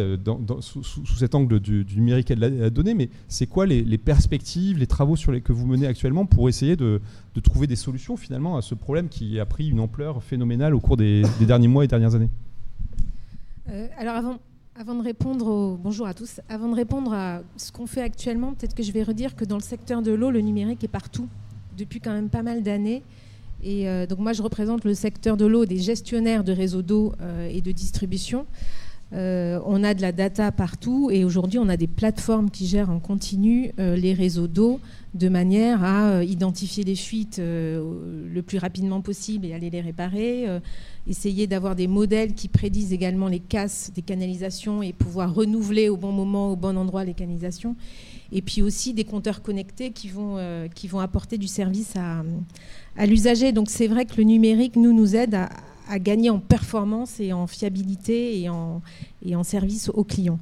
sous, 0.62 1.06
cet 1.18 1.36
angle 1.36 1.60
du, 1.60 1.86
numérique 1.96 2.32
et 2.32 2.36
de 2.36 2.42
la 2.42 2.70
donnée, 2.70 2.94
mais 2.94 3.10
c'est 3.28 3.48
quoi 3.48 3.66
les, 3.66 3.98
perspectives, 3.98 4.78
les 4.78 4.88
travaux 4.88 5.16
sur 5.16 5.32
les, 5.32 5.42
que 5.42 5.54
vous 5.54 5.66
menez 5.66 5.88
actuellement 5.88 6.26
pour 6.26 6.50
essayer 6.50 6.76
de, 6.76 7.02
trouver 7.44 7.68
des 7.68 7.76
solutions 7.76 8.18
finalement 8.18 8.58
à 8.58 8.62
ce 8.62 8.76
problème 8.76 9.10
qui 9.10 9.40
a 9.40 9.46
pris 9.46 9.70
une 9.70 9.80
ampleur 9.80 10.22
phénoménale 10.24 10.76
au 10.76 10.80
cours 10.80 10.98
des, 10.98 11.24
des 11.40 11.46
derniers 11.46 11.68
mois 11.68 11.84
et 11.84 11.88
dernières 11.88 12.16
années? 12.16 12.30
Alors 13.98 14.16
avant, 14.16 14.38
avant 14.78 14.96
de 14.96 15.04
répondre 15.04 15.48
au... 15.48 15.78
Bonjour 15.78 16.06
à 16.06 16.14
tous. 16.14 16.42
Avant 16.50 16.70
de 16.70 16.76
répondre 16.76 17.14
à 17.14 17.42
ce 17.56 17.72
qu'on 17.72 17.88
fait 17.88 18.02
actuellement, 18.02 18.54
peut-être 18.54 18.76
que 18.76 18.84
je 18.84 18.92
vais 18.92 19.04
redire 19.04 19.36
que 19.36 19.46
dans 19.46 19.56
le 19.56 19.62
secteur 19.62 20.02
de 20.02 20.12
l'eau, 20.12 20.32
le 20.32 20.42
numérique 20.42 20.84
est 20.84 20.90
partout 20.90 21.28
depuis 21.78 22.00
quand 22.00 22.14
même 22.14 22.30
pas 22.30 22.44
mal 22.44 22.64
d'années. 22.64 23.04
Et 23.64 23.88
euh, 23.88 24.06
donc 24.06 24.20
moi, 24.20 24.34
je 24.34 24.42
représente 24.42 24.84
le 24.86 24.94
secteur 24.94 25.38
de 25.38 25.46
l'eau 25.46 25.66
des 25.66 25.80
gestionnaires 25.80 26.44
de 26.44 26.52
réseaux 26.52 26.82
d'eau 26.82 27.14
euh, 27.22 27.50
et 27.52 27.62
de 27.62 27.72
distribution. 27.72 28.46
Euh, 29.14 29.60
on 29.66 29.84
a 29.84 29.94
de 29.94 30.02
la 30.02 30.12
data 30.12 30.52
partout 30.52 31.10
et 31.12 31.24
aujourd'hui, 31.24 31.60
on 31.60 31.70
a 31.70 31.78
des 31.78 31.88
plateformes 31.88 32.50
qui 32.50 32.68
gèrent 32.68 32.90
en 32.90 33.00
continu 33.00 33.72
les 33.78 34.14
réseaux 34.14 34.48
d'eau 34.48 34.80
de 35.14 35.30
manière 35.30 35.84
à 35.84 36.24
identifier 36.24 36.84
les 36.84 36.96
fuites 36.96 37.40
le 37.40 38.42
plus 38.42 38.58
rapidement 38.58 39.02
possible 39.02 39.46
et 39.46 39.54
aller 39.54 39.70
les 39.70 39.80
réparer 39.80 40.48
essayer 41.08 41.46
d'avoir 41.46 41.76
des 41.76 41.88
modèles 41.88 42.34
qui 42.34 42.48
prédisent 42.48 42.94
également 42.94 43.28
les 43.28 43.40
casses 43.40 43.92
des 43.94 44.02
canalisations 44.02 44.82
et 44.82 44.92
pouvoir 44.92 45.34
renouveler 45.34 45.90
au 45.90 45.98
bon 45.98 46.12
moment, 46.12 46.52
au 46.52 46.56
bon 46.56 46.78
endroit 46.78 47.04
les 47.04 47.14
canalisations. 47.14 47.76
Et 48.32 48.42
puis 48.42 48.62
aussi 48.62 48.94
des 48.94 49.04
compteurs 49.04 49.42
connectés 49.42 49.92
qui 49.92 50.10
vont, 50.10 50.36
euh, 50.38 50.68
qui 50.68 50.88
vont 50.88 51.00
apporter 51.00 51.38
du 51.38 51.48
service 51.48 51.94
à, 51.96 53.06
l'usager. 53.06 53.52
Donc 53.52 53.70
c'est 53.70 53.88
vrai 53.88 54.06
que 54.06 54.16
le 54.18 54.24
numérique 54.24 54.76
nous, 54.76 54.94
nous 54.94 55.16
aide 55.16 55.36
à, 55.36 56.00
gagner 56.00 56.32
en 56.32 56.40
performance 56.40 57.20
et 57.20 57.32
en 57.32 57.46
fiabilité 57.46 58.42
et 58.42 58.50
en, 58.50 58.82
et 59.24 59.36
en 59.36 59.44
service 59.44 59.90
aux 59.90 60.04
clients. 60.04 60.40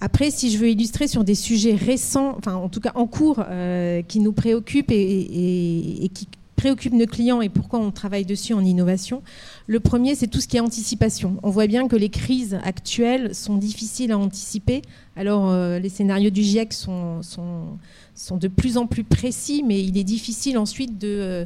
Après, 0.00 0.30
si 0.30 0.50
je 0.50 0.58
veux 0.58 0.70
illustrer 0.70 1.06
sur 1.06 1.22
des 1.22 1.34
sujets 1.34 1.74
récents, 1.74 2.34
enfin 2.38 2.54
en 2.54 2.68
tout 2.68 2.80
cas 2.80 2.92
en 2.94 3.06
cours, 3.06 3.42
euh, 3.46 4.02
qui 4.02 4.20
nous 4.20 4.32
préoccupent 4.32 4.90
et 4.90 6.10
qui 6.14 6.28
préoccupe 6.64 6.94
nos 6.94 7.04
clients 7.04 7.42
et 7.42 7.50
pourquoi 7.50 7.78
on 7.78 7.90
travaille 7.90 8.24
dessus 8.24 8.54
en 8.54 8.64
innovation. 8.64 9.22
Le 9.66 9.80
premier, 9.80 10.14
c'est 10.14 10.28
tout 10.28 10.40
ce 10.40 10.48
qui 10.48 10.56
est 10.56 10.60
anticipation. 10.60 11.36
On 11.42 11.50
voit 11.50 11.66
bien 11.66 11.88
que 11.88 11.94
les 11.94 12.08
crises 12.08 12.58
actuelles 12.64 13.34
sont 13.34 13.58
difficiles 13.58 14.12
à 14.12 14.16
anticiper. 14.16 14.80
Alors, 15.14 15.50
euh, 15.50 15.78
les 15.78 15.90
scénarios 15.90 16.30
du 16.30 16.42
GIEC 16.42 16.72
sont, 16.72 17.20
sont, 17.20 18.36
de 18.38 18.48
plus 18.48 18.78
en 18.78 18.86
plus 18.86 19.04
précis, 19.04 19.62
mais 19.62 19.84
il 19.84 19.98
est 19.98 20.04
difficile 20.04 20.56
ensuite 20.56 20.96
de, 20.96 21.08
euh, 21.10 21.44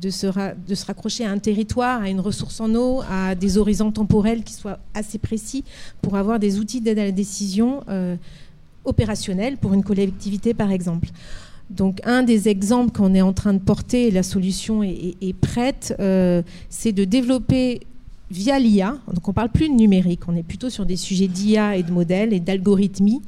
de 0.00 0.08
se 0.08 0.86
raccrocher 0.86 1.26
à 1.26 1.30
un 1.30 1.38
territoire, 1.38 2.00
à 2.00 2.08
une 2.08 2.20
ressource 2.20 2.58
en 2.58 2.74
eau, 2.74 3.02
à 3.10 3.34
des 3.34 3.58
horizons 3.58 3.92
temporels 3.92 4.44
qui 4.44 4.54
soient 4.54 4.78
assez 4.94 5.18
précis 5.18 5.62
pour 6.00 6.16
avoir 6.16 6.38
des 6.38 6.58
outils 6.58 6.80
d'aide 6.80 7.00
à 7.00 7.04
la 7.04 7.12
décision 7.12 7.84
euh, 7.90 8.16
opérationnels 8.86 9.58
pour 9.58 9.74
une 9.74 9.84
collectivité, 9.84 10.54
par 10.54 10.70
exemple. 10.70 11.08
Donc 11.70 12.00
un 12.04 12.22
des 12.22 12.48
exemples 12.48 12.92
qu'on 12.92 13.14
est 13.14 13.22
en 13.22 13.32
train 13.32 13.54
de 13.54 13.58
porter, 13.58 14.10
la 14.10 14.22
solution 14.22 14.82
est, 14.82 15.36
prête, 15.40 15.94
euh, 15.98 16.42
c'est 16.68 16.92
de 16.92 17.04
développer 17.04 17.80
via 18.30 18.58
l'IA, 18.58 18.98
donc 19.12 19.26
on 19.28 19.30
ne 19.30 19.34
parle 19.34 19.48
plus 19.50 19.68
de 19.68 19.74
numérique, 19.74 20.22
on 20.28 20.36
est 20.36 20.42
plutôt 20.42 20.70
sur 20.70 20.86
des 20.86 20.96
sujets 20.96 21.28
d'IA 21.28 21.76
et 21.76 21.82
de 21.82 21.92
modèles 21.92 22.32
et 22.32 22.40
d'algorithmie, 22.40 23.22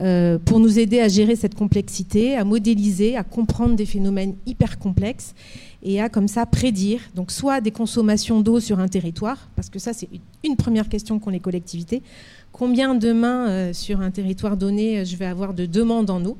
euh, 0.00 0.38
pour 0.38 0.58
nous 0.58 0.78
aider 0.78 1.00
à 1.00 1.08
gérer 1.08 1.36
cette 1.36 1.54
complexité, 1.54 2.36
à 2.36 2.44
modéliser, 2.44 3.16
à 3.16 3.24
comprendre 3.24 3.76
des 3.76 3.86
phénomènes 3.86 4.34
hyper 4.46 4.78
complexes 4.78 5.34
et 5.82 6.00
à 6.00 6.08
comme 6.08 6.28
ça 6.28 6.46
prédire, 6.46 7.00
donc 7.14 7.30
soit 7.30 7.60
des 7.60 7.72
consommations 7.72 8.40
d'eau 8.40 8.60
sur 8.60 8.78
un 8.78 8.88
territoire, 8.88 9.48
parce 9.56 9.68
que 9.68 9.78
ça 9.78 9.92
c'est 9.92 10.08
une 10.44 10.56
première 10.56 10.88
question 10.88 11.18
qu'ont 11.18 11.30
les 11.30 11.40
collectivités, 11.40 12.02
combien 12.52 12.94
demain 12.94 13.48
euh, 13.48 13.72
sur 13.72 14.00
un 14.00 14.10
territoire 14.10 14.56
donné 14.56 15.04
je 15.04 15.16
vais 15.16 15.26
avoir 15.26 15.52
de 15.52 15.66
demandes 15.66 16.10
en 16.10 16.24
eau 16.24 16.38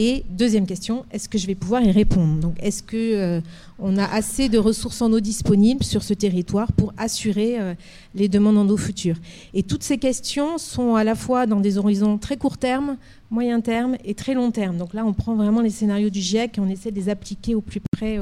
et 0.00 0.24
deuxième 0.30 0.64
question, 0.64 1.04
est-ce 1.10 1.28
que 1.28 1.38
je 1.38 1.48
vais 1.48 1.56
pouvoir 1.56 1.82
y 1.82 1.90
répondre? 1.90 2.36
Donc, 2.38 2.54
est-ce 2.62 2.84
que 2.84 2.96
euh, 2.96 3.40
a 3.80 4.14
assez 4.14 4.48
de 4.48 4.56
ressources 4.56 5.02
en 5.02 5.12
eau 5.12 5.18
disponibles 5.18 5.82
sur 5.82 6.04
ce 6.04 6.14
territoire 6.14 6.70
pour 6.72 6.92
assurer 6.96 7.58
euh, 7.58 7.74
les 8.14 8.28
demandes 8.28 8.58
en 8.58 8.68
eau 8.68 8.76
futures 8.76 9.16
Et 9.54 9.64
toutes 9.64 9.82
ces 9.82 9.98
questions 9.98 10.56
sont 10.56 10.94
à 10.94 11.02
la 11.02 11.16
fois 11.16 11.46
dans 11.46 11.58
des 11.58 11.78
horizons 11.78 12.16
très 12.16 12.36
court 12.36 12.58
terme, 12.58 12.96
moyen 13.32 13.60
terme 13.60 13.96
et 14.04 14.14
très 14.14 14.34
long 14.34 14.52
terme. 14.52 14.76
Donc 14.76 14.94
là, 14.94 15.04
on 15.04 15.12
prend 15.12 15.34
vraiment 15.34 15.62
les 15.62 15.70
scénarios 15.70 16.10
du 16.10 16.20
GIEC 16.20 16.58
et 16.58 16.60
on 16.60 16.68
essaie 16.68 16.92
de 16.92 16.96
les 16.96 17.08
appliquer 17.08 17.56
au 17.56 17.60
plus 17.60 17.80
près. 17.90 18.20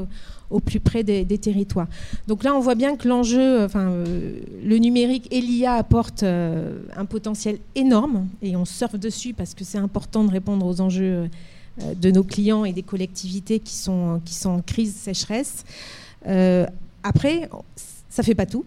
près 0.82 1.04
des, 1.04 1.26
territoires. 1.38 1.88
Donc 2.26 2.42
là, 2.42 2.54
on 2.56 2.60
voit 2.60 2.74
bien 2.74 2.96
que 2.96 3.06
l'enjeu, 3.06 3.62
enfin, 3.64 3.90
euh, 3.90 4.38
le 4.64 4.78
numérique 4.78 5.28
et 5.30 5.42
l'IA 5.42 5.74
apportent 5.74 6.22
un 6.22 7.04
potentiel 7.04 7.58
énorme 7.74 8.28
et 8.40 8.56
on 8.56 8.64
surfe 8.64 8.96
dessus 8.96 9.34
parce 9.34 9.52
que 9.52 9.62
c'est 9.62 9.76
important 9.76 10.24
de 10.24 10.30
répondre 10.30 10.64
aux 10.64 10.80
enjeux 10.80 11.04
euh, 11.04 11.28
de 11.78 12.10
nos 12.10 12.24
clients 12.24 12.64
et 12.64 12.72
des 12.72 12.82
collectivités 12.82 13.58
qui 13.58 13.74
sont, 13.74 14.20
qui 14.24 14.34
sont 14.34 14.50
en 14.50 14.62
crise 14.62 14.94
sécheresse. 14.94 15.64
Euh, 16.26 16.66
après, 17.02 17.48
ça 18.08 18.22
ne 18.22 18.24
fait 18.24 18.34
pas 18.34 18.46
tout. 18.46 18.64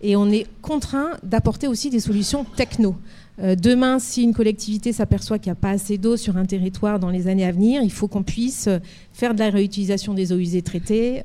Et 0.00 0.16
on 0.16 0.30
est 0.30 0.46
contraint 0.62 1.12
d'apporter 1.22 1.66
aussi 1.66 1.90
des 1.90 2.00
solutions 2.00 2.44
techno. 2.44 2.94
Euh, 3.40 3.54
demain, 3.54 4.00
si 4.00 4.22
une 4.22 4.32
collectivité 4.32 4.92
s'aperçoit 4.92 5.38
qu'il 5.38 5.50
n'y 5.50 5.58
a 5.58 5.60
pas 5.60 5.70
assez 5.70 5.98
d'eau 5.98 6.16
sur 6.16 6.36
un 6.36 6.44
territoire 6.44 6.98
dans 6.98 7.10
les 7.10 7.28
années 7.28 7.44
à 7.44 7.52
venir, 7.52 7.82
il 7.82 7.92
faut 7.92 8.08
qu'on 8.08 8.24
puisse 8.24 8.68
faire 9.12 9.34
de 9.34 9.38
la 9.38 9.50
réutilisation 9.50 10.14
des 10.14 10.32
eaux 10.32 10.38
usées 10.38 10.62
traitées, 10.62 11.22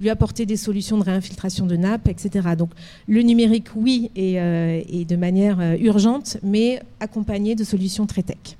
lui 0.00 0.10
apporter 0.10 0.46
des 0.46 0.56
solutions 0.56 0.98
de 0.98 1.04
réinfiltration 1.04 1.66
de 1.66 1.76
nappes, 1.76 2.08
etc. 2.08 2.50
Donc 2.58 2.70
le 3.06 3.22
numérique, 3.22 3.68
oui, 3.76 4.10
et, 4.16 4.34
et 4.34 5.04
de 5.04 5.16
manière 5.16 5.60
urgente, 5.80 6.38
mais 6.42 6.80
accompagné 6.98 7.54
de 7.54 7.62
solutions 7.62 8.06
très 8.06 8.22
tech. 8.22 8.56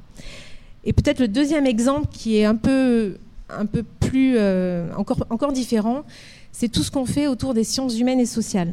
Et 0.84 0.92
peut-être 0.92 1.18
le 1.18 1.28
deuxième 1.28 1.66
exemple 1.66 2.08
qui 2.12 2.36
est 2.36 2.44
un 2.44 2.56
peu, 2.56 3.16
un 3.48 3.66
peu 3.66 3.82
plus, 4.00 4.34
euh, 4.36 4.92
encore, 4.96 5.26
encore 5.30 5.52
différent, 5.52 6.02
c'est 6.52 6.68
tout 6.68 6.82
ce 6.82 6.90
qu'on 6.90 7.06
fait 7.06 7.26
autour 7.26 7.54
des 7.54 7.64
sciences 7.64 7.98
humaines 7.98 8.20
et 8.20 8.26
sociales. 8.26 8.72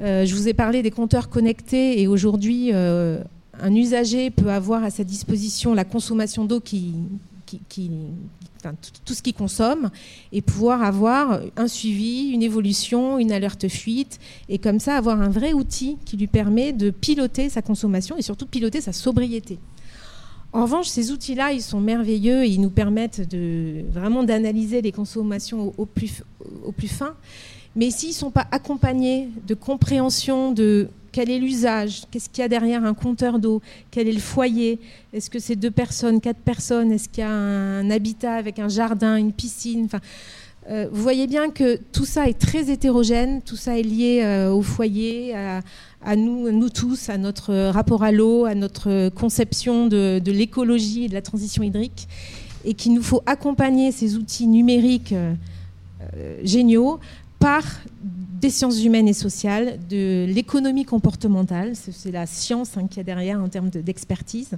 Euh, 0.00 0.24
je 0.24 0.34
vous 0.34 0.48
ai 0.48 0.54
parlé 0.54 0.82
des 0.82 0.90
compteurs 0.90 1.28
connectés 1.28 2.00
et 2.00 2.06
aujourd'hui, 2.06 2.70
euh, 2.72 3.22
un 3.60 3.74
usager 3.74 4.30
peut 4.30 4.50
avoir 4.50 4.84
à 4.84 4.90
sa 4.90 5.04
disposition 5.04 5.74
la 5.74 5.84
consommation 5.84 6.44
d'eau 6.44 6.60
qui, 6.60 6.94
tout 9.04 9.14
ce 9.14 9.22
qu'il 9.22 9.34
consomme 9.34 9.90
et 10.32 10.40
pouvoir 10.40 10.82
avoir 10.82 11.40
un 11.56 11.68
suivi, 11.68 12.30
une 12.30 12.42
évolution, 12.42 13.18
une 13.18 13.32
alerte 13.32 13.68
fuite 13.68 14.18
et 14.48 14.58
comme 14.58 14.80
ça 14.80 14.96
avoir 14.96 15.20
un 15.20 15.28
vrai 15.28 15.52
outil 15.52 15.98
qui 16.04 16.16
lui 16.16 16.28
permet 16.28 16.72
de 16.72 16.90
piloter 16.90 17.50
sa 17.50 17.60
consommation 17.60 18.16
et 18.16 18.22
surtout 18.22 18.46
piloter 18.46 18.80
sa 18.80 18.92
sobriété. 18.92 19.58
En 20.52 20.62
revanche, 20.62 20.88
ces 20.88 21.10
outils-là, 21.10 21.52
ils 21.52 21.62
sont 21.62 21.80
merveilleux 21.80 22.44
et 22.44 22.48
ils 22.48 22.60
nous 22.60 22.70
permettent 22.70 23.26
de, 23.26 23.84
vraiment 23.90 24.22
d'analyser 24.22 24.82
les 24.82 24.92
consommations 24.92 25.72
au, 25.78 25.86
plus, 25.86 26.22
fin. 26.88 27.14
Mais 27.74 27.90
s'ils 27.90 28.10
ne 28.10 28.14
sont 28.14 28.30
pas 28.30 28.46
accompagnés 28.50 29.30
de 29.46 29.54
compréhension 29.54 30.52
de 30.52 30.88
quel 31.10 31.30
est 31.30 31.38
l'usage, 31.38 32.02
qu'est-ce 32.10 32.28
qu'il 32.28 32.42
y 32.42 32.44
a 32.44 32.48
derrière 32.48 32.84
un 32.84 32.92
compteur 32.92 33.38
d'eau, 33.38 33.62
quel 33.90 34.08
est 34.08 34.12
le 34.12 34.18
foyer, 34.20 34.78
est-ce 35.14 35.30
que 35.30 35.38
c'est 35.38 35.56
deux 35.56 35.70
personnes, 35.70 36.20
quatre 36.20 36.40
personnes, 36.40 36.92
est-ce 36.92 37.08
qu'il 37.08 37.22
y 37.22 37.26
a 37.26 37.30
un 37.30 37.90
habitat 37.90 38.34
avec 38.34 38.58
un 38.58 38.68
jardin, 38.68 39.16
une 39.16 39.32
piscine, 39.32 39.88
Euh, 40.70 40.86
vous 40.92 41.02
voyez 41.02 41.26
bien 41.26 41.50
que 41.50 41.76
tout 41.92 42.04
ça 42.04 42.28
est 42.28 42.38
très 42.38 42.70
hétérogène, 42.70 43.42
tout 43.42 43.56
ça 43.56 43.76
est 43.78 43.82
lié 43.82 44.20
euh, 44.22 44.52
au 44.52 44.62
foyer, 44.62 45.34
à, 45.34 45.60
nous, 46.16 46.50
nous 46.50 46.68
tous, 46.68 47.08
à 47.08 47.18
notre 47.18 47.70
rapport 47.70 48.02
à 48.02 48.12
l'eau, 48.12 48.44
à 48.44 48.54
notre 48.54 49.08
conception 49.10 49.86
de, 49.86 50.20
l'écologie 50.26 51.04
et 51.04 51.08
de 51.08 51.14
la 51.14 51.22
transition 51.22 51.62
hydrique, 51.62 52.08
et 52.64 52.74
qu'il 52.74 52.94
nous 52.94 53.02
faut 53.02 53.22
accompagner 53.26 53.92
ces 53.92 54.16
outils 54.16 54.46
numériques 54.46 55.12
euh, 55.12 55.34
géniaux 56.44 57.00
par 57.38 57.62
des 58.42 58.50
sciences 58.50 58.84
humaines 58.84 59.08
et 59.08 59.14
sociales, 59.14 59.78
de 59.88 60.26
l'économie 60.28 60.84
comportementale, 60.84 61.72
c'est 61.74 62.10
la 62.10 62.26
science 62.26 62.76
hein, 62.76 62.86
qu'il 62.88 62.98
y 62.98 63.00
a 63.00 63.04
derrière 63.04 63.40
en 63.40 63.48
termes 63.48 63.70
d'expertise, 63.70 64.50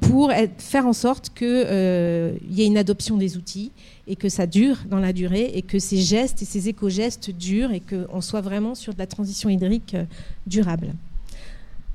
pour 0.00 0.32
faire 0.58 0.86
en 0.86 0.92
sorte 0.92 1.30
qu'il 1.34 1.46
y 1.46 2.62
ait 2.62 2.66
une 2.66 2.76
adoption 2.76 3.16
des 3.16 3.36
outils 3.36 3.70
et 4.08 4.16
que 4.16 4.28
ça 4.28 4.46
dure 4.46 4.78
dans 4.90 4.98
la 4.98 5.12
durée 5.12 5.52
et 5.54 5.62
que 5.62 5.78
ces 5.78 5.98
gestes 5.98 6.42
et 6.42 6.44
ces 6.44 6.68
éco-gestes 6.68 7.30
durent 7.30 7.72
et 7.72 7.80
qu'on 7.80 8.20
soit 8.20 8.40
vraiment 8.40 8.74
sur 8.74 8.94
de 8.94 8.98
la 8.98 9.06
transition 9.06 9.48
hydrique 9.48 9.94
euh, 9.94 10.04
durable. 10.46 10.92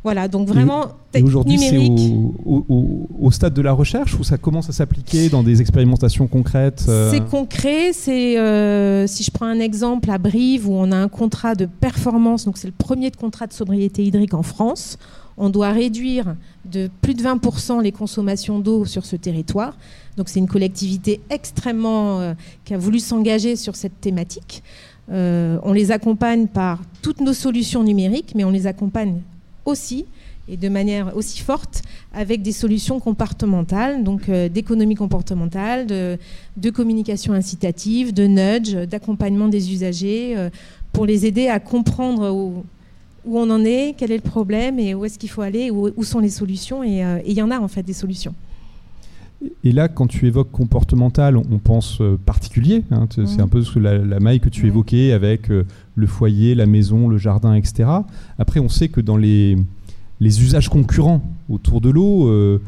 Voilà, 0.04 0.28
donc 0.28 0.48
vraiment. 0.48 0.88
Et, 1.13 1.22
aujourd'hui, 1.22 1.58
c'est 1.58 1.78
au, 1.78 3.32
stade 3.32 3.54
de 3.54 3.62
la 3.62 3.72
recherche 3.72 4.20
où 4.20 4.24
ça 4.24 4.38
commence 4.38 4.70
à 4.70 4.74
s'appliquer 4.74 5.30
dans 5.30 5.44
des 5.44 5.62
expérimentations 5.62 6.28
concrètes 6.28 6.86
euh 6.89 7.10
C'est 7.10 7.26
concret. 7.26 7.94
C'est 7.94 8.38
euh, 8.38 9.08
si 9.08 9.24
je 9.24 9.32
prends 9.32 9.46
un 9.46 9.60
exemple 9.60 10.12
à 10.12 10.18
Brive 10.18 10.68
où 10.68 10.74
on 10.74 10.92
a 10.92 10.98
un 10.98 11.08
contrat 11.08 11.56
de 11.56 11.66
performance, 11.66 12.46
donc 12.46 12.58
c'est 12.58 12.68
le 12.68 12.74
premier 12.78 13.12
contrat 13.12 13.48
de 13.48 13.54
sobriété 13.54 14.04
hydrique 14.04 14.34
en 14.34 14.44
France. 14.44 14.98
On 15.38 15.50
doit 15.50 15.72
réduire 15.72 16.36
de 16.70 16.89
plus 17.02 17.16
de 17.16 17.24
20% 17.24 17.82
les 17.82 17.92
consommations 17.92 18.60
d'eau 18.60 18.86
sur 18.86 19.06
ce 19.06 19.16
territoire. 19.16 19.76
Donc 20.18 20.30
c'est 20.30 20.39
une 20.39 20.48
collectivité 20.48 21.22
extrêmement 21.30 22.20
euh, 22.20 22.34
qui 22.66 22.74
a 22.74 22.78
voulu 22.78 23.00
s'engager 23.00 23.56
sur 23.56 23.76
cette 23.76 24.00
thématique. 24.02 24.63
Euh, 25.12 25.60
on 25.63 25.74
les 25.74 25.92
accompagne 25.92 26.48
par 26.48 26.80
toutes 27.02 27.20
nos 27.20 27.34
solutions 27.34 27.84
numériques, 27.84 28.34
mais 28.36 28.44
on 28.44 28.52
les 28.52 28.68
accompagne 28.68 29.22
aussi 29.65 30.06
et 30.49 30.58
de 30.58 30.67
manière 30.67 31.15
aussi 31.15 31.39
forte 31.39 31.84
avec 32.13 32.41
des 32.41 32.52
solutions 32.52 32.99
comportementales, 32.99 34.04
donc 34.04 34.28
euh, 34.28 34.49
d'économie 34.49 34.95
comportementale, 34.95 35.88
de, 35.88 36.69
communication 36.69 37.34
incitative, 37.34 38.13
de 38.13 38.26
nudge, 38.26 38.76
d'accompagnement 38.88 39.47
des 39.47 39.71
usagers, 39.71 40.36
pour 40.91 41.06
les 41.06 41.26
aider 41.26 41.47
à 41.47 41.60
comprendre 41.60 42.30
où, 42.32 42.63
on 43.26 43.49
en 43.49 43.63
est, 43.63 43.95
quel 43.97 44.12
est 44.12 44.17
le 44.17 44.30
problème 44.30 44.80
et 44.80 44.93
où 44.93 45.06
est-ce 45.06 45.17
qu'il 45.17 45.30
faut 45.30 45.41
aller, 45.41 45.71
où, 45.71 45.89
où, 45.95 46.04
sont 46.04 46.19
les 46.19 46.30
solutions. 46.30 46.84
Et 46.84 47.02
il 47.26 47.34
y 47.34 47.41
en 47.41 47.52
a 47.52 47.60
en 47.60 47.69
fait 47.69 47.84
des 47.84 47.93
solutions. 47.93 48.36
Et 49.63 49.71
là, 49.71 49.88
quand 49.88 50.08
tu 50.08 50.27
évoques 50.27 50.51
comportemental, 50.51 51.38
on, 51.38 51.58
pense 51.58 51.99
euh, 52.01 52.17
particulier. 52.17 52.84
Hein, 52.91 53.08
c'est 53.10 53.41
un 53.41 53.47
peu 53.47 53.63
la, 53.75 53.97
la, 53.97 54.19
maille 54.19 54.39
que 54.39 54.49
tu 54.49 54.67
évoquais 54.67 55.12
avec 55.12 55.49
euh, 55.51 55.65
le 55.95 56.08
foyer, 56.08 56.56
la 56.56 56.65
maison, 56.65 57.08
le 57.08 57.17
jardin, 57.17 57.53
etc. 57.53 57.89
Après, 58.38 58.60
on 58.60 58.69
sait 58.69 58.89
que 58.89 59.01
dans 59.01 59.17
les, 59.17 59.58
les 60.19 60.41
usages 60.41 60.69
concurrents 60.69 61.21
autour 61.49 61.82
de 61.82 61.89
l'eau, 61.89 62.28
euh, 62.28 62.60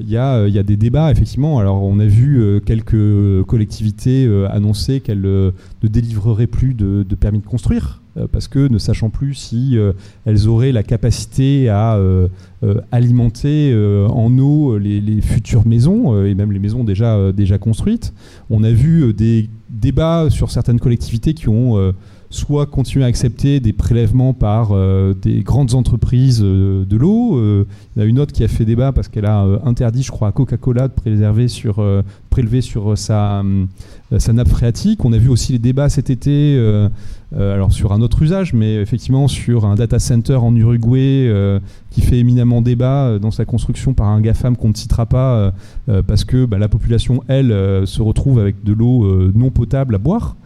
il 0.00 0.08
y, 0.08 0.16
a, 0.16 0.48
y, 0.48 0.58
a 0.58 0.62
des 0.62 0.76
débats, 0.76 1.10
effectivement. 1.10 1.58
Alors, 1.58 1.82
on 1.82 1.98
a 1.98 2.06
vu 2.06 2.60
quelques 2.64 3.44
collectivités 3.46 4.28
annoncer 4.50 5.00
qu'elles 5.00 5.20
ne 5.20 5.52
délivreraient 5.82 6.46
plus 6.46 6.74
de, 6.74 7.04
permis 7.14 7.40
de 7.40 7.46
construire 7.46 8.00
euh, 8.16 8.28
parce 8.30 8.46
que 8.46 8.68
ne 8.68 8.78
sachant 8.78 9.10
plus 9.10 9.34
si 9.34 9.76
euh, 9.76 9.92
elles 10.24 10.46
auraient 10.46 10.70
la 10.70 10.84
capacité 10.84 11.68
à 11.68 11.96
euh, 11.96 12.28
alimenter 12.92 13.74
en 14.08 14.38
eau 14.38 14.78
les, 14.78 15.20
futures 15.20 15.66
maisons 15.66 16.24
et 16.24 16.34
même 16.34 16.52
les 16.52 16.58
maisons 16.58 16.84
déjà, 16.84 17.30
déjà 17.32 17.58
construites. 17.58 18.14
On 18.48 18.64
a 18.64 18.70
vu 18.70 19.12
des 19.12 19.50
débats 19.68 20.28
sur 20.30 20.50
certaines 20.50 20.80
collectivités 20.80 21.34
qui 21.34 21.50
ont 21.50 21.92
soit 22.34 22.66
continué 22.66 23.04
à 23.04 23.08
accepter 23.08 23.60
des 23.60 23.72
prélèvements 23.72 24.34
par 24.34 24.72
des 25.22 25.42
grandes 25.42 25.74
entreprises 25.74 26.40
de 26.40 26.96
l'eau. 26.96 27.38
il 27.96 28.00
y 28.00 28.02
a 28.02 28.04
une 28.04 28.18
autre 28.18 28.32
qui 28.32 28.44
a 28.44 28.48
fait 28.48 28.64
débat 28.64 28.92
parce 28.92 29.08
qu'elle 29.08 29.26
a 29.26 29.44
interdit, 29.64 30.02
je 30.02 30.10
crois, 30.10 30.28
à 30.28 30.32
Coca-Cola 30.32 30.88
de 30.88 30.92
prélever 30.92 31.48
sur, 32.60 32.98
sa, 32.98 33.42
nappe 34.32 34.48
phréatique. 34.48 35.04
On 35.04 35.12
a 35.12 35.18
vu 35.18 35.28
aussi 35.28 35.52
les 35.52 35.58
débats 35.58 35.88
cet 35.88 36.10
été 36.10 36.58
euh, 37.36 37.54
alors 37.54 37.72
sur 37.72 37.92
un 37.92 38.00
autre 38.00 38.22
usage, 38.22 38.52
mais 38.54 38.76
effectivement 38.76 39.26
sur 39.26 39.64
un 39.64 39.74
data 39.74 39.98
center 39.98 40.36
en 40.36 40.54
Uruguay 40.54 41.26
euh, 41.28 41.58
qui 41.90 42.00
fait 42.00 42.18
éminemment 42.18 42.62
débat 42.62 43.06
euh, 43.06 43.18
dans 43.18 43.32
sa 43.32 43.44
construction 43.44 43.92
par 43.92 44.06
un 44.06 44.20
GAFAM 44.20 44.56
qu'on 44.56 44.68
ne 44.68 44.74
citera 44.74 45.06
pas 45.06 45.52
parce 46.06 46.24
que 46.24 46.44
bah, 46.46 46.58
la 46.58 46.68
population, 46.68 47.22
elle, 47.28 47.48
se 47.86 48.02
retrouve 48.02 48.38
avec 48.38 48.62
de 48.62 48.72
l'eau 48.72 49.32
non 49.32 49.50
potable 49.50 49.94
à 49.94 49.98
boire. 49.98 50.36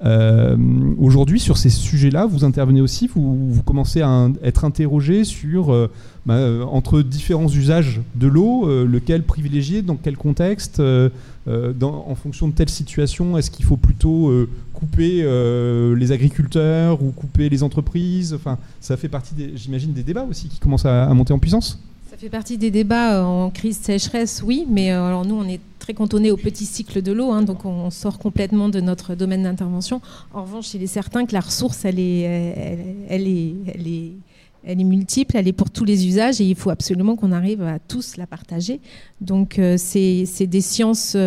Aujourd'hui, 0.00 1.40
sur 1.40 1.56
ces 1.56 1.70
sujets-là, 1.70 2.26
vous 2.26 2.44
intervenez 2.44 2.80
aussi, 2.80 3.08
vous, 3.08 3.62
commencez 3.64 4.02
à 4.02 4.28
être 4.42 4.64
interrogé 4.64 5.24
sur, 5.24 5.88
bah, 6.26 6.38
entre 6.70 7.02
différents 7.02 7.48
usages 7.48 8.00
de 8.14 8.26
l'eau, 8.26 8.66
lequel 8.84 9.22
privilégier, 9.22 9.82
dans 9.82 9.96
quel 9.96 10.16
contexte, 10.16 10.82
en 11.46 12.14
fonction 12.14 12.48
de 12.48 12.52
telle 12.52 12.68
situation, 12.68 13.38
est-ce 13.38 13.50
qu'il 13.50 13.64
faut 13.64 13.78
plutôt 13.78 14.46
couper 14.76 15.22
euh, 15.22 15.96
les 15.96 16.12
agriculteurs 16.12 17.02
ou 17.02 17.10
couper 17.10 17.48
les 17.48 17.62
entreprises? 17.62 18.34
Enfin, 18.34 18.58
ça 18.80 18.96
fait 18.96 19.08
partie, 19.08 19.34
j'imagine, 19.54 19.92
des 19.92 20.02
débats 20.02 20.26
aussi 20.28 20.48
qui 20.48 20.58
commencent 20.58 20.86
à, 20.86 21.12
monter 21.14 21.32
en 21.32 21.38
puissance. 21.38 21.82
Ça 22.16 22.20
fait 22.20 22.30
partie 22.30 22.56
des 22.56 22.70
débats 22.70 23.18
euh, 23.18 23.22
en 23.24 23.50
crise 23.50 23.76
sécheresse, 23.76 24.42
oui, 24.42 24.66
mais 24.70 24.90
euh, 24.90 25.04
alors 25.04 25.26
nous, 25.26 25.34
on 25.34 25.46
est 25.46 25.60
très 25.78 25.92
cantonnés 25.92 26.30
au 26.30 26.38
petit 26.38 26.64
cycle 26.64 27.02
de 27.02 27.12
l'eau, 27.12 27.30
hein, 27.30 27.42
donc 27.42 27.66
on 27.66 27.90
sort 27.90 28.18
complètement 28.18 28.70
de 28.70 28.80
notre 28.80 29.14
domaine 29.14 29.42
d'intervention. 29.42 30.00
En 30.32 30.44
revanche, 30.44 30.72
il 30.72 30.82
est 30.82 30.86
certain 30.86 31.26
que 31.26 31.34
la 31.34 31.40
ressource, 31.40 31.84
elle 31.84 31.98
est, 31.98 32.20
elle, 33.10 33.28
est, 33.28 33.52
elle 33.74 33.86
est, 33.86 34.12
elle 34.64 34.80
est 34.80 34.84
multiple, 34.84 35.36
elle 35.36 35.46
est 35.46 35.52
pour 35.52 35.68
tous 35.68 35.84
les 35.84 36.06
usages 36.06 36.40
et 36.40 36.44
il 36.44 36.56
faut 36.56 36.70
absolument 36.70 37.16
qu'on 37.16 37.32
arrive 37.32 37.60
à 37.60 37.78
tous 37.78 38.16
la 38.16 38.26
partager. 38.26 38.80
Donc 39.20 39.60
c'est 39.76 40.24
des 40.40 40.60
sciences 40.62 41.18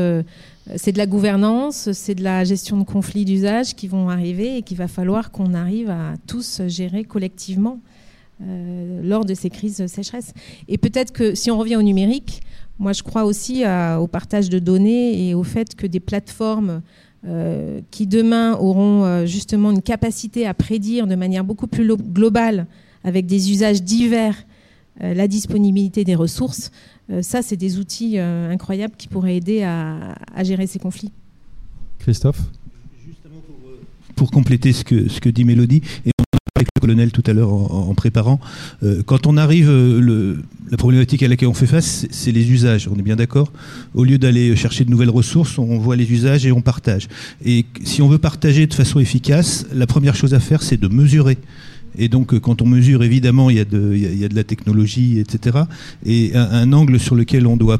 c'est 0.75 0.91
de 0.91 0.97
la 0.97 1.05
gouvernance, 1.05 1.91
c'est 1.91 2.15
de 2.15 2.23
la 2.23 2.43
gestion 2.45 2.77
de 2.77 2.83
conflits 2.83 3.25
d'usage 3.25 3.75
qui 3.75 3.87
vont 3.87 4.09
arriver 4.09 4.57
et 4.57 4.63
qu'il 4.63 4.77
va 4.77 4.87
falloir 4.87 5.29
qu'on 5.29 5.53
arrive 5.53 5.91
à 5.91 6.13
tous 6.25 6.63
gérer 6.67 7.03
collectivement 7.03 7.79
euh, 8.41 9.01
lors 9.03 9.25
de 9.25 9.33
ces 9.33 9.49
crises 9.49 9.77
de 9.77 9.87
sécheresse. 9.87 10.33
Et 10.67 10.77
peut-être 10.77 11.11
que 11.11 11.35
si 11.35 11.51
on 11.51 11.57
revient 11.57 11.75
au 11.75 11.81
numérique, 11.81 12.41
moi 12.77 12.93
je 12.93 13.03
crois 13.03 13.25
aussi 13.25 13.63
au 13.99 14.07
partage 14.07 14.49
de 14.49 14.59
données 14.59 15.27
et 15.27 15.33
au 15.33 15.43
fait 15.43 15.75
que 15.75 15.85
des 15.85 15.99
plateformes 15.99 16.81
euh, 17.27 17.81
qui 17.91 18.07
demain 18.07 18.55
auront 18.55 19.03
euh, 19.03 19.25
justement 19.25 19.71
une 19.71 19.81
capacité 19.81 20.47
à 20.47 20.53
prédire 20.53 21.05
de 21.05 21.15
manière 21.15 21.43
beaucoup 21.43 21.67
plus 21.67 21.85
globale, 21.85 22.65
avec 23.03 23.25
des 23.25 23.51
usages 23.51 23.83
divers, 23.83 24.35
la 25.01 25.29
disponibilité 25.29 26.03
des 26.03 26.15
ressources, 26.15 26.71
euh, 27.11 27.21
ça, 27.21 27.41
c'est 27.41 27.57
des 27.57 27.79
outils 27.79 28.17
euh, 28.17 28.51
incroyables 28.51 28.95
qui 28.97 29.07
pourraient 29.07 29.37
aider 29.37 29.63
à, 29.63 30.15
gérer 30.43 30.67
ces 30.67 30.79
conflits. 30.79 31.11
Christophe? 31.99 32.41
Justement 33.05 33.41
pour, 33.45 33.69
euh, 33.69 33.81
pour, 34.15 34.31
compléter 34.31 34.73
ce 34.73 34.83
que, 34.83 35.09
ce 35.09 35.19
que 35.19 35.29
dit 35.29 35.43
Mélodie, 35.43 35.81
et 36.05 36.11
avec 36.59 36.69
le 36.75 36.81
colonel 36.81 37.11
tout 37.11 37.23
à 37.25 37.33
l'heure 37.33 37.51
en, 37.51 37.93
préparant, 37.95 38.39
quand 39.05 39.27
on 39.27 39.37
arrive, 39.37 39.69
le, 39.69 40.37
la 40.69 40.77
problématique 40.77 41.23
à 41.23 41.27
laquelle 41.27 41.47
on 41.47 41.53
fait 41.53 41.67
face, 41.67 42.05
c'est 42.11 42.31
les 42.31 42.51
usages, 42.51 42.89
on 42.93 42.97
est 42.97 43.01
bien 43.01 43.15
d'accord 43.15 43.51
Au 43.93 44.03
lieu 44.03 44.17
d'aller 44.17 44.55
chercher 44.55 44.85
de 44.85 44.91
nouvelles 44.91 45.09
ressources, 45.09 45.57
on 45.57 45.77
voit 45.77 45.95
les 45.95 46.11
usages 46.11 46.45
et 46.45 46.51
on 46.51 46.61
partage. 46.61 47.07
Et 47.45 47.65
si 47.83 48.01
on 48.01 48.07
veut 48.07 48.17
partager 48.17 48.67
de 48.67 48.73
façon 48.73 48.99
efficace, 48.99 49.65
la 49.73 49.87
première 49.87 50.15
chose 50.15 50.33
à 50.33 50.39
faire, 50.39 50.61
c'est 50.61 50.79
de 50.79 50.87
mesurer 50.87 51.37
et 51.97 52.07
donc, 52.07 52.33
euh, 52.33 52.39
quand 52.39 52.61
on 52.61 52.65
mesure, 52.65 53.03
évidemment, 53.03 53.49
il 53.49 53.57
y 53.57 53.59
a 53.59 53.65
de, 53.65 53.93
il 53.93 54.17
y 54.17 54.25
a 54.25 54.29
de 54.29 54.35
la 54.35 54.43
technologie, 54.43 55.19
etc. 55.19 55.59
Et 56.05 56.31
un, 56.35 56.49
un, 56.51 56.73
angle 56.73 56.99
sur 56.99 57.15
lequel 57.15 57.47
on 57.47 57.57
doit 57.57 57.79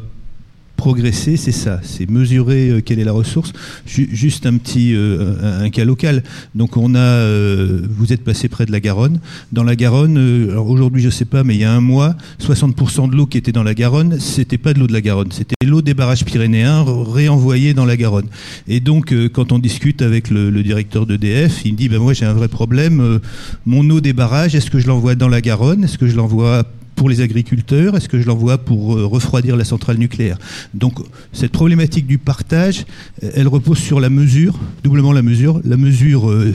progresser, 0.80 1.36
c'est 1.36 1.52
ça, 1.52 1.82
c'est 1.84 2.10
mesurer 2.10 2.70
euh, 2.70 2.82
quelle 2.82 3.00
est 3.00 3.04
la 3.04 3.12
ressource. 3.12 3.52
juste 3.86 4.46
un 4.46 4.56
petit 4.56 4.96
euh, 4.96 5.66
un, 5.66 5.70
cas 5.70 5.84
local. 5.84 6.24
Donc 6.56 6.78
on 6.78 6.96
a, 6.96 7.00
euh, 7.00 7.82
vous 7.90 8.14
êtes 8.14 8.24
passé 8.24 8.48
près 8.48 8.66
de 8.66 8.72
la 8.72 8.80
Garonne. 8.80 9.20
Dans 9.52 9.66
la 9.66 9.76
Garonne, 9.76 10.18
aujourd'hui 10.58 11.04
je 11.04 11.10
sais 11.10 11.26
pas, 11.26 11.44
mais 11.44 11.56
il 11.56 11.60
y 11.60 11.66
a 11.66 11.74
un 11.74 11.82
mois, 11.82 12.16
60% 12.42 13.10
de 13.10 13.16
l'eau 13.18 13.26
qui 13.26 13.38
était 13.38 13.52
dans 13.52 13.64
la 13.64 13.74
Garonne, 13.74 14.22
c'était 14.22 14.58
pas 14.58 14.74
de 14.74 14.80
l'eau 14.80 14.88
de 14.88 14.94
la 14.94 15.02
Garonne, 15.02 15.34
c'était 15.34 15.56
l'eau 15.66 15.82
des 15.82 15.94
barrages 15.94 16.24
pyrénéens 16.24 16.86
réenvoyée 16.88 17.74
dans 17.74 17.86
la 17.86 17.98
Garonne. 17.98 18.28
Et 18.70 18.80
donc 18.80 19.14
quand 19.34 19.52
on 19.52 19.60
discute 19.60 20.02
avec 20.02 20.30
le, 20.30 20.50
le 20.50 20.64
directeur 20.64 21.06
d'EDF, 21.06 21.66
il 21.66 21.74
me 21.74 21.78
dit 21.78 21.90
ben 21.90 22.00
moi 22.00 22.14
j'ai 22.14 22.26
un 22.26 22.34
vrai 22.34 22.48
problème. 22.48 23.20
mon 23.66 23.90
eau 23.90 24.00
des 24.00 24.14
barrages, 24.14 24.56
est-ce 24.56 24.72
que 24.72 24.80
je 24.80 24.88
l'envoie 24.88 25.16
dans 25.16 25.28
la 25.28 25.42
Garonne, 25.42 25.84
est-ce 25.84 25.98
que 25.98 26.08
je 26.08 26.16
l'envoie 26.16 26.64
pour 27.00 27.08
les 27.08 27.22
agriculteurs 27.22 27.96
Est-ce 27.96 28.10
que 28.10 28.20
je 28.20 28.28
l'envoie 28.28 28.58
pour 28.58 28.98
euh, 28.98 29.06
refroidir 29.06 29.56
la 29.56 29.64
centrale 29.64 29.96
nucléaire? 29.96 30.38
Donc 30.74 31.00
cette 31.32 31.54
problématique 31.54 32.06
du 32.06 32.18
partage, 32.18 32.86
elle 33.22 33.48
repose 33.48 33.78
sur 33.78 34.02
la 34.02 34.10
mesure, 34.10 34.60
doublement 34.84 35.14
la 35.14 35.22
mesure, 35.22 35.62
la 35.64 35.78
mesure 35.78 36.30
euh, 36.30 36.54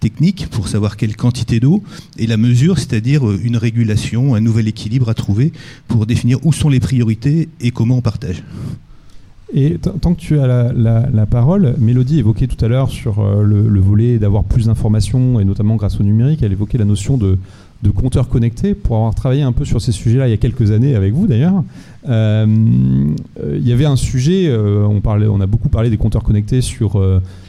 technique 0.00 0.48
pour 0.50 0.66
savoir 0.66 0.96
quelle 0.96 1.14
quantité 1.14 1.60
d'eau 1.60 1.84
et 2.18 2.26
la 2.26 2.36
mesure, 2.36 2.76
c'est-à-dire 2.76 3.24
euh, 3.24 3.38
une 3.40 3.56
régulation, 3.56 4.34
un 4.34 4.40
nouvel 4.40 4.66
équilibre 4.66 5.08
à 5.10 5.14
trouver 5.14 5.52
pour 5.86 6.06
définir 6.06 6.44
où 6.44 6.52
sont 6.52 6.70
les 6.70 6.80
priorités 6.80 7.48
et 7.60 7.70
comment 7.70 7.98
on 7.98 8.02
partage. 8.02 8.42
Et 9.54 9.78
tant 9.78 10.14
que 10.14 10.20
tu 10.20 10.38
as 10.38 10.72
la, 10.74 11.26
parole, 11.26 11.74
Mélodie 11.78 12.18
évoquait 12.18 12.48
tout 12.48 12.62
à 12.62 12.68
l'heure 12.68 12.90
sur 12.90 13.20
euh, 13.20 13.42
le, 13.42 13.80
volet 13.80 14.18
d'avoir 14.18 14.44
plus 14.44 14.66
d'informations, 14.66 15.40
et 15.40 15.44
notamment 15.44 15.76
grâce 15.76 15.98
au 16.00 16.02
numérique, 16.02 16.42
elle 16.42 16.52
évoquait 16.52 16.76
la 16.76 16.84
notion 16.84 17.16
de, 17.16 17.38
de 17.82 17.90
compteurs 17.90 18.28
connectés, 18.28 18.74
pour 18.74 18.96
avoir 18.96 19.14
travaillé 19.14 19.42
un 19.42 19.52
peu 19.52 19.64
sur 19.64 19.80
ces 19.80 19.92
sujets-là 19.92 20.26
il 20.26 20.30
y 20.30 20.34
a 20.34 20.38
quelques 20.38 20.72
années 20.72 20.96
avec 20.96 21.12
vous 21.12 21.26
d'ailleurs. 21.26 21.62
Euh, 22.08 22.46
il 22.46 23.68
y 23.68 23.72
avait 23.72 23.84
un 23.84 23.96
sujet, 23.96 24.48
euh, 24.48 24.84
on, 24.86 25.00
parlait, 25.00 25.26
on 25.26 25.40
a 25.40 25.46
beaucoup 25.46 25.68
parlé 25.68 25.88
des 25.90 25.96
compteurs 25.96 26.24
connectés 26.24 26.60
sur, 26.60 27.00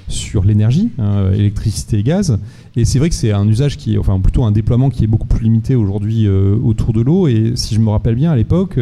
sur 0.07 0.43
l'énergie, 0.43 0.89
hein, 0.99 1.31
électricité 1.33 1.99
et 1.99 2.03
gaz, 2.03 2.37
et 2.75 2.85
c'est 2.85 2.99
vrai 2.99 3.09
que 3.09 3.15
c'est 3.15 3.31
un 3.31 3.47
usage 3.47 3.77
qui 3.77 3.97
enfin 3.97 4.19
plutôt 4.19 4.43
un 4.43 4.51
déploiement 4.51 4.89
qui 4.89 5.03
est 5.03 5.07
beaucoup 5.07 5.27
plus 5.27 5.43
limité 5.43 5.75
aujourd'hui 5.75 6.27
autour 6.27 6.93
de 6.93 7.01
l'eau, 7.01 7.27
et 7.27 7.53
si 7.55 7.73
je 7.73 7.79
me 7.79 7.89
rappelle 7.89 8.15
bien 8.15 8.31
à 8.31 8.35
l'époque, 8.35 8.77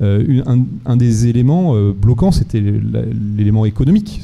euh, 0.00 0.42
un, 0.84 0.96
des 0.96 1.26
éléments 1.26 1.74
euh, 1.74 1.92
bloquants, 1.92 2.30
c'était 2.30 2.60
l'élément 2.60 3.64
économique. 3.64 4.20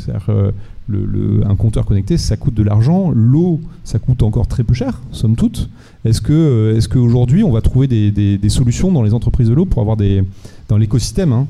Euh, 0.93 1.43
un 1.47 1.57
compteur 1.57 1.87
connecté, 1.87 2.17
ça 2.19 2.37
coûte 2.37 2.55
de 2.55 2.63
l'argent. 2.63 3.11
L'eau, 3.11 3.61
ça 3.85 3.99
coûte 3.99 4.23
encore 4.23 4.47
très 4.47 4.65
peu 4.65 4.75
cher, 4.75 5.01
somme 5.13 5.37
toute. 5.37 5.69
Est-ce 6.05 6.21
que, 6.21 6.77
est 6.77 6.87
qu'aujourd'hui, 6.89 7.43
on 7.45 7.51
va 7.51 7.61
trouver 7.61 7.87
des, 7.87 8.49
solutions 8.49 8.93
dans 8.93 9.03
les 9.03 9.15
entreprises 9.15 9.49
de 9.49 9.55
l'eau 9.55 9.65
pour 9.65 9.81
avoir 9.81 9.97
des, 9.97 10.23
dans 10.69 10.77
l'écosystème 10.77 11.33
hein, 11.33 11.47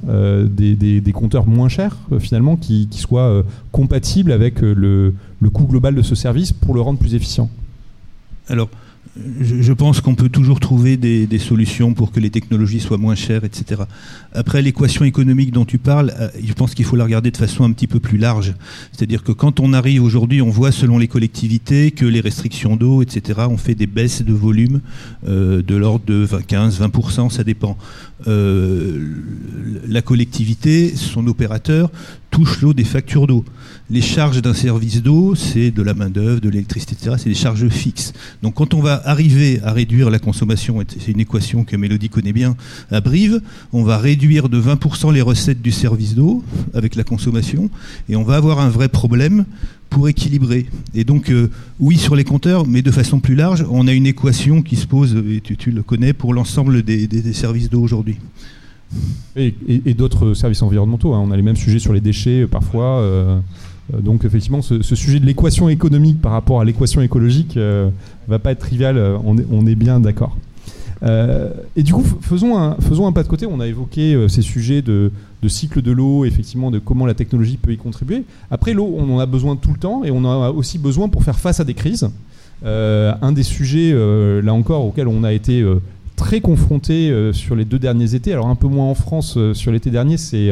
des, 0.49 1.13
compteurs 1.13 1.47
moins 1.47 1.69
chers, 1.69 1.97
finalement, 2.21 2.57
qui, 2.57 2.89
soient 2.93 3.43
compatibles 3.73 4.31
avec 4.31 4.61
le, 4.61 5.15
le 5.41 5.51
coût 5.51 5.65
global 5.65 5.97
de 5.97 6.03
ce 6.03 6.15
service 6.15 6.53
pour 6.53 6.75
le 6.75 6.81
rendre 6.81 7.01
plus 7.01 7.17
efficient? 7.17 7.51
Alors, 8.49 8.69
je, 9.17 9.73
pense 9.73 10.01
qu'on 10.01 10.15
peut 10.15 10.29
toujours 10.29 10.59
trouver 10.59 10.97
des, 10.97 11.39
solutions 11.39 11.95
pour 11.95 12.11
que 12.11 12.21
les 12.21 12.31
technologies 12.31 12.81
soient 12.81 12.99
moins 12.99 13.15
chères, 13.15 13.45
etc. 13.45 13.83
Après, 14.33 14.63
l'équation 14.63 15.05
économique 15.05 15.53
dont 15.53 15.65
tu 15.65 15.79
parles, 15.79 16.13
euh, 16.19 16.29
je 16.43 16.53
pense 16.53 16.75
qu'il 16.75 16.85
faut 16.85 16.97
la 16.97 17.05
regarder 17.05 17.31
de 17.31 17.37
façon 17.37 17.65
un 17.65 17.73
petit 17.73 17.87
peu 17.87 18.01
plus 18.01 18.19
large. 18.19 18.55
C'est-à-dire 18.93 19.23
que 19.23 19.33
quand 19.33 19.61
on 19.61 19.73
arrive 19.73 20.03
aujourd'hui, 20.03 20.43
on 20.43 20.51
voit 20.51 20.73
selon 20.73 20.99
les 20.99 21.09
collectivités 21.09 21.93
que 21.93 22.05
les 22.05 22.21
restrictions 22.21 22.77
d'eau, 22.77 23.03
etc., 23.03 23.41
ont 23.49 23.57
fait 23.57 23.75
des 23.75 23.87
baisses 23.87 24.23
de 24.23 24.33
volume 24.33 24.81
euh, 25.29 25.63
de 25.63 25.77
l'ordre 25.77 26.05
de 26.07 26.27
15-20%, 26.27 27.31
ça 27.31 27.45
dépend. 27.45 27.77
Euh, 28.27 29.15
la 29.87 30.03
collectivité, 30.03 30.95
son 30.97 31.27
opérateur, 31.27 31.91
touche 32.31 32.63
l'eau 32.63 32.75
des 32.75 32.85
factures 32.85 33.27
d'eau. 33.27 33.45
Les 33.91 34.01
charges 34.01 34.41
d'un 34.41 34.55
service 34.55 35.03
d'eau, 35.03 35.35
c'est 35.35 35.71
de 35.71 35.83
la 35.83 35.93
main-d'œuvre, 35.93 36.41
de 36.41 36.49
l'électricité, 36.49 36.95
etc. 36.95 37.17
C'est 37.19 37.29
des 37.29 37.35
charges 37.35 37.69
fixes. 37.69 38.15
Donc 38.43 38.55
quand 38.55 38.73
on 38.73 38.81
va 38.81 39.03
arriver 39.05 39.61
à 39.63 39.73
réduire 39.73 40.09
la 40.09 40.19
consommation, 40.19 40.83
c'est 40.89 41.13
une 41.13 41.21
équation 41.21 41.65
que 41.65 41.77
Mélodie 41.77 42.09
connaît 42.09 42.33
bien 42.33 42.57
à 42.91 43.03
Brive, 43.03 43.43
on 43.75 43.83
va 43.83 43.99
réduire 43.99 44.49
de 44.49 44.59
20% 44.59 45.13
les 45.13 45.21
recettes 45.21 45.61
du 45.61 45.71
service 45.71 46.15
d'eau 46.15 46.43
avec 46.73 46.95
la 46.95 47.05
consommation 47.05 47.69
et 48.09 48.17
on 48.17 48.23
va 48.23 48.37
avoir 48.37 48.59
un 48.59 48.71
vrai 48.71 48.89
problème 48.89 49.45
pour 49.91 50.09
équilibrer. 50.09 50.67
Et 50.95 51.05
donc, 51.05 51.31
euh, 51.31 51.51
oui, 51.79 51.99
sur 51.99 52.17
les 52.17 52.25
compteurs, 52.25 52.67
mais 52.67 52.81
de 52.81 52.91
façon 52.91 53.21
plus 53.21 53.35
large, 53.35 53.65
on 53.71 53.87
a 53.87 53.93
une 53.93 54.07
équation 54.07 54.63
qui 54.63 54.77
se 54.77 54.87
pose, 54.87 55.15
et 55.15 55.41
tu, 55.41 55.71
le 55.71 55.83
connais, 55.83 56.13
pour 56.13 56.35
l'ensemble 56.35 56.83
des, 56.83 57.33
services 57.33 57.71
d'eau 57.71 57.81
aujourd'hui. 57.81 58.17
Et, 59.37 59.53
d'autres 59.95 60.35
services 60.35 60.63
environnementaux. 60.63 61.15
Hein. 61.15 61.23
On 61.25 61.31
a 61.31 61.37
les 61.37 61.43
mêmes 61.43 61.57
sujets 61.57 61.79
sur 61.79 61.93
les 61.93 62.01
déchets 62.01 62.43
euh, 62.43 62.49
parfois. 62.49 63.01
Euh, 63.01 63.39
donc 63.93 64.25
effectivement, 64.25 64.63
ce, 64.63 64.81
sujet 64.83 65.21
de 65.21 65.27
l'équation 65.27 65.69
économique 65.69 66.21
par 66.23 66.33
rapport 66.33 66.61
à 66.61 66.65
l'équation 66.65 67.01
écologique 67.03 67.57
ne 67.57 67.91
va 68.29 68.39
pas 68.39 68.53
être 68.53 68.61
trivial, 68.61 68.99
on 69.25 69.37
on 69.51 69.67
est 69.67 69.75
bien 69.75 70.01
d'accord. 70.01 70.37
Euh, 71.05 71.51
et 71.77 71.83
du 71.83 71.93
coup, 71.93 72.05
faisons 72.21 72.57
un, 72.59 73.13
pas 73.13 73.23
de 73.23 73.29
côté. 73.29 73.47
On 73.47 73.61
a 73.61 73.67
évoqué 73.67 74.15
euh, 74.15 74.29
ces 74.29 74.43
sujets 74.43 74.83
de, 74.83 75.11
cycle 75.47 75.83
de 75.83 75.93
l'eau, 75.93 76.25
effectivement, 76.25 76.71
de 76.71 76.79
comment 76.79 77.07
la 77.07 77.15
technologie 77.15 77.59
peut 77.59 77.73
y 77.73 77.77
contribuer. 77.77 78.25
Après, 78.51 78.73
l'eau, 78.73 78.95
on 78.97 79.15
en 79.15 79.19
a 79.19 79.27
besoin 79.27 79.57
tout 79.57 79.71
le 79.71 79.79
temps 79.79 80.05
et 80.05 80.11
on 80.11 80.25
en 80.25 80.43
a 80.43 80.51
aussi 80.51 80.79
besoin 80.79 81.09
pour 81.09 81.23
faire 81.23 81.39
face 81.39 81.61
à 81.61 81.65
des 81.65 81.75
crises. 81.75 82.09
Euh, 82.65 83.13
un 83.21 83.33
des 83.33 83.43
sujets, 83.43 83.93
là 84.43 84.55
encore, 84.55 84.87
auxquels 84.87 85.09
on 85.09 85.25
a 85.25 85.33
été 85.33 85.65
très 86.17 86.41
confronté 86.41 87.13
sur 87.33 87.57
les 87.57 87.65
deux 87.65 87.79
derniers 87.79 88.15
étés, 88.15 88.33
alors 88.33 88.47
un 88.47 88.55
peu 88.55 88.69
moins 88.69 88.87
en 88.87 88.95
France 88.95 89.37
sur 89.53 89.73
l'été 89.73 89.91
dernier, 89.91 90.17
c'est 90.17 90.51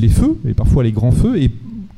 les 0.00 0.08
feux, 0.08 0.38
et 0.48 0.54
parfois 0.54 0.84
les 0.84 0.92
grands 0.92 1.12
feux. 1.12 1.36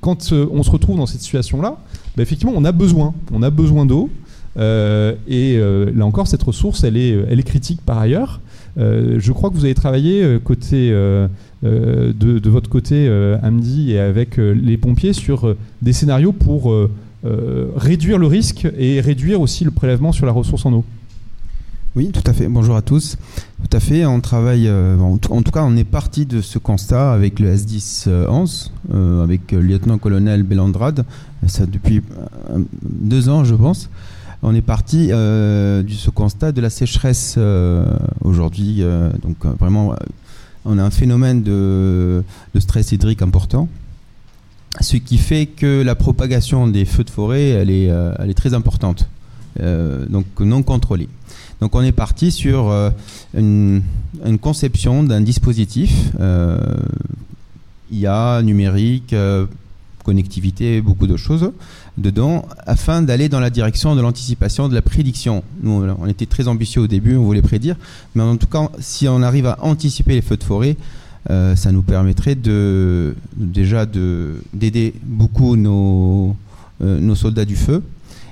Quand 0.06 0.32
on 0.32 0.62
se 0.62 0.70
retrouve 0.70 0.98
dans 0.98 1.06
cette 1.06 1.20
situation-là, 1.20 1.78
bah, 2.16 2.22
effectivement, 2.22 2.52
on 2.54 2.64
a 2.64 2.70
besoin. 2.70 3.12
On 3.32 3.42
a 3.42 3.50
besoin 3.50 3.86
d'eau. 3.86 4.08
Euh, 4.56 5.14
et 5.26 5.56
euh, 5.56 5.90
là 5.92 6.06
encore, 6.06 6.28
cette 6.28 6.44
ressource, 6.44 6.84
elle 6.84 6.96
est, 6.96 7.42
critique 7.42 7.80
par 7.84 7.98
ailleurs. 7.98 8.40
Euh, 8.78 9.16
je 9.18 9.32
crois 9.32 9.50
que 9.50 9.56
vous 9.56 9.64
avez 9.64 9.74
travaillé 9.74 10.38
côté 10.44 10.90
de, 10.92 12.48
votre 12.48 12.70
côté, 12.70 13.10
Amdi, 13.42 13.94
et 13.94 13.98
avec 13.98 14.36
les 14.36 14.76
pompiers 14.76 15.12
sur 15.12 15.56
des 15.82 15.92
scénarios 15.92 16.30
pour 16.30 16.72
réduire 17.74 18.18
le 18.18 18.28
risque 18.28 18.68
et 18.78 19.00
réduire 19.00 19.40
aussi 19.40 19.64
le 19.64 19.72
prélèvement 19.72 20.12
sur 20.12 20.24
la 20.24 20.32
ressource 20.32 20.64
en 20.66 20.72
eau. 20.72 20.84
Oui, 21.96 22.12
tout 22.12 22.22
à 22.26 22.34
fait. 22.34 22.46
Bonjour 22.46 22.76
à 22.76 22.82
tous. 22.82 23.16
Tout 23.62 23.76
à 23.76 23.80
fait. 23.80 24.04
On 24.04 24.20
travaille, 24.20 24.70
en, 24.70 25.16
tout, 25.18 25.50
cas, 25.50 25.64
on 25.64 25.76
est 25.76 25.84
parti 25.84 26.26
de 26.26 26.42
ce 26.42 26.58
constat 26.58 27.12
avec 27.12 27.40
le 27.40 27.54
S10-11, 27.54 28.70
avec 29.22 29.52
le 29.52 29.62
lieutenant-colonel 29.62 30.42
Bellandrade, 30.42 31.04
ça 31.46 31.64
depuis 31.66 32.02
deux 32.82 33.28
ans, 33.28 33.44
je 33.44 33.54
pense 33.54 33.88
on 34.42 34.54
est 34.54 34.62
parti 34.62 35.08
euh, 35.10 35.82
de 35.82 35.90
ce 35.90 36.10
constat 36.10 36.52
de 36.52 36.60
la 36.60 36.70
sécheresse 36.70 37.34
euh, 37.36 37.84
aujourd'hui. 38.22 38.78
Euh, 38.80 39.10
donc 39.22 39.44
vraiment, 39.58 39.94
on 40.64 40.78
a 40.78 40.82
un 40.82 40.90
phénomène 40.90 41.42
de, 41.42 42.22
stress 42.58 42.92
hydrique 42.92 43.22
important, 43.22 43.68
ce 44.80 44.96
qui 44.98 45.18
fait 45.18 45.46
que 45.46 45.82
la 45.82 45.94
propagation 45.94 46.68
des 46.68 46.84
feux 46.84 47.04
de 47.04 47.10
forêt, 47.10 47.48
elle 47.48 47.70
est 47.70 48.34
très 48.34 48.54
importante, 48.54 49.08
donc 49.58 50.26
non 50.40 50.62
contrôlée. 50.62 51.08
Donc 51.60 51.74
on 51.74 51.82
est 51.82 51.92
parti 51.92 52.30
sur 52.30 52.70
une, 53.34 53.82
conception 54.40 55.02
d'un 55.02 55.20
dispositif 55.20 56.12
IA, 57.90 58.42
numérique, 58.42 59.14
connectivité, 60.06 60.80
beaucoup 60.80 61.08
de 61.08 61.16
choses 61.16 61.50
dedans, 61.98 62.46
afin 62.64 63.02
d'aller 63.02 63.28
dans 63.28 63.40
la 63.40 63.50
direction 63.50 63.96
de 63.96 64.00
l'anticipation, 64.00 64.68
de 64.68 64.74
la 64.74 64.82
prédiction. 64.82 65.42
Nous, 65.62 65.84
on 65.98 66.06
était 66.06 66.26
très 66.26 66.46
ambitieux 66.46 66.82
au 66.82 66.86
début, 66.86 67.16
on 67.16 67.24
voulait 67.24 67.42
prédire, 67.42 67.76
mais 68.14 68.22
en 68.22 68.36
tout 68.36 68.46
cas, 68.46 68.70
si 68.78 69.08
on 69.08 69.20
arrive 69.22 69.46
à 69.46 69.58
anticiper 69.62 70.14
les 70.14 70.22
feux 70.22 70.36
de 70.36 70.44
forêt, 70.44 70.76
euh, 71.28 71.56
ça 71.56 71.72
nous 71.72 71.82
permettrait 71.82 72.36
déjà 72.36 73.84
d'aider 73.84 74.94
beaucoup 75.02 75.56
nos, 75.56 76.36
euh, 76.82 77.00
nos 77.00 77.16
soldats 77.16 77.44
du 77.44 77.56
feu 77.56 77.82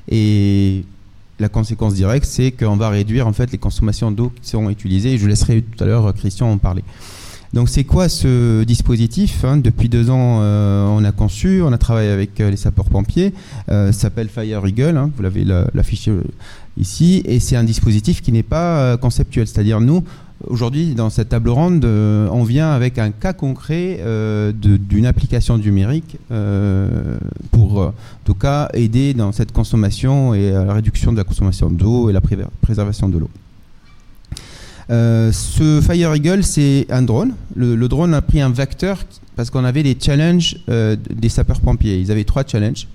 et 0.08 0.84
la 1.38 1.48
conséquence 1.48 1.94
directe, 1.94 2.26
c'est 2.26 2.52
qu'on 2.52 2.76
va 2.76 2.88
réduire 2.88 3.26
en 3.26 3.32
fait 3.32 3.50
les 3.50 3.58
consommations 3.58 4.10
d'eau 4.10 4.32
qui 4.40 4.48
seront 4.48 4.70
utilisées. 4.70 5.18
Je 5.18 5.26
laisserai 5.26 5.62
tout 5.62 5.82
à 5.82 5.86
l'heure 5.86 6.12
Christian 6.14 6.50
en 6.50 6.58
parler. 6.58 6.84
Donc 7.54 7.68
c'est 7.68 7.84
quoi 7.84 8.08
ce 8.08 8.64
dispositif 8.64 9.44
hein? 9.44 9.58
Depuis 9.58 9.88
deux 9.88 10.10
ans, 10.10 10.40
euh, 10.42 10.86
on 10.88 11.04
a 11.04 11.12
conçu, 11.12 11.62
on 11.62 11.72
a 11.72 11.78
travaillé 11.78 12.10
avec 12.10 12.40
euh, 12.40 12.50
les 12.50 12.56
sapeurs-pompiers. 12.56 13.32
Euh, 13.70 13.92
s'appelle 13.92 14.28
Fire 14.28 14.66
Eagle, 14.66 14.96
hein, 14.96 15.12
vous 15.16 15.22
l'avez 15.22 15.44
l'affiché 15.72 16.12
ici, 16.76 17.22
et 17.24 17.38
c'est 17.38 17.54
un 17.54 17.62
dispositif 17.62 18.22
qui 18.22 18.32
n'est 18.32 18.42
pas 18.42 18.96
conceptuel. 18.96 19.46
C'est-à-dire 19.46 19.80
nous, 19.80 20.02
aujourd'hui, 20.48 20.94
dans 20.94 21.10
cette 21.10 21.30
table 21.30 21.50
ronde, 21.50 21.84
on 21.84 22.44
vient 22.44 22.70
avec 22.70 22.98
un 22.98 23.10
cas 23.10 23.32
concret 23.32 24.00
d'une 24.54 25.06
application 25.06 25.58
numérique 25.58 26.18
pour, 27.50 27.78
en 27.78 27.92
tout 28.24 28.34
cas, 28.34 28.68
aider 28.74 29.14
dans 29.14 29.32
cette 29.32 29.52
consommation 29.52 30.34
et 30.34 30.50
la 30.50 30.72
réduction 30.72 31.12
de 31.12 31.18
la 31.18 31.24
consommation 31.24 31.70
d'eau 31.70 32.10
et 32.10 32.12
la 32.12 32.20
préservation 32.60 33.08
de 33.08 33.18
l'eau. 33.18 33.30
Euh, 34.90 35.32
ce 35.32 35.80
Fire 35.80 36.14
Eagle, 36.14 36.44
c'est 36.44 36.86
un 36.90 37.02
drone. 37.02 37.34
Le, 37.56 37.76
drone 37.88 38.14
a 38.14 38.22
pris 38.22 38.40
un 38.40 38.50
vecteur 38.50 38.98
parce 39.36 39.50
qu'on 39.50 39.64
avait 39.64 39.82
des 39.82 39.96
challenges 40.00 40.58
euh, 40.68 40.96
des 40.96 41.28
sapeurs-pompiers. 41.28 41.98
Ils 41.98 42.10
avaient 42.12 42.24
trois 42.24 42.44
challenges 42.46 42.86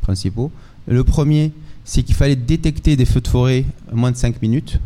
principaux. 0.00 0.50
Le 0.86 1.04
premier, 1.04 1.52
c'est 1.84 2.02
qu'il 2.02 2.14
fallait 2.14 2.36
détecter 2.36 2.96
des 2.96 3.04
feux 3.04 3.20
de 3.20 3.28
forêt 3.28 3.64
en 3.92 3.96
moins 3.96 4.10
de 4.10 4.16
5 4.16 4.40
minutes. 4.42 4.78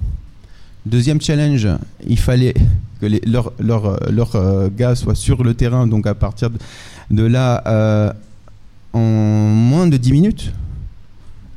Deuxième 0.85 1.21
challenge, 1.21 1.69
il 2.09 2.19
fallait 2.19 2.55
que 3.01 3.07
leurs 3.29 3.53
leur, 3.61 4.37
euh, 4.37 4.69
gars 4.77 4.95
soient 4.95 5.15
sur 5.15 5.45
le 5.45 5.55
terrain, 5.55 5.87
donc 5.87 6.07
à 6.07 6.15
partir 6.15 6.51
de, 7.11 7.23
là, 7.25 8.15
en 8.93 9.01
moins 9.01 9.87
de 9.87 9.97
10 9.97 10.13
minutes. 10.13 10.53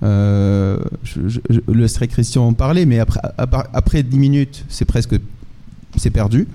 Euh, 0.04 0.78
je, 1.04 1.40
le 1.50 1.74
laisserai 1.82 2.08
Christian 2.08 2.48
en 2.48 2.54
parler, 2.54 2.86
mais 2.86 3.00
après, 3.00 3.22
après 3.38 4.04
10 4.04 4.18
minutes, 4.20 4.66
c'est 4.70 4.86
presque 4.86 5.16
c'est 5.98 6.10
perdu. 6.10 6.48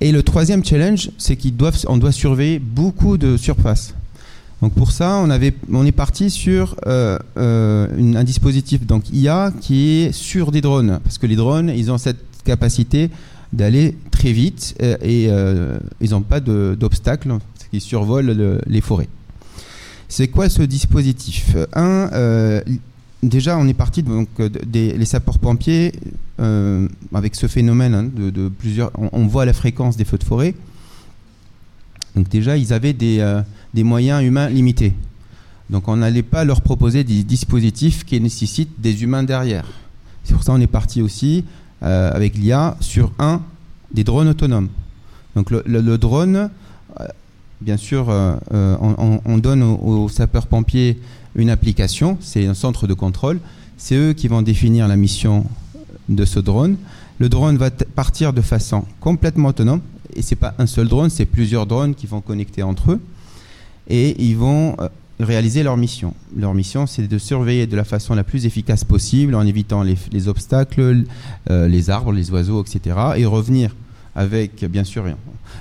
Et 0.00 0.12
le 0.12 0.22
troisième 0.22 0.64
challenge, 0.64 1.10
c'est 1.18 1.36
qu'on 1.36 1.98
doit 1.98 2.12
surveiller 2.12 2.58
beaucoup 2.58 3.18
de 3.18 3.36
surface. 3.36 3.94
Donc 4.62 4.74
pour 4.74 4.92
ça, 4.92 5.20
on, 5.24 5.30
avait, 5.30 5.54
on 5.72 5.86
est 5.86 5.92
parti 5.92 6.30
sur 6.30 6.76
euh, 6.86 7.18
euh, 7.38 8.14
un 8.14 8.24
dispositif 8.24 8.86
donc 8.86 9.10
IA 9.10 9.52
qui 9.60 10.02
est 10.02 10.12
sur 10.12 10.52
des 10.52 10.60
drones, 10.60 11.00
parce 11.02 11.16
que 11.18 11.26
les 11.26 11.36
drones, 11.36 11.72
ils 11.74 11.90
ont 11.90 11.98
cette 11.98 12.24
capacité 12.44 13.10
d'aller 13.52 13.96
très 14.10 14.32
vite 14.32 14.74
et, 15.02 15.24
ils 16.00 16.10
n'ont 16.10 16.22
pas 16.22 16.40
d'obstacle. 16.40 17.38
qui 17.70 17.80
survolent 17.80 18.60
les 18.66 18.80
forêts. 18.80 19.08
C'est 20.10 20.26
quoi 20.26 20.48
ce 20.48 20.62
dispositif? 20.62 21.54
Un, 21.72 22.10
euh, 22.12 22.60
déjà, 23.22 23.56
on 23.56 23.68
est 23.68 23.74
parti 23.74 24.02
donc 24.02 24.28
des 24.42 24.92
les 24.98 25.04
sapeurs-pompiers 25.04 25.92
euh, 26.40 26.88
avec 27.14 27.36
ce 27.36 27.46
phénomène 27.46 27.94
hein, 27.94 28.10
de, 28.12 28.48
plusieurs. 28.48 28.90
On, 28.96 29.28
voit 29.28 29.44
la 29.44 29.52
fréquence 29.52 29.96
des 29.96 30.04
feux 30.04 30.18
de 30.18 30.24
forêt. 30.24 30.56
Donc 32.16 32.28
déjà, 32.28 32.56
ils 32.56 32.72
avaient 32.72 32.92
des, 32.92 33.20
euh, 33.20 33.40
des 33.74 33.84
moyens 33.84 34.22
humains 34.24 34.48
limités. 34.48 34.92
Donc 35.70 35.88
on 35.88 35.96
n'allait 35.96 36.22
pas 36.22 36.44
leur 36.44 36.60
proposer 36.60 37.04
des 37.04 37.22
dispositifs 37.22 38.04
qui 38.04 38.20
nécessitent 38.20 38.80
des 38.80 39.02
humains 39.02 39.22
derrière. 39.22 39.64
C'est 40.24 40.34
pour 40.34 40.42
ça 40.42 40.52
qu'on 40.52 40.60
est 40.60 40.66
parti 40.66 41.02
aussi 41.02 41.44
avec 41.80 42.36
l'IA 42.36 42.76
sur 42.80 43.12
un 43.18 43.40
des 43.94 44.04
drones 44.04 44.28
autonomes. 44.28 44.68
Donc 45.36 45.50
le, 45.50 45.96
drone, 45.96 46.50
bien 47.60 47.76
sûr, 47.76 48.08
on, 48.50 49.38
donne 49.38 49.62
aux 49.62 50.08
sapeurs-pompiers 50.08 50.98
une 51.34 51.50
application, 51.50 52.18
c'est 52.20 52.46
un 52.46 52.54
centre 52.54 52.86
de 52.86 52.94
contrôle. 52.94 53.40
C'est 53.78 53.94
eux 53.94 54.12
qui 54.12 54.28
vont 54.28 54.42
définir 54.42 54.88
la 54.88 54.96
mission 54.96 55.46
de 56.08 56.24
ce 56.24 56.40
drone. 56.40 56.76
Le 57.18 57.28
drone 57.28 57.56
va 57.56 57.70
partir 57.70 58.32
de 58.32 58.40
façon 58.40 58.84
complètement 59.00 59.48
autonome. 59.48 59.80
Et 60.14 60.22
c'est 60.22 60.36
pas 60.36 60.54
un 60.58 60.66
seul 60.66 60.88
drone, 60.88 61.08
c'est 61.08 61.24
plusieurs 61.24 61.66
drones 61.66 61.94
qui 61.94 62.06
vont 62.06 62.20
connecter 62.20 62.62
entre 62.62 62.92
eux. 62.92 63.00
Et 63.90 64.14
ils 64.22 64.36
vont 64.36 64.76
euh, 64.80 64.88
réaliser 65.18 65.64
leur 65.64 65.76
mission. 65.76 66.14
Leur 66.36 66.54
mission, 66.54 66.86
c'est 66.86 67.08
de 67.08 67.18
surveiller 67.18 67.66
de 67.66 67.76
la 67.76 67.82
façon 67.82 68.14
la 68.14 68.22
plus 68.22 68.46
efficace 68.46 68.84
possible 68.84 69.34
en 69.34 69.44
évitant 69.44 69.82
les, 69.82 70.28
obstacles, 70.28 71.04
euh, 71.50 71.66
les 71.66 71.90
arbres, 71.90 72.12
les 72.12 72.30
oiseaux, 72.30 72.62
etc. 72.62 72.96
Et 73.16 73.26
revenir 73.26 73.74
avec, 74.14 74.64
bien 74.64 74.84
sûr, 74.84 75.04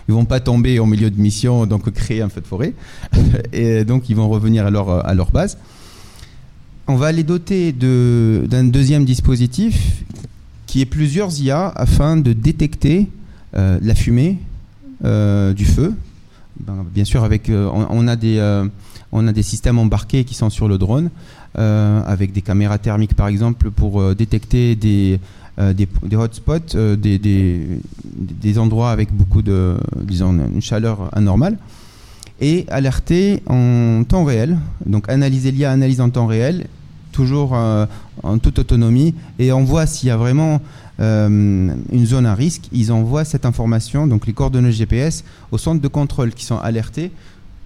ils 0.08 0.14
vont 0.14 0.26
pas 0.26 0.40
tomber 0.40 0.78
au 0.78 0.86
milieu 0.86 1.10
de 1.10 1.20
mission, 1.20 1.66
donc 1.66 1.90
créer 1.92 2.22
un 2.22 2.30
feu 2.30 2.42
de 2.42 2.48
forêt. 2.48 2.74
et 3.54 3.84
donc, 3.84 4.10
ils 4.10 4.16
vont 4.16 4.30
revenir 4.30 4.66
à 4.66 4.70
leur, 4.70 5.06
à 5.06 5.14
leur 5.16 5.32
base. 5.32 5.58
On 6.88 6.96
va 6.96 7.12
les 7.12 7.24
doter 7.24 7.72
d'un 7.72 8.64
deuxième 8.64 9.06
dispositif 9.06 10.04
qui 10.68 10.82
est 10.82 10.86
plusieurs 10.86 11.40
IA 11.40 11.68
afin 11.70 12.16
de 12.16 12.34
détecter 12.34 13.08
euh, 13.56 13.80
la 13.82 13.96
fumée 13.96 14.38
du 15.02 15.66
feu. 15.66 15.96
Ben, 16.60 16.86
bien 16.94 17.06
sûr, 17.06 17.24
avec, 17.24 17.50
euh, 17.50 17.70
on, 17.72 18.08
a 18.08 18.16
des, 18.16 18.40
on 19.12 19.28
a 19.28 19.32
des 19.32 19.44
systèmes 19.44 19.80
embarqués 19.80 20.24
qui 20.24 20.34
sont 20.34 20.50
sur 20.50 20.68
le 20.68 20.78
drone, 20.78 21.10
avec 21.56 22.32
des 22.32 22.42
caméras 22.42 22.78
thermiques 22.78 23.16
par 23.16 23.28
exemple, 23.28 23.72
pour 23.72 24.16
détecter 24.16 24.76
des, 24.76 25.20
euh, 25.60 25.74
des, 25.74 26.16
hotspots, 26.16 26.74
euh, 26.76 26.96
des, 26.96 27.20
des, 27.20 28.60
endroits 28.60 28.92
avec 28.92 29.12
beaucoup 29.12 29.42
de, 29.42 29.76
disons, 29.98 30.32
une 30.32 30.62
chaleur 30.62 31.10
anormale, 31.12 31.58
et 32.40 32.66
alerter 32.70 33.44
en 33.46 34.06
temps 34.08 34.24
réel, 34.24 34.58
donc 34.86 35.10
analyser 35.10 35.52
l'IA, 35.52 35.72
analyse 35.72 36.00
en 36.00 36.10
temps 36.10 36.28
réel, 36.28 36.68
toujours 37.12 37.58
euh, 37.58 37.86
en 38.24 38.38
toute 38.38 38.58
autonomie, 38.60 39.16
et 39.38 39.52
on 39.52 39.66
voit 39.66 39.86
s'il 39.86 40.08
y 40.08 40.12
a 40.12 40.18
vraiment 40.18 40.62
une 41.00 42.06
zone 42.06 42.26
à 42.26 42.36
risque, 42.36 42.64
ils 42.74 42.92
envoient 42.92 43.24
cette 43.24 43.46
information, 43.46 44.06
donc 44.06 44.28
les 44.28 44.34
coordonnées 44.34 44.72
GPS, 44.72 45.24
au 45.52 45.58
centre 45.58 45.82
de 45.82 45.88
contrôle 45.88 46.34
qui 46.34 46.44
sont 46.44 46.58
alertés 46.58 47.12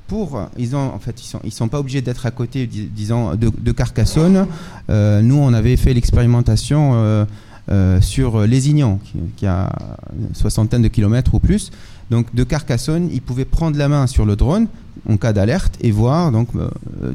pour, 0.08 0.40
ils 0.58 0.76
ont, 0.76 0.94
en 0.94 1.00
fait, 1.00 1.20
ils 1.20 1.26
sont, 1.26 1.40
ils 1.44 1.52
sont 1.52 1.68
pas 1.68 1.80
obligés 1.80 2.02
d'être 2.02 2.26
à 2.28 2.32
côté, 2.32 2.68
disons, 2.68 3.36
de, 3.36 3.72
Carcassonne. 3.72 4.46
nous, 4.90 5.36
on 5.36 5.54
avait 5.54 5.78
fait 5.78 5.94
l'expérimentation 5.94 7.26
euh, 7.72 8.02
sur 8.02 8.42
Lézignan, 8.42 9.00
qui, 9.38 9.48
a 9.48 9.72
une 10.20 10.36
soixantaine 10.36 10.82
de 10.82 10.90
kilomètres 10.90 11.34
ou 11.34 11.40
plus. 11.40 11.72
Donc 12.12 12.36
de 12.36 12.44
Carcassonne, 12.44 13.10
ils 13.14 13.22
pouvaient 13.22 13.46
prendre 13.46 13.78
la 13.78 13.88
main 13.88 14.06
sur 14.06 14.26
le 14.26 14.36
drone 14.36 14.68
en 15.08 15.16
cas 15.16 15.32
d'alerte 15.32 15.78
et 15.80 15.90
voir, 15.92 16.34
donc 16.34 16.50
euh, 16.58 16.68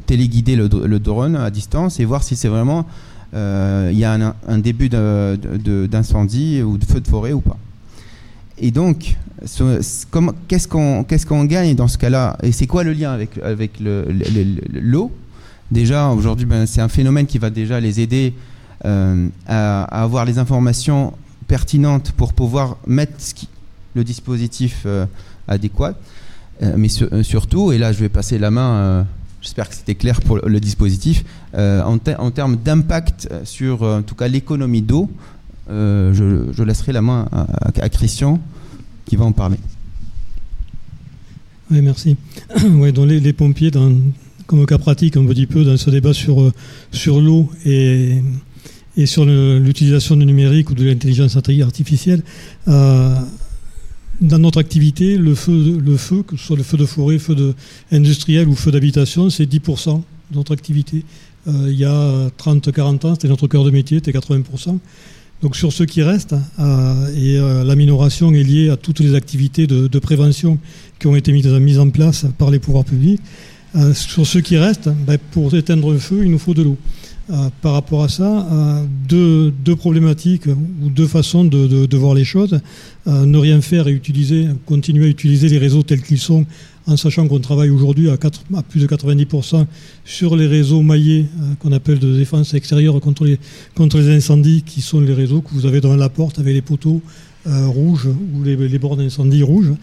téléguider 0.07 0.55
le, 0.55 0.67
drone 0.99 1.35
à 1.35 1.51
distance 1.51 1.99
et 1.99 2.05
voir 2.05 2.23
si 2.23 2.35
c'est 2.35 2.47
vraiment 2.47 2.79
euh, 2.79 2.83
il 3.33 3.97
y 3.97 4.03
a 4.03 4.33
un, 4.47 4.57
début 4.57 4.89
d'incendie 4.89 6.61
ou 6.61 6.77
de 6.77 6.85
feu 6.85 6.99
de 6.99 7.07
forêt 7.07 7.33
ou 7.33 7.41
pas. 7.41 7.57
Et 8.57 8.71
donc, 8.71 9.15
qu'est-ce 10.47 10.67
qu'on 10.67 11.45
gagne 11.45 11.75
dans 11.75 11.87
ce 11.87 11.97
cas-là? 11.97 12.37
Et 12.43 12.51
c'est 12.51 12.67
quoi 12.67 12.83
le 12.83 12.93
lien 12.93 13.11
avec, 13.11 13.79
l'eau? 13.79 15.11
Déjà, 15.71 16.09
aujourd'hui, 16.09 16.45
ben, 16.45 16.65
c'est 16.65 16.81
un 16.81 16.89
phénomène 16.89 17.27
qui 17.27 17.37
va 17.37 17.49
déjà 17.49 17.79
les 17.79 17.99
aider 17.99 18.33
euh, 18.85 19.27
à, 19.45 19.83
avoir 20.01 20.25
les 20.25 20.39
informations 20.39 21.13
pertinentes 21.47 22.11
pour 22.13 22.33
pouvoir 22.33 22.77
mettre 22.87 23.13
le 23.93 24.03
dispositif 24.03 24.83
euh, 24.85 25.05
adéquat. 25.47 25.93
Euh, 26.61 26.73
mais 26.77 26.89
surtout, 27.23 27.71
et 27.71 27.77
là 27.77 27.91
je 27.91 27.99
vais 27.99 28.09
passer 28.09 28.37
la 28.37 28.51
main, 28.51 29.05
j'espère 29.41 29.69
que 29.69 29.75
c'était 29.75 29.95
clair 29.95 30.21
pour 30.21 30.37
le, 30.37 30.59
dispositif, 30.59 31.23
en, 31.53 31.97
en, 32.17 32.31
termes 32.31 32.57
d'impact 32.57 33.29
sur 33.43 33.83
en 33.83 34.01
tout 34.01 34.15
cas 34.15 34.27
l'économie 34.27 34.81
d'eau, 34.81 35.09
je, 35.69 36.63
laisserai 36.63 36.91
la 36.91 37.01
main 37.01 37.27
à, 37.31 37.89
Christian 37.89 38.39
qui 39.05 39.15
va 39.15 39.25
en 39.25 39.31
parler. 39.31 39.57
Oui, 41.71 41.81
merci. 41.81 42.17
ouais, 42.77 42.91
dans 42.91 43.05
les, 43.05 43.33
pompiers, 43.33 43.71
dans, 43.71 43.93
comme 44.47 44.65
cas 44.65 44.77
pratique, 44.77 45.17
un 45.17 45.25
petit 45.25 45.45
peu 45.45 45.63
dans 45.63 45.77
ce 45.77 45.89
débat 45.89 46.13
sur, 46.13 46.51
sur 46.91 47.21
l'eau 47.21 47.51
et, 47.65 48.21
et 48.97 49.05
sur 49.05 49.25
l'utilisation 49.25 50.15
du 50.15 50.25
numérique 50.25 50.69
ou 50.71 50.75
de 50.75 50.83
l'intelligence 50.83 51.37
artificielle. 51.37 52.21
Euh, 52.67 53.15
dans 54.21 54.39
notre 54.39 54.59
activité, 54.59 55.17
le 55.17 55.35
feu, 55.35 55.79
le 55.83 55.97
feu, 55.97 56.23
que 56.23 56.35
ce 56.37 56.45
soit 56.45 56.57
le 56.57 56.63
feu 56.63 56.77
de 56.77 56.85
forêt, 56.85 57.19
feu 57.19 57.35
de 57.35 57.53
industriel 57.91 58.47
ou 58.47 58.55
feu 58.55 58.71
d'habitation, 58.71 59.29
c'est 59.29 59.45
10% 59.45 60.01
de 60.31 60.35
notre 60.35 60.53
activité. 60.53 61.03
Euh, 61.47 61.67
il 61.69 61.77
y 61.77 61.85
a 61.85 62.29
30-40 62.37 63.07
ans, 63.07 63.13
c'était 63.15 63.27
notre 63.27 63.47
cœur 63.47 63.63
de 63.63 63.71
métier, 63.71 63.97
c'était 64.03 64.17
80%. 64.17 64.77
Donc 65.41 65.55
sur 65.55 65.71
ce 65.71 65.83
qui 65.83 66.01
reste, 66.01 66.35
euh, 66.59 67.15
et 67.15 67.65
la 67.65 67.75
minoration 67.77 68.33
est 68.33 68.43
liée 68.43 68.69
à 68.69 68.75
toutes 68.75 68.99
les 68.99 69.15
activités 69.15 69.67
de, 69.67 69.99
prévention 69.99 70.59
qui 70.99 71.07
ont 71.07 71.15
été 71.15 71.31
mises, 71.31 71.79
en 71.79 71.89
place 71.89 72.25
par 72.37 72.51
les 72.51 72.59
pouvoirs 72.59 72.83
publics. 72.83 73.21
sur 73.93 74.27
ce 74.27 74.39
qui 74.39 74.57
reste, 74.57 74.89
ben, 75.07 75.17
pour 75.31 75.55
éteindre 75.55 75.91
le 75.91 75.99
feu, 75.99 76.21
il 76.25 76.31
nous 76.31 76.39
faut 76.39 76.53
de 76.53 76.63
l'eau. 76.63 76.77
Euh, 77.31 77.49
par 77.61 77.73
rapport 77.73 78.03
à 78.03 78.09
ça, 78.09 78.47
euh, 78.51 78.83
deux, 79.07 79.75
problématiques 79.75 80.47
ou 80.47 80.89
deux 80.89 81.05
façons 81.05 81.45
de, 81.45 81.95
voir 81.95 82.15
les 82.15 82.23
choses. 82.23 82.59
Euh, 83.07 83.25
ne 83.25 83.37
rien 83.37 83.61
faire 83.61 83.87
et 83.87 83.91
utiliser, 83.91 84.47
continuer 84.65 85.05
à 85.05 85.09
utiliser 85.09 85.47
les 85.47 85.59
réseaux 85.59 85.83
tels 85.83 86.01
qu'ils 86.01 86.17
sont, 86.17 86.45
en 86.87 86.97
sachant 86.97 87.27
qu'on 87.27 87.39
travaille 87.39 87.69
aujourd'hui 87.69 88.09
à, 88.09 88.17
plus 88.63 88.81
de 88.81 88.87
90% 88.87 89.67
sur 90.05 90.35
les 90.35 90.47
réseaux 90.47 90.81
maillés 90.81 91.27
qu'on 91.59 91.71
appelle 91.71 91.99
de 91.99 92.17
défense 92.17 92.55
extérieure 92.55 92.99
contre 92.99 93.25
les, 93.25 94.09
incendies, 94.09 94.63
qui 94.65 94.81
sont 94.81 94.99
les 94.99 95.13
réseaux 95.13 95.41
que 95.41 95.53
vous 95.53 95.67
avez 95.67 95.81
devant 95.81 95.97
la 95.97 96.09
porte 96.09 96.39
avec 96.39 96.55
les 96.55 96.63
poteaux 96.63 97.01
rouges 97.45 98.07
ou 98.07 98.43
les, 98.43 98.79
bornes 98.79 98.99
d'incendie 99.03 99.43
rouges, 99.43 99.73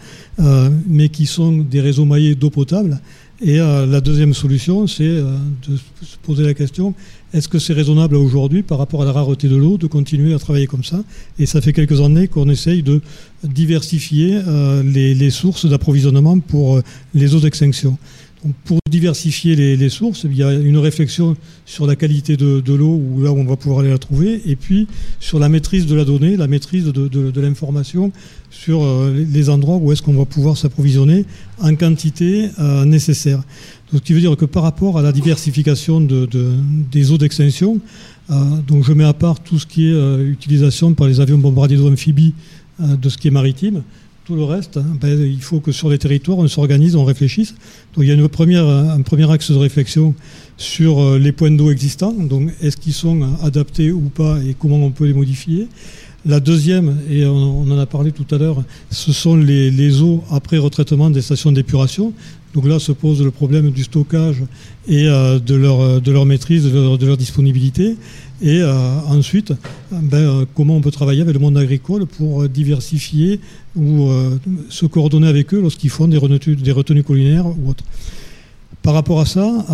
mais 0.87 1.07
qui 1.07 1.25
sont 1.25 1.57
des 1.57 1.79
réseaux 1.79 2.05
maillés 2.05 2.35
d'eau 2.35 2.49
potable. 2.49 2.99
Et 3.39 3.57
la 3.57 4.01
deuxième 4.01 4.33
solution, 4.33 4.87
c'est 4.87 5.03
de 5.03 5.77
se 6.01 6.17
poser 6.23 6.43
la 6.43 6.53
question 6.53 6.95
est-ce 7.33 7.49
que 7.49 7.59
c'est 7.59 7.73
raisonnable 7.73 8.15
aujourd'hui, 8.15 8.63
par 8.63 8.77
rapport 8.77 9.01
à 9.01 9.05
la 9.05 9.11
rareté 9.11 9.49
de 9.49 9.55
l'eau, 9.57 9.77
de 9.77 9.87
continuer 9.87 10.33
à 10.33 10.39
travailler 10.39 10.65
comme 10.65 10.83
ça? 10.83 11.03
Et 11.37 11.45
ça 11.45 11.59
fait 11.59 11.73
quelques 11.73 11.99
années 11.99 12.29
qu'on 12.29 12.47
essaye 12.49 12.83
de 12.83 13.01
diversifier 13.43 14.39
euh, 14.47 14.81
les, 14.81 15.29
sources 15.29 15.65
d'approvisionnement 15.65 16.39
pour 16.39 16.77
euh, 16.77 16.83
les 17.13 17.35
eaux 17.35 17.41
d'extinction. 17.41 17.97
Pour 18.65 18.79
diversifier 18.89 19.55
les, 19.55 19.89
sources, 19.89 20.23
il 20.23 20.35
y 20.35 20.43
a 20.43 20.53
une 20.53 20.77
réflexion 20.77 21.35
sur 21.65 21.87
la 21.87 21.95
qualité 21.95 22.37
de, 22.37 22.73
l'eau, 22.73 22.95
où 22.95 23.21
là 23.21 23.31
où 23.31 23.37
on 23.37 23.45
va 23.45 23.55
pouvoir 23.55 23.79
aller 23.79 23.89
la 23.89 23.97
trouver, 23.97 24.41
et 24.45 24.55
puis 24.55 24.87
sur 25.19 25.39
la 25.39 25.49
maîtrise 25.49 25.85
de 25.85 25.95
la 25.95 26.05
donnée, 26.05 26.37
la 26.37 26.47
maîtrise 26.47 26.85
de, 26.85 27.41
l'information 27.41 28.11
sur 28.49 28.83
euh, 28.83 29.25
les 29.31 29.49
endroits 29.49 29.77
où 29.77 29.91
est-ce 29.91 30.01
qu'on 30.01 30.13
va 30.13 30.25
pouvoir 30.25 30.57
s'approvisionner 30.57 31.25
en 31.61 31.75
quantité 31.75 32.49
nécessaire. 32.85 33.43
Donc, 33.91 34.01
ce 34.01 34.05
qui 34.05 34.13
veut 34.13 34.19
dire 34.19 34.35
que 34.35 34.45
par 34.45 34.63
rapport 34.63 34.97
à 34.97 35.01
la 35.01 35.11
diversification 35.11 36.01
de, 36.01 36.27
des 36.91 37.11
eaux 37.11 37.17
d'extinction, 37.17 37.79
euh, 38.29 38.33
donc 38.67 38.83
je 38.83 38.91
mets 38.93 39.05
à 39.05 39.13
part 39.13 39.39
tout 39.39 39.57
ce 39.57 39.65
qui 39.65 39.89
est 39.89 39.93
euh, 39.93 40.29
utilisation 40.29 40.93
par 40.93 41.07
les 41.07 41.21
avions 41.21 41.37
bombardiers 41.37 41.77
d'eau 41.77 41.89
amphibies 41.89 42.33
euh, 42.81 42.95
de 42.97 43.09
ce 43.09 43.17
qui 43.17 43.29
est 43.29 43.31
maritime. 43.31 43.83
Tout 44.27 44.35
le 44.35 44.43
reste, 44.43 44.75
hein, 44.75 44.83
ben, 44.99 45.17
il 45.17 45.41
faut 45.41 45.61
que 45.61 45.71
sur 45.71 45.87
les 45.87 45.97
territoires, 45.97 46.37
on 46.37 46.47
s'organise, 46.49 46.97
on 46.97 47.05
réfléchisse. 47.05 47.55
Donc 47.95 48.03
il 48.03 48.07
y 48.07 48.11
a 48.11 48.13
une 48.13 48.27
première, 48.27 48.67
un 48.67 49.01
premier 49.01 49.31
axe 49.31 49.51
de 49.51 49.55
réflexion 49.55 50.13
sur 50.57 51.17
les 51.17 51.31
points 51.31 51.51
d'eau 51.51 51.71
existants. 51.71 52.11
Donc 52.11 52.51
est-ce 52.61 52.75
qu'ils 52.75 52.91
sont 52.91 53.25
adaptés 53.41 53.89
ou 53.89 54.09
pas 54.09 54.37
et 54.43 54.53
comment 54.53 54.83
on 54.83 54.91
peut 54.91 55.05
les 55.05 55.13
modifier? 55.13 55.69
La 56.25 56.41
deuxième, 56.41 56.97
et 57.09 57.25
on, 57.25 57.61
en 57.61 57.79
a 57.79 57.85
parlé 57.85 58.11
tout 58.11 58.25
à 58.35 58.37
l'heure, 58.37 58.61
ce 58.89 59.13
sont 59.13 59.37
les, 59.37 59.71
les 59.71 60.01
eaux 60.01 60.21
après 60.29 60.57
retraitement 60.57 61.09
des 61.09 61.21
stations 61.21 61.53
d'épuration. 61.53 62.11
Donc 62.53 62.65
là 62.65 62.79
se 62.79 62.91
pose 62.91 63.21
le 63.21 63.31
problème 63.31 63.71
du 63.71 63.85
stockage 63.85 64.43
et 64.89 65.05
de, 65.05 65.55
leur, 65.55 66.01
de 66.01 66.11
leur 66.11 66.25
maîtrise, 66.25 66.65
de 66.65 67.05
leur, 67.05 67.15
disponibilité. 67.15 67.95
Et 68.41 68.61
ensuite, 68.63 69.53
ben, 69.91 70.45
comment 70.55 70.75
on 70.75 70.81
peut 70.81 70.91
travailler 70.91 71.21
avec 71.21 71.33
le 71.33 71.39
monde 71.39 71.57
agricole 71.57 72.05
pour 72.05 72.47
diversifier 72.47 73.39
ou 73.75 74.09
se 74.69 74.85
coordonner 74.85 75.27
avec 75.27 75.53
eux 75.53 75.61
lorsqu'ils 75.61 75.89
font 75.89 76.07
des 76.07 76.17
retenues, 76.17 77.03
collinaires 77.03 77.47
ou 77.47 77.69
autres. 77.69 77.83
Par 78.83 78.93
rapport 78.93 79.19
à 79.19 79.25
ça, 79.25 79.65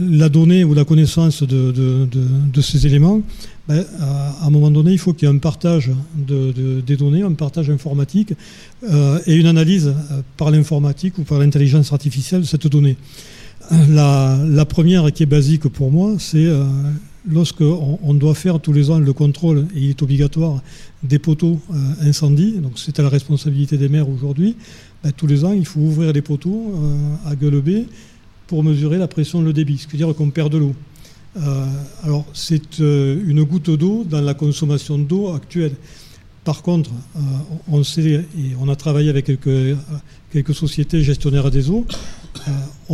la 0.00 0.28
donnée 0.28 0.64
ou 0.64 0.74
la 0.74 0.84
connaissance 0.84 1.42
de, 1.44 2.08
ces 2.60 2.86
éléments, 2.86 3.22
ben, 3.68 3.84
à 4.00 4.46
un 4.46 4.50
moment 4.50 4.70
donné, 4.70 4.92
il 4.92 4.98
faut 4.98 5.12
qu'il 5.12 5.28
y 5.28 5.30
ait 5.30 5.34
un 5.34 5.38
partage 5.38 5.90
des 6.16 6.96
données, 6.96 7.22
un 7.22 7.32
partage 7.32 7.70
informatique 7.70 8.34
euh, 8.90 9.20
et 9.26 9.36
une 9.36 9.46
analyse 9.46 9.86
euh, 9.86 10.20
par 10.36 10.50
l'informatique 10.50 11.18
ou 11.18 11.22
par 11.22 11.38
l'intelligence 11.38 11.92
artificielle 11.92 12.40
de 12.40 12.46
cette 12.46 12.66
donnée. 12.66 12.96
La, 13.88 14.64
première 14.68 15.12
qui 15.12 15.22
est 15.22 15.26
basique 15.26 15.68
pour 15.68 15.92
moi, 15.92 16.14
c'est 16.18 16.44
euh, 16.44 16.64
lorsqu'on 17.26 17.98
on 18.02 18.14
doit 18.14 18.34
faire 18.34 18.60
tous 18.60 18.72
les 18.72 18.90
ans 18.90 18.98
le 18.98 19.12
contrôle, 19.12 19.66
et 19.74 19.80
il 19.80 19.90
est 19.90 20.02
obligatoire, 20.02 20.62
des 21.02 21.18
poteaux 21.18 21.60
incendies, 22.00 22.58
donc 22.58 22.78
c'est 22.78 22.98
à 22.98 23.02
la 23.02 23.08
responsabilité 23.08 23.76
des 23.76 23.88
maires 23.88 24.08
aujourd'hui, 24.08 24.56
ben, 25.02 25.12
tous 25.12 25.26
les 25.26 25.44
ans 25.44 25.52
il 25.52 25.66
faut 25.66 25.80
ouvrir 25.80 26.12
les 26.12 26.22
poteaux 26.22 26.74
à 27.26 27.34
gueule 27.34 27.60
B 27.60 27.86
pour 28.46 28.62
mesurer 28.62 28.98
la 28.98 29.08
pression 29.08 29.40
de 29.40 29.46
le 29.46 29.52
débit, 29.52 29.78
ce 29.78 29.86
qui 29.86 29.92
veut 29.92 30.04
dire 30.04 30.14
qu'on 30.14 30.30
perd 30.30 30.52
de 30.52 30.58
l'eau. 30.58 30.74
Euh, 31.36 31.66
alors 32.02 32.26
c'est 32.34 32.80
euh, 32.80 33.22
une 33.26 33.42
goutte 33.44 33.70
d'eau 33.70 34.04
dans 34.04 34.20
la 34.20 34.34
consommation 34.34 34.98
d'eau 34.98 35.32
actuelle. 35.32 35.72
Par 36.44 36.62
contre, 36.62 36.90
euh, 37.16 37.20
on 37.68 37.82
sait, 37.84 38.26
et 38.36 38.56
on 38.60 38.68
a 38.68 38.76
travaillé 38.76 39.08
avec 39.08 39.26
quelques 39.26 40.54
sociétés 40.54 41.02
gestionnaires 41.02 41.50
des 41.50 41.70
eaux, 41.70 41.86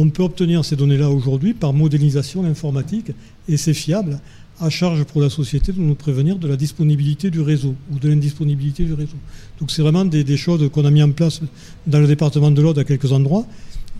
on 0.01 0.11
peut 0.11 0.23
obtenir 0.23 0.65
ces 0.65 0.77
données-là 0.77 1.11
aujourd'hui 1.11 1.55
par 1.55 1.73
modélisation 1.73 2.45
informatique 2.45 3.11
et 3.49 3.57
c'est 3.57 3.75
fiable 3.75 4.21
à 4.61 4.71
charge 4.71 5.03
pour 5.03 5.21
la 5.21 5.29
société 5.29 5.73
de 5.73 5.81
nous 5.81 5.97
prévenir 5.97 6.37
de 6.39 6.47
la 6.47 6.57
disponibilité 6.57 7.31
du 7.31 7.41
réseau 7.41 7.75
ou 7.91 7.99
de 7.99 8.09
l'indisponibilité 8.09 8.85
du 8.85 8.95
réseau. 8.95 9.17
Donc 9.59 9.73
c'est 9.73 9.83
vraiment 9.83 10.05
des, 10.05 10.37
choses 10.37 10.71
qu'on 10.71 10.85
a 10.85 10.91
mis 10.93 11.03
en 11.03 11.11
place 11.11 11.41
dans 11.89 11.99
le 11.99 12.07
département 12.07 12.53
de 12.53 12.63
l'Aude 12.63 12.79
à 12.79 12.85
quelques 12.85 13.11
endroits 13.11 13.45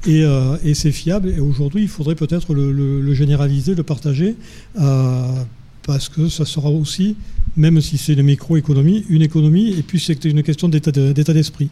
euh, 0.07 0.57
et, 0.65 0.75
c'est 0.75 0.93
fiable. 0.93 1.31
Et 1.31 1.41
aujourd'hui, 1.41 1.83
il 1.83 1.89
faudrait 1.89 2.15
peut-être 2.15 2.55
le, 2.55 3.15
généraliser, 3.15 3.75
le 3.75 3.83
partager, 3.83 4.37
euh, 4.81 5.43
parce 5.89 6.11
que 6.11 6.29
ça 6.29 6.45
sera 6.45 6.69
aussi, 6.69 7.17
même 7.57 7.81
si 7.81 7.97
c'est 7.97 8.13
une 8.13 8.23
microéconomie, 8.23 9.07
une 9.09 9.23
économie, 9.23 9.71
et 9.71 9.83
puis 9.83 9.99
c'est 9.99 10.23
une 10.27 10.43
question 10.43 10.69
d'état 10.69 11.33
d'esprit. 11.33 11.71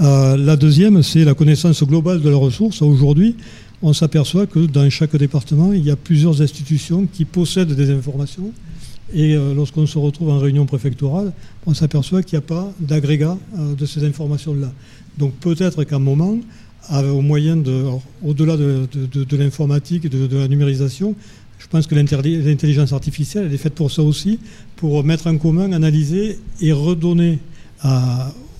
Euh, 0.00 0.34
la 0.38 0.56
deuxième, 0.56 1.02
c'est 1.02 1.26
la 1.26 1.34
connaissance 1.34 1.84
globale 1.84 2.22
de 2.22 2.30
la 2.30 2.38
ressource. 2.38 2.80
Aujourd'hui, 2.80 3.36
on 3.82 3.92
s'aperçoit 3.92 4.46
que 4.46 4.60
dans 4.60 4.88
chaque 4.88 5.14
département, 5.14 5.74
il 5.74 5.84
y 5.84 5.90
a 5.90 5.96
plusieurs 5.96 6.40
institutions 6.40 7.06
qui 7.06 7.26
possèdent 7.26 7.74
des 7.74 7.90
informations. 7.90 8.50
Et 9.12 9.34
lorsqu'on 9.34 9.86
se 9.86 9.98
retrouve 9.98 10.30
en 10.30 10.38
réunion 10.38 10.64
préfectorale, 10.64 11.30
on 11.66 11.74
s'aperçoit 11.74 12.22
qu'il 12.22 12.38
n'y 12.38 12.44
a 12.44 12.46
pas 12.46 12.72
d'agrégat 12.80 13.36
de 13.76 13.84
ces 13.84 14.04
informations-là. 14.04 14.72
Donc 15.18 15.34
peut-être 15.34 15.84
qu'à 15.84 15.96
un 15.96 15.98
moment, 15.98 16.38
au 16.92 17.20
moyen 17.20 17.56
de, 17.56 17.84
au-delà 18.24 18.56
de, 18.56 19.36
l'informatique 19.36 20.06
et 20.06 20.08
de, 20.08 20.36
la 20.36 20.48
numérisation, 20.48 21.14
pense 21.70 21.86
que 21.86 21.94
l'intelligence 21.94 22.92
artificielle, 22.92 23.44
elle 23.46 23.54
est 23.54 23.58
faite 23.58 23.74
pour 23.74 23.90
ça 23.90 24.02
aussi, 24.02 24.38
pour 24.76 25.04
mettre 25.04 25.28
en 25.28 25.38
commun, 25.38 25.72
analyser 25.72 26.38
et 26.60 26.72
redonner 26.72 27.38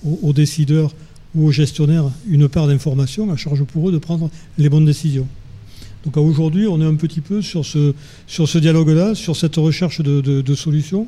aux, 0.05 0.33
décideurs 0.33 0.93
ou 1.35 1.47
aux 1.47 1.51
gestionnaires 1.51 2.09
une 2.27 2.47
part 2.47 2.67
d'information 2.67 3.31
à 3.31 3.35
charge 3.35 3.63
pour 3.63 3.89
eux 3.89 3.91
de 3.91 3.97
prendre 3.97 4.29
les 4.57 4.69
bonnes 4.69 4.85
décisions. 4.85 5.27
Donc 6.05 6.17
aujourd'hui, 6.17 6.67
on 6.67 6.81
est 6.81 6.85
un 6.85 6.95
petit 6.95 7.21
peu 7.21 7.41
sur 7.41 7.65
ce, 7.65 8.57
dialogue-là, 8.57 9.13
sur 9.13 9.35
cette 9.35 9.55
recherche 9.57 10.01
de, 10.01 10.55
solutions 10.55 11.07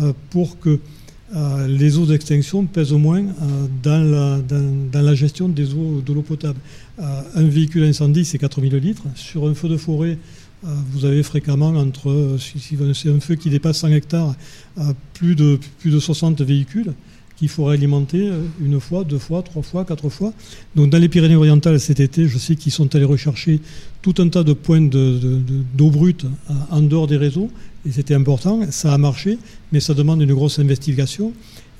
euh, 0.00 0.12
pour 0.30 0.58
que 0.58 0.78
euh, 1.34 1.66
les 1.66 1.98
eaux 1.98 2.04
d'extinction 2.04 2.66
pèsent 2.66 2.92
au 2.92 2.98
moins 2.98 3.22
euh, 3.22 3.66
dans, 3.82 5.02
la, 5.02 5.14
gestion 5.14 5.48
des 5.48 5.72
eaux 5.72 6.02
de 6.04 6.12
l'eau 6.12 6.22
potable. 6.22 6.58
Un 6.98 7.44
véhicule 7.44 7.84
incendie, 7.84 8.24
c'est 8.24 8.38
4000 8.38 8.74
litres. 8.76 9.04
Sur 9.14 9.48
un 9.48 9.54
feu 9.54 9.68
de 9.68 9.76
forêt, 9.76 10.18
vous 10.92 11.04
avez 11.04 11.22
fréquemment 11.22 11.68
entre, 11.68 12.36
si, 12.38 12.76
c'est 12.94 13.10
un 13.10 13.20
feu 13.20 13.34
qui 13.34 13.50
dépasse 13.50 13.78
100 13.78 13.88
hectares, 13.88 14.34
plus, 15.12 15.34
de, 15.34 15.58
plus 15.78 15.90
de 15.90 15.98
60 15.98 16.40
véhicules 16.42 16.94
qu'il 17.36 17.48
faudrait 17.48 17.74
alimenter 17.74 18.30
une 18.60 18.78
fois, 18.80 19.04
deux 19.04 19.18
fois, 19.18 19.42
trois 19.42 19.62
fois, 19.62 19.84
quatre 19.84 20.08
fois. 20.08 20.32
Donc 20.76 20.90
dans 20.90 20.98
les 20.98 21.08
Pyrénées-Orientales 21.08 21.80
cet 21.80 22.00
été, 22.00 22.28
je 22.28 22.38
sais 22.38 22.54
qu'ils 22.54 22.72
sont 22.72 22.94
allés 22.94 23.04
rechercher 23.04 23.60
tout 24.02 24.14
un 24.18 24.28
tas 24.28 24.44
de 24.44 24.52
points 24.52 24.80
d'eau 24.80 25.90
brute 25.90 26.26
en 26.70 26.80
dehors 26.80 27.08
des 27.08 27.16
réseaux 27.16 27.50
et 27.86 27.92
c'était 27.92 28.14
important. 28.14 28.60
Ça 28.70 28.92
a 28.92 28.98
marché, 28.98 29.38
mais 29.72 29.80
ça 29.80 29.94
demande 29.94 30.22
une 30.22 30.32
grosse 30.32 30.58
investigation. 30.58 31.32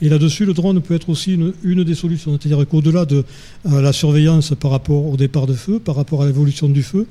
Et 0.02 0.08
là-dessus, 0.08 0.44
le 0.44 0.52
drone 0.52 0.80
peut 0.80 0.94
être 0.94 1.08
aussi 1.08 1.38
une, 1.62 1.84
des 1.84 1.94
solutions. 1.94 2.38
C'est-à-dire 2.38 2.66
qu'au-delà 2.68 3.04
de 3.04 3.24
euh, 3.66 3.80
la 3.80 3.92
surveillance 3.92 4.52
par 4.58 4.70
rapport 4.70 5.06
au 5.06 5.16
départ 5.16 5.46
de 5.46 5.54
feu, 5.54 5.78
par 5.78 5.96
rapport 5.96 6.22
à 6.22 6.26
l'évolution 6.26 6.68
du 6.68 6.82
feu, 6.82 7.06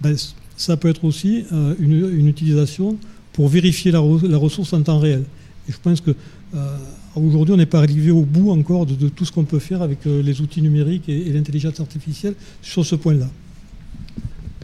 ben, 0.00 0.14
ça 0.56 0.76
peut 0.76 0.88
être 0.88 1.04
aussi 1.04 1.44
euh, 1.52 1.74
une, 1.78 2.26
utilisation 2.26 2.96
pour 3.32 3.48
vérifier 3.48 3.90
la, 3.90 4.00
ressource 4.00 4.72
en 4.72 4.82
temps 4.82 4.98
réel. 4.98 5.24
Et 5.68 5.72
je 5.72 5.78
pense 5.82 6.00
que 6.00 6.12
euh, 6.54 6.76
aujourd'hui, 7.14 7.54
on 7.54 7.58
n'est 7.58 7.66
pas 7.66 7.78
arrivé 7.78 8.10
au 8.10 8.22
bout 8.22 8.50
encore 8.50 8.86
de, 8.86 9.08
tout 9.08 9.24
ce 9.24 9.32
qu'on 9.32 9.44
peut 9.44 9.58
faire 9.58 9.82
avec 9.82 9.98
les 10.04 10.40
outils 10.40 10.62
numériques 10.62 11.08
et 11.08 11.32
l'intelligence 11.32 11.80
artificielle 11.80 12.34
sur 12.62 12.84
ce 12.84 12.94
point-là. 12.94 13.28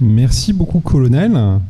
Merci 0.00 0.52
beaucoup, 0.52 0.80
colonel. 0.80 1.60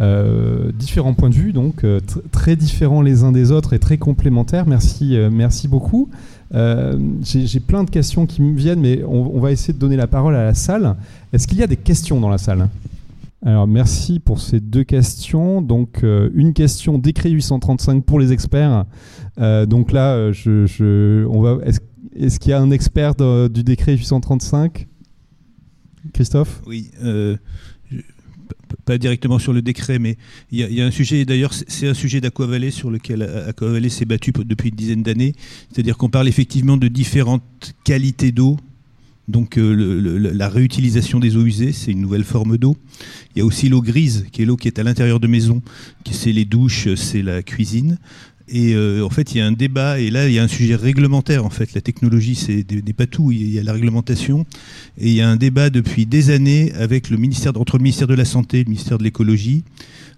Euh, 0.00 0.72
différents 0.72 1.14
points 1.14 1.30
de 1.30 1.36
vue, 1.36 1.52
donc 1.52 1.84
euh, 1.84 2.00
très 2.32 2.56
différents 2.56 3.00
les 3.00 3.22
uns 3.22 3.30
des 3.30 3.52
autres 3.52 3.74
et 3.74 3.78
très 3.78 3.96
complémentaires. 3.96 4.66
Merci, 4.66 5.16
euh, 5.16 5.30
merci 5.30 5.68
beaucoup. 5.68 6.08
J'ai 6.52 7.60
plein 7.60 7.84
de 7.84 7.90
questions 7.90 8.26
qui 8.26 8.42
me 8.42 8.56
viennent, 8.56 8.80
mais 8.80 9.02
on, 9.04 9.40
va 9.40 9.52
essayer 9.52 9.72
de 9.72 9.78
donner 9.78 9.96
la 9.96 10.06
parole 10.06 10.34
à 10.34 10.44
la 10.44 10.54
salle. 10.54 10.96
Est-ce 11.32 11.46
qu'il 11.46 11.58
y 11.58 11.62
a 11.62 11.66
des 11.66 11.76
questions 11.76 12.20
dans 12.20 12.28
la 12.28 12.38
salle? 12.38 12.68
Alors 13.44 13.66
merci 13.66 14.20
pour 14.20 14.40
ces 14.40 14.58
deux 14.60 14.84
questions. 14.84 15.60
Donc 15.62 16.02
une 16.02 16.54
question 16.54 16.98
décret 16.98 17.30
835 17.30 18.04
pour 18.04 18.18
les 18.18 18.32
experts. 18.32 18.86
donc 19.38 19.92
là, 19.92 20.32
je, 20.32 21.26
on 21.26 21.40
va. 21.40 21.58
Est-ce 22.16 22.40
qu'il 22.40 22.50
y 22.50 22.52
a 22.52 22.60
un 22.60 22.70
expert 22.70 23.14
du 23.50 23.62
décret 23.62 23.92
835 23.92 24.88
Christophe? 26.12 26.62
Oui 26.66 26.90
pas 28.84 28.98
directement 28.98 29.38
sur 29.38 29.52
le 29.52 29.62
décret, 29.62 29.98
mais 29.98 30.16
il 30.50 30.60
y, 30.60 30.80
a 30.80 30.86
un 30.86 30.90
sujet, 30.90 31.24
d'ailleurs, 31.24 31.52
c'est 31.52 31.88
un 31.88 31.94
sujet 31.94 32.20
d'Aquavalé 32.20 32.70
sur 32.70 32.90
lequel 32.90 33.22
Aquavalé 33.22 33.88
s'est 33.88 34.04
battu 34.04 34.32
depuis 34.32 34.70
une 34.70 34.76
dizaine 34.76 35.02
d'années. 35.02 35.32
C'est-à-dire 35.72 35.96
qu'on 35.96 36.10
parle 36.10 36.28
effectivement 36.28 36.76
de 36.76 36.88
différentes 36.88 37.74
qualités 37.84 38.32
d'eau. 38.32 38.56
Donc 39.26 39.56
euh, 39.56 40.32
la 40.34 40.48
réutilisation 40.48 41.18
des 41.18 41.36
eaux 41.36 41.44
usées, 41.44 41.72
c'est 41.72 41.92
une 41.92 42.00
nouvelle 42.00 42.24
forme 42.24 42.58
d'eau. 42.58 42.76
Il 43.34 43.38
y 43.38 43.42
a 43.42 43.44
aussi 43.44 43.68
l'eau 43.68 43.80
grise, 43.80 44.26
qui 44.32 44.42
est 44.42 44.44
l'eau 44.44 44.56
qui 44.56 44.68
est 44.68 44.78
à 44.78 44.82
l'intérieur 44.82 45.20
de 45.20 45.26
maison, 45.26 45.62
qui 46.04 46.14
c'est 46.14 46.32
les 46.32 46.44
douches, 46.44 46.94
c'est 46.94 47.22
la 47.22 47.42
cuisine. 47.42 47.98
Et 48.46 48.74
euh, 48.74 49.02
en 49.02 49.08
fait, 49.08 49.34
il 49.34 49.38
y 49.38 49.40
a 49.40 49.46
un 49.46 49.52
débat, 49.52 49.98
et 49.98 50.10
là, 50.10 50.28
il 50.28 50.34
y 50.34 50.38
a 50.38 50.42
un 50.42 50.48
sujet 50.48 50.74
réglementaire. 50.74 51.46
En 51.46 51.50
fait, 51.50 51.72
la 51.72 51.80
technologie, 51.80 52.34
c'est 52.34 52.70
n'est 52.70 52.92
pas 52.92 53.06
tout. 53.06 53.32
Il 53.32 53.50
y 53.50 53.58
a 53.58 53.62
la 53.62 53.72
réglementation, 53.72 54.44
et 54.98 55.08
il 55.08 55.14
y 55.14 55.22
a 55.22 55.28
un 55.28 55.36
débat 55.36 55.70
depuis 55.70 56.04
des 56.04 56.28
années 56.28 56.72
avec 56.74 57.08
le 57.08 57.16
ministère 57.16 57.58
entre 57.58 57.78
le 57.78 57.82
ministère 57.82 58.06
de 58.06 58.14
la 58.14 58.26
santé 58.26 58.60
et 58.60 58.64
le 58.64 58.68
ministère 58.68 58.98
de 58.98 59.04
l'écologie 59.04 59.64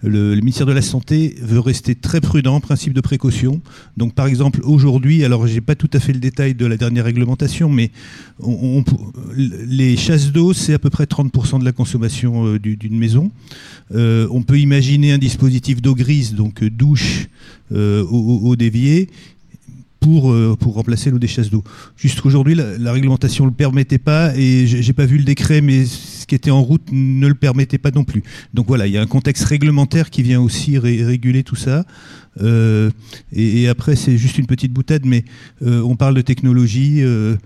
le, 0.02 0.36
ministère 0.36 0.66
de 0.66 0.72
la 0.72 0.82
Santé 0.82 1.36
veut 1.40 1.60
rester 1.60 1.94
très 1.94 2.20
prudent, 2.20 2.60
principe 2.60 2.92
de 2.92 3.00
précaution. 3.00 3.60
Donc, 3.96 4.14
par 4.14 4.26
exemple, 4.26 4.60
aujourd'hui, 4.62 5.24
alors 5.24 5.46
j'ai 5.46 5.60
pas 5.60 5.74
tout 5.74 5.90
à 5.92 6.00
fait 6.00 6.12
le 6.12 6.20
détail 6.20 6.54
de 6.54 6.66
la 6.66 6.76
dernière 6.76 7.04
réglementation, 7.04 7.68
mais 7.68 7.90
les 9.36 9.96
chasses 9.96 10.32
d'eau, 10.32 10.52
c'est 10.52 10.74
à 10.74 10.78
peu 10.78 10.90
près 10.90 11.04
30% 11.04 11.60
de 11.60 11.64
la 11.64 11.72
consommation 11.72 12.46
euh, 12.46 12.58
d'une 12.58 12.98
maison. 12.98 13.30
Euh, 13.94 14.26
on 14.30 14.42
peut 14.42 14.58
imaginer 14.58 15.12
un 15.12 15.18
dispositif 15.18 15.80
d'eau 15.80 15.94
grise, 15.94 16.34
donc 16.34 16.62
euh, 16.62 16.70
douche 16.70 17.28
au, 17.72 18.54
dévier, 18.54 19.08
pour, 20.06 20.56
pour 20.58 20.74
remplacer 20.74 21.10
l'eau 21.10 21.18
des 21.18 21.26
chasses 21.26 21.50
d'eau. 21.50 21.64
Juste 21.96 22.20
qu'aujourd'hui, 22.20 22.54
la, 22.54 22.78
la, 22.78 22.92
réglementation 22.92 23.44
ne 23.44 23.50
le 23.50 23.56
permettait 23.56 23.98
pas 23.98 24.36
et 24.36 24.66
j'ai 24.66 24.92
pas 24.92 25.04
vu 25.04 25.18
le 25.18 25.24
décret, 25.24 25.60
mais 25.60 25.84
ce 25.84 26.26
qui 26.26 26.34
était 26.36 26.52
en 26.52 26.62
route 26.62 26.82
ne 26.92 27.26
le 27.26 27.34
permettait 27.34 27.78
pas 27.78 27.90
non 27.90 28.04
plus. 28.04 28.22
Donc 28.54 28.66
voilà, 28.68 28.86
il 28.86 28.92
y 28.92 28.98
a 28.98 29.02
un 29.02 29.06
contexte 29.06 29.44
réglementaire 29.44 30.10
qui 30.10 30.22
vient 30.22 30.40
aussi 30.40 30.78
réguler 30.78 31.42
tout 31.42 31.56
ça. 31.56 31.84
Euh, 32.42 32.90
et, 33.32 33.68
après, 33.68 33.96
c'est 33.96 34.16
juste 34.16 34.38
une 34.38 34.46
petite 34.46 34.72
boutade, 34.72 35.04
mais 35.04 35.24
euh, 35.62 35.80
on 35.82 35.96
parle 35.96 36.14
de 36.14 36.20
technologie. 36.20 36.98
Euh, 37.00 37.36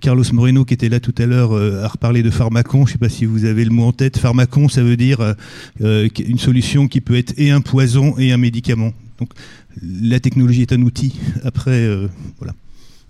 Carlos 0.00 0.24
Moreno, 0.32 0.64
qui 0.64 0.74
était 0.74 0.88
là 0.88 0.98
tout 0.98 1.14
à 1.18 1.26
l'heure, 1.26 1.52
a 1.52 1.88
reparlé 1.88 2.22
de 2.22 2.30
pharmacon. 2.30 2.86
Je 2.86 2.90
ne 2.90 2.92
sais 2.92 2.98
pas 2.98 3.10
si 3.10 3.26
vous 3.26 3.44
avez 3.44 3.64
le 3.64 3.70
mot 3.70 3.84
en 3.84 3.92
tête. 3.92 4.18
Pharmacon, 4.18 4.68
ça 4.68 4.82
veut 4.82 4.96
dire 4.96 5.34
une 5.80 6.38
solution 6.38 6.88
qui 6.88 7.02
peut 7.02 7.16
être 7.16 7.34
et 7.36 7.50
un 7.50 7.60
poison 7.60 8.14
et 8.16 8.32
un 8.32 8.38
médicament. 8.38 8.94
Donc 9.18 9.28
la 9.82 10.20
technologie 10.20 10.62
est 10.62 10.72
un 10.72 10.82
outil. 10.82 11.18
Après, 11.44 11.88
voilà. 12.38 12.54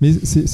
Mais 0.01 0.13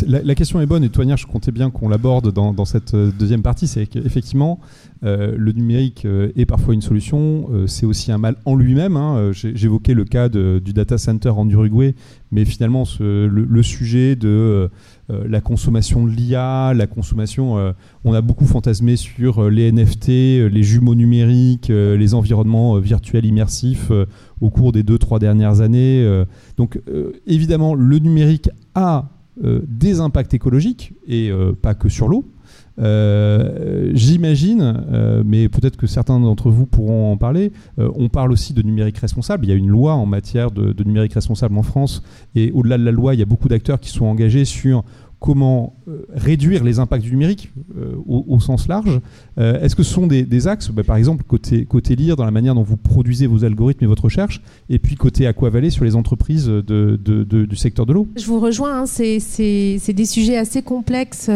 la, 0.09 0.35
question 0.35 0.61
est 0.61 0.67
bonne 0.67 0.83
et 0.83 0.89
Toignard, 0.89 1.19
je 1.19 1.27
comptais 1.27 1.53
bien 1.53 1.71
qu'on 1.71 1.89
l'aborde 1.89 2.33
dans, 2.33 2.65
cette 2.65 2.95
euh, 2.95 3.13
deuxième 3.17 3.43
partie. 3.43 3.69
C'est 3.69 3.87
qu'effectivement, 3.87 4.59
euh, 5.05 5.37
le 5.37 5.53
numérique 5.53 6.05
euh, 6.05 6.33
est 6.35 6.47
parfois 6.47 6.75
une 6.75 6.83
solution. 6.83 7.49
c'est 7.69 7.87
aussi 7.87 8.11
un 8.11 8.19
mal 8.19 8.35
en 8.45 8.57
lui-même. 8.57 8.97
Hein. 8.97 9.31
J'évoquais 9.33 9.95
le 9.95 10.05
cas 10.05 10.29
du 10.29 10.73
data 10.73 10.99
center 10.99 11.29
en 11.29 11.49
Uruguay, 11.49 11.95
mais 12.33 12.45
finalement, 12.45 12.83
le, 12.99 13.63
sujet 13.63 14.17
de 14.17 14.69
la 15.09 15.41
consommation 15.41 16.05
de 16.05 16.11
l'IA, 16.11 16.75
la 16.75 16.87
consommation, 16.89 17.75
on 18.05 18.13
a 18.13 18.21
beaucoup 18.21 18.47
fantasmé 18.47 18.97
sur 18.97 19.49
les 19.49 19.71
NFT, 19.71 20.09
les 20.09 20.63
jumeaux 20.63 20.97
numériques, 20.97 21.69
les 21.69 22.15
environnements 22.15 22.79
virtuels 22.79 23.27
immersifs 23.27 23.93
au 24.41 24.51
cours 24.51 24.73
des 24.73 24.83
deux, 24.83 24.99
trois 24.99 25.19
dernières 25.19 25.61
années. 25.61 26.25
donc, 26.57 26.81
évidemment, 27.27 27.75
le 27.75 27.99
numérique 27.99 28.51
a 28.75 29.09
euh, 29.45 29.61
des 29.69 30.01
impacts 30.01 30.33
écologiques 30.33 30.95
et 31.07 31.31
euh, 31.31 31.53
pas 31.53 31.75
que 31.75 31.91
sur 31.91 32.09
l'eau. 32.09 32.25
Euh, 32.79 33.91
j'imagine, 33.93 34.83
mais 35.27 35.51
peut-être 35.51 35.77
que 35.77 35.87
certains 35.87 36.19
d'entre 36.21 36.51
vous 36.51 36.65
pourront 36.65 37.13
en 37.13 37.17
parler, 37.19 37.53
on 37.79 38.09
parle 38.09 38.33
aussi 38.33 38.55
de 38.55 38.63
numérique 38.63 38.99
responsable. 38.99 39.45
Il 39.45 39.49
y 39.49 39.53
a 39.53 39.57
une 39.57 39.69
loi 39.69 39.95
en 39.95 40.07
matière 40.07 40.51
de 40.51 40.85
numérique 40.85 41.15
responsable 41.15 41.57
en 41.59 41.63
France, 41.63 42.03
et 42.35 42.51
au-delà 42.53 42.79
de 42.79 42.85
la 42.85 42.93
loi, 42.93 43.15
il 43.15 43.21
y 43.21 43.23
a 43.23 43.27
beaucoup 43.27 43.49
d'acteurs 43.49 43.81
qui 43.81 43.91
sont 43.91 44.07
engagés 44.07 44.45
sur 44.45 44.85
comment 45.19 45.75
euh, 45.89 46.05
réduire 46.11 46.63
les 46.63 46.79
impacts 46.79 47.03
du 47.03 47.11
numérique 47.11 47.51
euh, 47.77 47.95
au, 48.07 48.39
sens 48.39 48.69
large. 48.69 49.01
Euh, 49.39 49.61
est-ce 49.63 49.75
que 49.75 49.83
ce 49.83 49.93
sont 49.93 50.07
des, 50.07 50.49
axes, 50.49 50.69
bah, 50.69 50.85
par 50.85 50.97
exemple 50.97 51.25
côté, 51.25 51.65
côté 51.65 51.97
LIR, 51.97 52.17
dans 52.17 52.25
la 52.25 52.31
manière 52.31 52.55
dont 52.55 52.63
vous 52.63 52.77
produisez 52.77 53.27
vos 53.27 53.45
algorithmes 53.45 53.85
et 53.85 53.87
votre 53.87 54.05
recherche, 54.05 54.43
et 54.69 54.79
puis 54.79 54.95
côté 54.95 55.27
Aquavalé 55.27 55.71
sur 55.71 55.85
les 55.85 55.97
entreprises 55.97 56.49
du 56.49 57.57
secteur 57.57 57.87
de 57.87 57.93
l'eau? 57.93 58.07
Je 58.17 58.27
vous 58.27 58.41
rejoins, 58.41 58.83
hein, 58.83 58.87
c'est 58.87 59.19
des 59.89 60.07
sujets 60.07 60.37
assez 60.37 60.63
complexes 60.63 61.31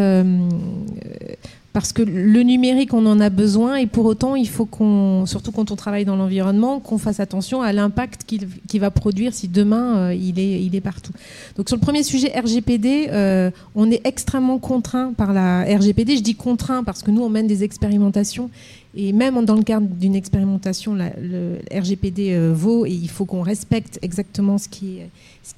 parce 1.72 1.92
que 1.92 2.02
le 2.02 2.42
numérique, 2.42 2.92
on 2.94 3.06
en 3.06 3.20
a 3.20 3.30
besoin 3.30 3.76
et 3.76 3.86
pour 3.86 4.04
autant, 4.04 4.34
il 4.34 4.48
faut 4.48 4.66
qu'on, 4.66 5.24
surtout 5.26 5.52
quand 5.52 5.70
on 5.70 5.76
travaille 5.76 6.04
dans 6.04 6.16
l'environnement, 6.16 6.80
qu'on 6.80 6.98
fasse 6.98 7.20
attention 7.20 7.62
à 7.62 7.72
l'impact 7.72 8.24
qu'il 8.24 8.80
va 8.80 8.90
produire 8.90 9.32
si 9.34 9.46
demain 9.46 9.96
euh, 9.96 10.14
il, 10.14 10.38
est, 10.38 10.80
partout. 10.80 11.12
Donc 11.56 11.68
sur 11.68 11.76
le 11.76 11.80
premier 11.80 12.02
sujet 12.02 12.32
RGPD, 12.36 13.08
euh, 13.10 13.50
on 13.76 13.90
est 13.90 14.04
extrêmement 14.04 14.58
contraint 14.58 15.12
par 15.12 15.32
la 15.32 15.62
RGPD. 15.62 16.16
Je 16.16 16.22
dis 16.22 16.34
contraint 16.34 16.82
parce 16.82 17.02
que 17.02 17.12
nous, 17.12 17.22
on 17.22 17.28
mène 17.28 17.46
des 17.46 17.62
expérimentations 17.62 18.50
et 18.94 19.12
même 19.12 19.44
dans 19.44 19.54
le 19.54 19.62
cadre 19.62 19.86
d'une 19.86 20.16
expérimentation, 20.16 20.94
le 20.94 21.58
RGPD 21.72 22.32
euh, 22.32 22.52
vaut 22.52 22.86
et 22.86 22.90
il 22.90 23.08
faut 23.08 23.24
qu'on 23.24 23.42
respecte 23.42 24.00
exactement 24.02 24.58
ce 24.58 24.68
qui 24.68 24.98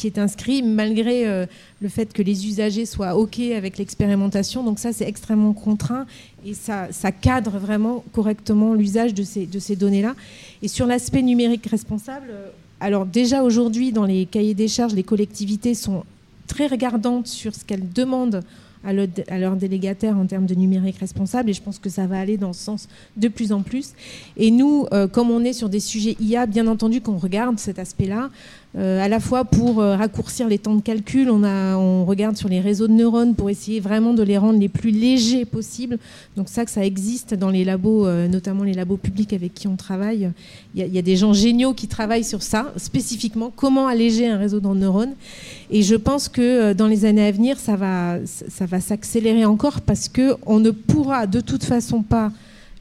est 0.04 0.18
inscrit, 0.18 0.62
malgré 0.62 1.26
euh, 1.26 1.46
le 1.80 1.88
fait 1.88 2.12
que 2.12 2.20
les 2.20 2.46
usagers 2.46 2.84
soient 2.84 3.16
OK 3.16 3.40
avec 3.40 3.78
l'expérimentation. 3.78 4.62
Donc 4.62 4.78
ça, 4.78 4.92
c'est 4.92 5.08
extrêmement 5.08 5.54
contraint 5.54 6.06
et 6.44 6.52
ça, 6.52 6.88
cadre 7.22 7.58
vraiment 7.58 8.04
correctement 8.12 8.74
l'usage 8.74 9.14
de 9.14 9.22
ces, 9.22 9.46
de 9.46 9.58
ces 9.58 9.76
données-là. 9.76 10.14
Et 10.60 10.68
sur 10.68 10.86
l'aspect 10.86 11.22
numérique 11.22 11.66
responsable, 11.66 12.26
euh, 12.30 12.48
alors 12.80 13.06
déjà 13.06 13.42
aujourd'hui, 13.42 13.92
dans 13.92 14.04
les 14.04 14.26
cahiers 14.26 14.54
des 14.54 14.68
charges, 14.68 14.92
les 14.92 15.04
collectivités 15.04 15.74
sont 15.74 16.04
très 16.48 16.66
regardantes 16.66 17.28
sur 17.28 17.54
ce 17.54 17.64
qu'elles 17.64 17.90
demandent 17.92 18.42
à, 18.84 18.92
leurs 19.38 19.56
délégataires 19.56 20.16
en 20.16 20.26
termes 20.26 20.46
de 20.46 20.54
numérique 20.54 20.98
responsable 20.98 21.50
et 21.50 21.52
je 21.52 21.62
pense 21.62 21.78
que 21.78 21.88
ça 21.88 22.06
va 22.06 22.18
aller 22.18 22.36
dans 22.36 22.52
ce 22.52 22.62
sens 22.62 22.88
de 23.16 23.28
plus 23.28 23.52
en 23.52 23.62
plus. 23.62 23.92
Et 24.36 24.50
nous, 24.50 24.86
euh, 24.92 25.06
comme 25.08 25.30
on 25.30 25.44
est 25.44 25.52
sur 25.52 25.68
des 25.68 25.80
sujets 25.80 26.16
IA, 26.20 26.46
bien 26.46 26.66
entendu 26.66 27.00
qu'on 27.00 27.18
regarde 27.18 27.58
cet 27.58 27.78
aspect-là. 27.78 28.30
Euh, 28.74 29.04
à 29.04 29.08
la 29.08 29.20
fois 29.20 29.44
pour 29.44 29.80
euh, 29.80 29.96
raccourcir 29.96 30.48
les 30.48 30.56
temps 30.56 30.74
de 30.74 30.80
calcul, 30.80 31.30
on, 31.30 32.04
regarde 32.06 32.36
sur 32.36 32.48
les 32.48 32.60
réseaux 32.60 32.88
de 32.88 32.92
neurones 32.92 33.34
pour 33.34 33.50
essayer 33.50 33.80
vraiment 33.80 34.14
de 34.14 34.22
les 34.22 34.38
rendre 34.38 34.58
les 34.58 34.68
plus 34.68 34.90
légers 34.90 35.44
possibles. 35.44 35.98
Donc 36.36 36.48
ça, 36.48 36.66
ça 36.66 36.84
existe 36.84 37.34
dans 37.34 37.50
les 37.50 37.64
labos, 37.64 38.06
euh, 38.06 38.28
notamment 38.28 38.64
les 38.64 38.72
labos 38.72 38.96
publics 38.96 39.34
avec 39.34 39.52
qui 39.52 39.68
on 39.68 39.76
travaille. 39.76 40.30
Il 40.74 40.86
y, 40.86 40.98
a 40.98 41.02
des 41.02 41.16
gens 41.16 41.34
géniaux 41.34 41.74
qui 41.74 41.86
travaillent 41.86 42.24
sur 42.24 42.42
ça, 42.42 42.72
spécifiquement 42.78 43.52
comment 43.54 43.88
alléger 43.88 44.26
un 44.26 44.38
réseau 44.38 44.60
de 44.60 44.68
neurones. 44.68 45.14
Et 45.70 45.82
je 45.82 45.94
pense 45.94 46.28
que 46.28 46.72
dans 46.72 46.86
les 46.86 47.04
années 47.04 47.26
à 47.26 47.30
venir, 47.30 47.58
ça 47.58 47.76
va, 47.76 48.16
ça 48.24 48.64
va 48.64 48.80
s'accélérer 48.80 49.44
encore 49.44 49.82
parce 49.82 50.08
que 50.08 50.34
on 50.46 50.60
ne 50.60 50.70
pourra 50.70 51.26
de 51.26 51.40
toute 51.40 51.64
façon 51.64 52.02
pas 52.02 52.32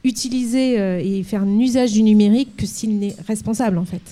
utiliser 0.04 0.74
et 1.04 1.22
faire 1.22 1.42
un 1.42 1.58
usage 1.58 1.92
du 1.92 2.02
numérique 2.02 2.56
que 2.56 2.66
s'il 2.66 2.98
n'est 2.98 3.14
responsable 3.26 3.78
en 3.78 3.84
fait. 3.84 4.02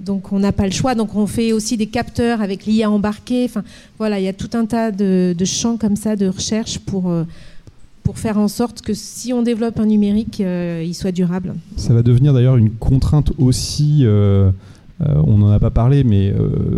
Donc 0.00 0.32
on 0.32 0.38
n'a 0.38 0.52
pas 0.52 0.64
le 0.64 0.72
choix. 0.72 0.94
Donc 0.94 1.14
on 1.14 1.26
fait 1.26 1.52
aussi 1.52 1.76
des 1.76 1.86
capteurs 1.86 2.40
avec 2.40 2.66
l'IA 2.66 2.90
embarqué. 2.90 3.44
Enfin 3.44 3.64
voilà, 3.98 4.18
il 4.20 4.24
y 4.24 4.28
a 4.28 4.32
tout 4.32 4.50
un 4.54 4.66
tas 4.66 4.90
de, 4.90 5.34
champs 5.44 5.76
comme 5.76 5.96
ça 5.96 6.16
de 6.16 6.28
recherche 6.28 6.78
pour 6.78 7.10
euh, 7.10 7.24
pour 8.04 8.18
faire 8.18 8.38
en 8.38 8.48
sorte 8.48 8.80
que 8.80 8.94
si 8.94 9.34
on 9.34 9.42
développe 9.42 9.78
un 9.78 9.86
numérique, 9.86 10.40
euh, 10.40 10.82
il 10.86 10.94
soit 10.94 11.12
durable. 11.12 11.54
Ça 11.76 11.92
va 11.92 12.02
devenir 12.02 12.32
d'ailleurs 12.32 12.56
une 12.56 12.70
contrainte 12.70 13.32
aussi. 13.38 14.00
Euh, 14.04 14.50
on 15.00 15.38
n'en 15.38 15.50
a 15.50 15.60
pas 15.60 15.70
parlé, 15.70 16.02
mais 16.02 16.34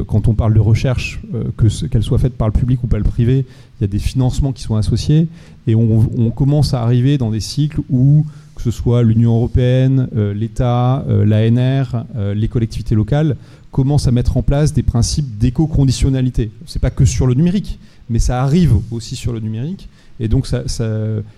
quand 0.06 0.28
on 0.28 0.34
parle 0.34 0.52
de 0.52 0.60
recherche, 0.60 1.20
que 1.56 1.86
qu'elle 1.86 2.02
soit 2.02 2.18
faite 2.18 2.34
par 2.34 2.48
le 2.48 2.52
public 2.52 2.82
ou 2.84 2.86
par 2.86 2.98
le 2.98 3.04
privé, 3.04 3.46
il 3.78 3.82
y 3.82 3.84
a 3.84 3.88
des 3.88 3.98
financements 3.98 4.52
qui 4.52 4.62
sont 4.62 4.76
associés 4.76 5.26
et 5.66 5.74
on, 5.74 6.30
commence 6.30 6.74
à 6.74 6.82
arriver 6.82 7.18
dans 7.18 7.30
des 7.30 7.40
cycles 7.40 7.80
où 7.90 8.26
que 8.54 8.62
ce 8.62 8.70
soit 8.70 9.02
l'Union 9.02 9.36
européenne, 9.36 10.08
euh, 10.16 10.34
l'État, 10.34 11.02
euh, 11.08 11.24
l'ANR, 11.24 12.04
euh, 12.16 12.34
les 12.34 12.48
collectivités 12.48 12.94
locales, 12.94 13.36
commencent 13.70 14.06
à 14.06 14.10
mettre 14.10 14.36
en 14.36 14.42
place 14.42 14.74
des 14.74 14.82
principes 14.82 15.38
d'éco-conditionnalité. 15.38 16.50
Ce 16.66 16.76
n'est 16.76 16.80
pas 16.80 16.90
que 16.90 17.06
sur 17.06 17.26
le 17.26 17.32
numérique, 17.32 17.78
mais 18.10 18.18
ça 18.18 18.42
arrive 18.42 18.74
aussi 18.90 19.16
sur 19.16 19.32
le 19.32 19.40
numérique. 19.40 19.88
Et 20.20 20.28
donc, 20.28 20.46
il 20.46 20.68
ça, 20.68 20.84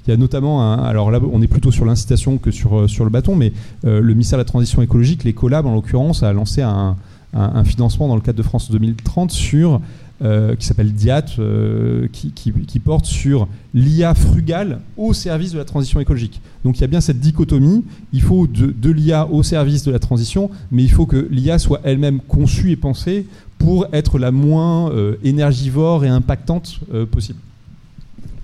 y 0.08 0.10
a 0.10 0.16
notamment, 0.16 0.82
alors 0.82 1.10
là, 1.10 1.20
on 1.32 1.40
est 1.40 1.46
plutôt 1.46 1.70
sur 1.70 1.84
l'incitation 1.84 2.36
que 2.36 2.50
sur, 2.50 2.90
sur 2.90 3.04
le 3.04 3.10
bâton, 3.10 3.36
mais 3.36 3.52
le 3.84 4.02
ministère 4.12 4.38
de 4.38 4.42
la 4.42 4.46
Transition 4.46 4.82
écologique, 4.82 5.24
les 5.24 5.32
collabs 5.32 5.66
en 5.66 5.72
l'occurrence, 5.72 6.22
a 6.22 6.32
lancé 6.32 6.62
un, 6.62 6.96
un, 7.34 7.64
financement 7.64 8.08
dans 8.08 8.14
le 8.14 8.20
cadre 8.20 8.38
de 8.38 8.42
France 8.42 8.70
2030 8.70 9.30
sur 9.30 9.80
euh, 10.22 10.54
qui 10.54 10.66
s'appelle 10.66 10.92
DIAT, 10.92 11.24
euh, 11.38 12.06
qui, 12.12 12.78
porte 12.78 13.06
sur 13.06 13.48
l'IA 13.74 14.14
frugale 14.14 14.80
au 14.96 15.12
service 15.12 15.52
de 15.52 15.58
la 15.58 15.64
transition 15.64 15.98
écologique. 15.98 16.40
Donc 16.64 16.78
il 16.78 16.82
y 16.82 16.84
a 16.84 16.86
bien 16.86 17.00
cette 17.00 17.18
dichotomie, 17.18 17.84
il 18.12 18.22
faut 18.22 18.46
de, 18.46 18.90
l'IA 18.90 19.26
au 19.26 19.42
service 19.42 19.82
de 19.82 19.90
la 19.90 19.98
transition, 19.98 20.50
mais 20.70 20.84
il 20.84 20.90
faut 20.90 21.06
que 21.06 21.28
l'IA 21.30 21.58
soit 21.58 21.80
elle-même 21.84 22.20
conçue 22.20 22.70
et 22.70 22.76
pensée 22.76 23.26
pour 23.58 23.86
être 23.92 24.18
la 24.18 24.30
moins 24.30 24.90
euh, 24.92 25.16
énergivore 25.24 26.04
et 26.04 26.08
impactante 26.08 26.80
possible. 27.10 27.38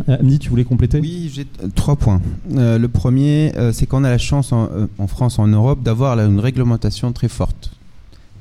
Amni, 0.08 0.38
tu 0.38 0.48
voulais 0.48 0.64
compléter 0.64 1.00
Oui, 1.00 1.30
j'ai 1.32 1.46
trois 1.74 1.96
points. 1.96 2.20
le 2.50 2.86
premier, 2.86 3.52
c'est 3.72 3.86
qu'on 3.86 4.04
a 4.04 4.10
la 4.10 4.18
chance 4.18 4.52
en, 4.52 5.06
France, 5.06 5.38
en 5.38 5.46
Europe, 5.46 5.82
d'avoir 5.82 6.18
une 6.18 6.40
réglementation 6.40 7.12
très 7.12 7.28
forte 7.28 7.78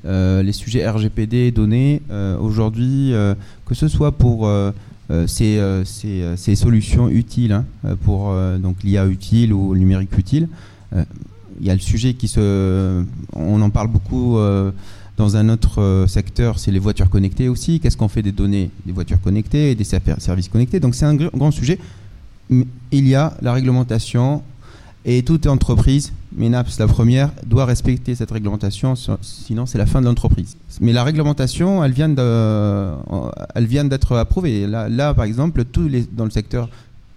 euh, 0.06 0.42
les 0.42 0.54
sujets 0.54 0.88
RGPD 0.88 1.52
données 1.52 2.02
euh, 2.12 2.38
aujourd'hui, 2.38 3.14
euh, 3.14 3.36
que 3.66 3.76
ce 3.76 3.88
soit 3.88 4.12
pour 4.14 4.50
ces, 5.26 5.62
ces, 5.86 6.56
solutions 6.56 7.10
utiles, 7.10 7.52
hein, 7.52 7.66
pour 8.04 8.34
donc 8.60 8.84
l'IA 8.84 9.06
utile 9.06 9.54
ou 9.54 9.74
le 9.74 9.80
numérique 9.80 10.18
utile, 10.18 10.48
il 10.94 11.66
y 11.66 11.70
a 11.70 11.74
le 11.74 11.80
sujet 11.80 12.14
qui 12.14 12.28
se, 12.28 13.04
on 13.34 13.62
en 13.62 13.70
parle 13.70 13.88
beaucoup 13.88 14.38
dans 15.18 15.36
un 15.36 15.50
autre 15.50 16.06
secteur, 16.08 16.60
c'est 16.60 16.72
les 16.72 16.80
voitures 16.80 17.10
connectées 17.10 17.50
aussi. 17.50 17.80
Qu'est-ce 17.80 17.98
qu'on 17.98 18.08
fait 18.08 18.22
des 18.22 18.32
données 18.32 18.70
des 18.86 18.92
voitures 18.92 19.20
connectées 19.20 19.72
et 19.72 19.76
des 19.76 19.84
services 19.84 20.48
connectés? 20.48 20.80
Donc 20.80 20.96
c'est 20.96 21.06
un 21.06 21.16
grand 21.16 21.52
sujet. 21.52 21.80
Il 22.50 23.08
y 23.08 23.16
a 23.16 23.36
la 23.42 23.52
réglementation 23.54 24.44
et 25.10 25.24
toute 25.24 25.48
entreprise, 25.48 26.12
MENAPS 26.36 26.80
la 26.80 26.88
première, 26.88 27.32
doit 27.46 27.64
respecter 27.64 28.14
cette 28.14 28.30
réglementation, 28.30 28.96
sinon 29.22 29.66
c'est 29.66 29.78
la 29.78 29.86
fin 29.86 30.02
de 30.02 30.06
l'entreprise. 30.06 30.58
Mais 30.82 30.92
la 30.92 31.06
réglementation, 31.06 31.82
elle 31.82 31.94
vient 31.94 32.10
d'être 33.86 34.18
approuvée. 34.18 34.68
Là, 34.68 35.14
par 35.14 35.24
exemple, 35.24 35.64
les, 35.90 36.06
dans 36.12 36.26
le 36.26 36.30
secteur, 36.30 36.70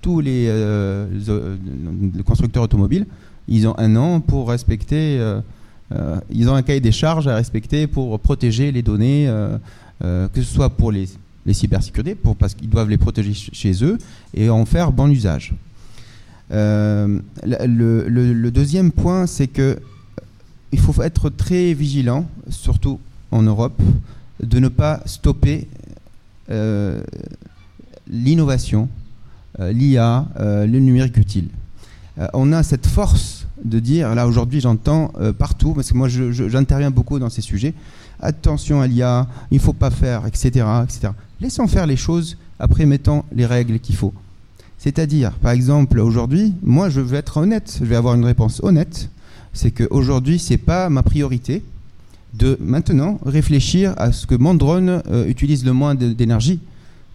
tous 0.03 0.21
les, 0.21 0.47
euh, 0.49 1.07
constructeurs 2.25 2.63
automobiles, 2.63 3.07
ils 3.49 3.67
ont 3.67 3.75
un 3.77 3.97
an 3.97 4.21
pour 4.21 4.51
respecter, 4.51 5.19
euh, 5.19 5.41
euh, 5.41 5.41
ils 6.31 6.49
ont 6.49 6.55
un 6.55 6.63
cahier 6.63 6.81
des 6.81 6.93
charges 6.93 7.27
à 7.27 7.35
respecter 7.35 7.87
pour 7.87 8.19
protéger 8.21 8.71
les 8.73 8.83
données, 8.83 9.27
que 10.01 10.29
ce 10.37 10.43
soit 10.43 10.71
pour 10.71 10.93
les, 10.93 11.09
cybersécurités, 11.53 12.17
parce 12.39 12.55
qu'ils 12.55 12.71
doivent 12.71 12.91
les 12.91 12.99
protéger 12.99 13.35
chez 13.35 13.85
eux 13.85 13.99
et 14.35 14.51
en 14.51 14.65
faire 14.65 14.93
bon 14.93 15.11
usage. 15.11 15.53
Euh, 16.53 17.21
le, 17.45 18.51
deuxième 18.51 18.91
point, 18.91 19.27
c'est 19.27 19.47
que 19.47 19.63
euh, 19.63 19.75
il 20.73 20.81
faut 20.81 21.01
être 21.03 21.31
très 21.31 21.73
vigilant, 21.75 22.27
surtout 22.49 22.99
en 23.31 23.43
Europe, 23.43 23.81
de 24.43 24.59
ne 24.59 24.69
pas 24.69 25.01
stopper 25.07 25.69
euh, 26.51 27.03
l'innovation, 28.09 28.89
l'IA, 29.59 30.27
le 30.39 30.79
numérique 30.79 31.17
utile. 31.19 31.49
on 32.33 32.53
a 32.53 32.63
cette 32.63 32.87
force 32.87 33.40
de 33.65 33.79
dire, 33.79 34.15
là 34.15 34.27
aujourd'hui 34.27 34.61
j'entends 34.61 35.13
partout, 35.39 35.75
parce 35.75 35.91
que 35.91 35.97
moi 35.97 36.09
j'interviens 36.09 36.91
beaucoup 36.91 37.19
dans 37.19 37.31
ces 37.31 37.43
sujets, 37.43 37.75
attention 38.21 38.81
à 38.81 38.87
l'IA, 38.87 39.27
il 39.51 39.57
ne 39.57 39.61
faut 39.61 39.73
pas 39.73 39.91
faire, 39.91 40.27
etc., 40.27 40.67
etc. 40.85 41.13
Laissons 41.41 41.67
faire 41.67 41.87
les 41.87 41.97
choses 41.97 42.37
après 42.59 42.87
mettons 42.87 43.25
les 43.33 43.47
règles 43.47 43.79
qu'il 43.79 43.97
faut. 43.97 44.13
C'est-à-dire, 44.79 45.33
par 45.33 45.53
exemple, 45.53 46.01
aujourd'hui, 46.01 46.55
moi 46.63 46.89
je 46.89 47.01
veux 47.01 47.17
être 47.17 47.37
honnête, 47.37 47.79
je 47.81 47.85
vais 47.85 47.97
avoir 47.97 48.15
une 48.15 48.25
réponse 48.25 48.61
honnête, 48.63 49.11
c'est 49.53 49.71
qu'aujourd'hui, 49.71 50.39
ce 50.39 50.53
n'est 50.53 50.59
pas 50.59 50.89
ma 50.89 51.03
priorité 51.03 51.63
de 52.35 52.57
maintenant 52.61 53.19
réfléchir 53.27 53.95
à 53.97 54.13
ce 54.13 54.27
que 54.27 54.35
mon 54.35 54.55
drone 54.55 55.03
euh, 55.11 55.27
utilise 55.27 55.65
le 55.65 55.73
moins 55.73 55.95
d'énergie. 55.95 56.61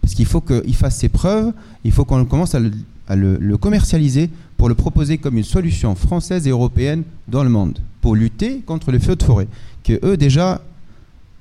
Parce 0.02 0.14
qu'il 0.14 0.26
faut 0.26 0.40
qu'il 0.40 0.76
fasse 0.76 0.98
ses 0.98 1.08
preuves, 1.08 1.52
il 1.84 1.90
faut 1.90 2.04
qu'on 2.04 2.24
commence 2.24 2.54
à, 2.54 2.60
le, 2.60 3.56
commercialiser 3.56 4.30
pour 4.56 4.68
le 4.68 4.74
proposer 4.74 5.18
comme 5.18 5.36
une 5.38 5.44
solution 5.44 5.94
française 5.94 6.46
et 6.46 6.50
européenne 6.50 7.02
dans 7.28 7.42
le 7.42 7.50
monde, 7.50 7.78
pour 8.00 8.14
lutter 8.14 8.60
contre 8.60 8.90
les 8.90 8.98
feux 8.98 9.16
de 9.16 9.22
forêt, 9.22 9.48
que 9.84 9.98
eux 10.04 10.16
déjà 10.16 10.60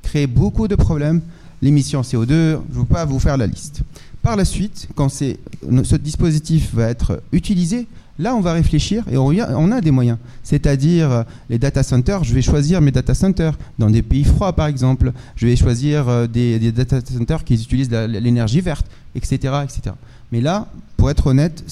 créent 0.01 0.27
beaucoup 0.27 0.67
de 0.67 0.75
problèmes, 0.75 1.21
l'émission 1.61 2.01
CO2, 2.01 2.29
je 2.29 2.57
ne 2.75 2.79
veux 2.79 2.85
pas 2.85 3.05
vous 3.05 3.19
faire 3.19 3.37
la 3.37 3.47
liste. 3.47 3.81
Par 4.21 4.35
la 4.35 4.45
suite, 4.45 4.87
quand 4.95 5.09
ce 5.09 5.95
dispositif 5.97 6.73
va 6.73 6.89
être 6.89 7.21
utilisé, 7.31 7.87
là 8.17 8.35
on 8.35 8.41
va 8.41 8.53
réfléchir 8.53 9.05
et 9.11 9.17
on, 9.17 9.71
a 9.71 9.81
des 9.81 9.91
moyens. 9.91 10.17
C'est-à-dire 10.43 11.11
euh, 11.11 11.23
les 11.49 11.59
data 11.59 11.83
centers, 11.83 12.23
je 12.23 12.33
vais 12.33 12.41
choisir 12.41 12.81
mes 12.81 12.91
data 12.91 13.13
centers 13.13 13.55
dans 13.77 13.89
des 13.89 14.01
pays 14.01 14.23
froids 14.23 14.53
par 14.53 14.65
exemple. 14.65 15.11
Je 15.35 15.45
vais 15.45 15.55
choisir 15.55 16.09
euh, 16.09 16.25
des, 16.25 16.71
data 16.71 17.01
centers 17.01 17.43
qui 17.43 17.53
utilisent 17.53 17.91
l'énergie 17.91 18.61
verte, 18.61 18.87
etc., 19.13 19.35
etc. 19.63 19.95
Mais 20.31 20.41
là, 20.41 20.67
pour 20.97 21.11
être 21.11 21.27
honnête, 21.27 21.63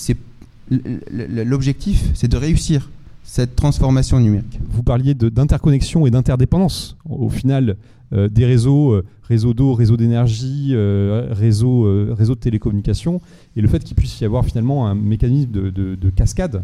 l'objectif, 0.70 2.04
c'est 2.14 2.28
de 2.28 2.38
réussir 2.38 2.90
cette 3.24 3.56
transformation 3.56 4.20
numérique. 4.20 4.60
Vous 4.70 4.84
parliez 4.84 5.14
d'interconnexion 5.14 6.06
et 6.06 6.12
d'interdépendance. 6.12 6.98
Au 7.10 7.30
final, 7.30 7.78
euh, 8.14 8.28
des 8.30 8.46
réseaux, 8.46 8.94
euh, 8.94 9.06
réseau 9.34 9.54
d'eau, 9.56 9.74
réseau 9.74 9.98
d'énergie, 9.98 10.70
euh, 10.74 11.28
réseau, 11.32 11.88
réseau 12.14 12.36
de 12.36 12.40
télécommunications, 12.40 13.20
et 13.56 13.62
le 13.62 13.68
fait 13.68 13.84
qu'il 13.84 13.96
puisse 13.96 14.22
y 14.22 14.26
avoir 14.26 14.46
finalement 14.46 14.88
un 14.88 14.94
mécanisme 14.94 15.50
de, 15.52 16.10
cascade 16.16 16.64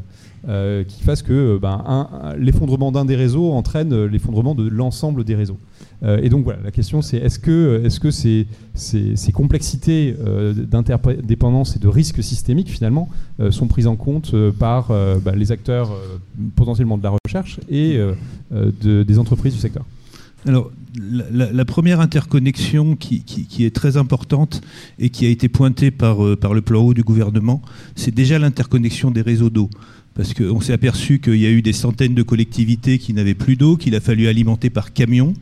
qui 0.88 1.04
fasse 1.04 1.22
que 1.22 1.58
ben, 1.62 2.08
l'effondrement 2.38 2.92
d'un 2.92 3.06
des 3.06 3.16
réseaux 3.16 3.52
entraîne 3.52 4.06
l'effondrement 4.06 4.56
de 4.56 4.68
l'ensemble 4.68 5.24
des 5.24 5.36
réseaux. 5.36 5.58
et 6.04 6.30
donc 6.30 6.44
voilà, 6.46 6.60
la 6.64 6.72
question 6.72 7.02
c'est 7.02 7.18
est-ce 7.18 7.40
que, 7.40 7.90
ces, 8.76 9.32
complexités 9.34 10.16
d'interdépendance 10.72 11.76
et 11.76 11.80
de 11.80 11.88
risques 11.88 12.24
systémiques 12.24 12.70
finalement 12.70 13.10
sont 13.50 13.68
prises 13.68 13.88
en 13.88 13.96
compte 13.96 14.34
par 14.52 14.90
ben, 14.90 15.36
les 15.36 15.52
acteurs 15.52 15.92
potentiellement 16.56 16.98
de 16.98 17.04
la 17.04 17.12
recherche 17.26 17.60
et 17.70 18.00
des 18.52 19.20
entreprises 19.20 19.54
du 19.54 19.60
secteur? 19.60 19.86
La, 20.96 21.66
première 21.66 22.00
interconnexion 22.00 22.96
qui, 22.96 23.24
est 23.60 23.76
très 23.76 23.98
importante 23.98 24.62
et 24.98 25.10
qui 25.10 25.26
a 25.26 25.30
été 25.30 25.48
pointée 25.48 25.92
par, 25.92 26.26
euh, 26.26 26.36
par 26.36 26.54
le 26.54 26.62
plan 26.62 26.82
haut 26.82 26.94
du 26.94 27.04
gouvernement, 27.04 27.62
c'est 27.96 28.14
déjà 28.14 28.40
l'interconnexion 28.40 29.12
des 29.12 29.22
réseaux 29.22 29.50
d'eau 29.50 29.70
parce 30.20 30.34
qu'on 30.34 30.60
s'est 30.60 30.74
aperçu 30.74 31.20
qu'il 31.20 31.38
y 31.38 31.46
a 31.46 31.50
eu 31.50 31.62
des 31.62 31.72
centaines 31.72 32.14
de 32.14 32.24
collectivités 32.24 33.00
qui 33.00 33.14
n'avaient 33.14 33.34
plus 33.34 33.56
d'eau, 33.56 33.78
qu'il 33.78 33.96
a 33.96 34.02
fallu 34.02 34.28
alimenter 34.28 34.70
par 34.70 34.92
camion. 34.92 35.34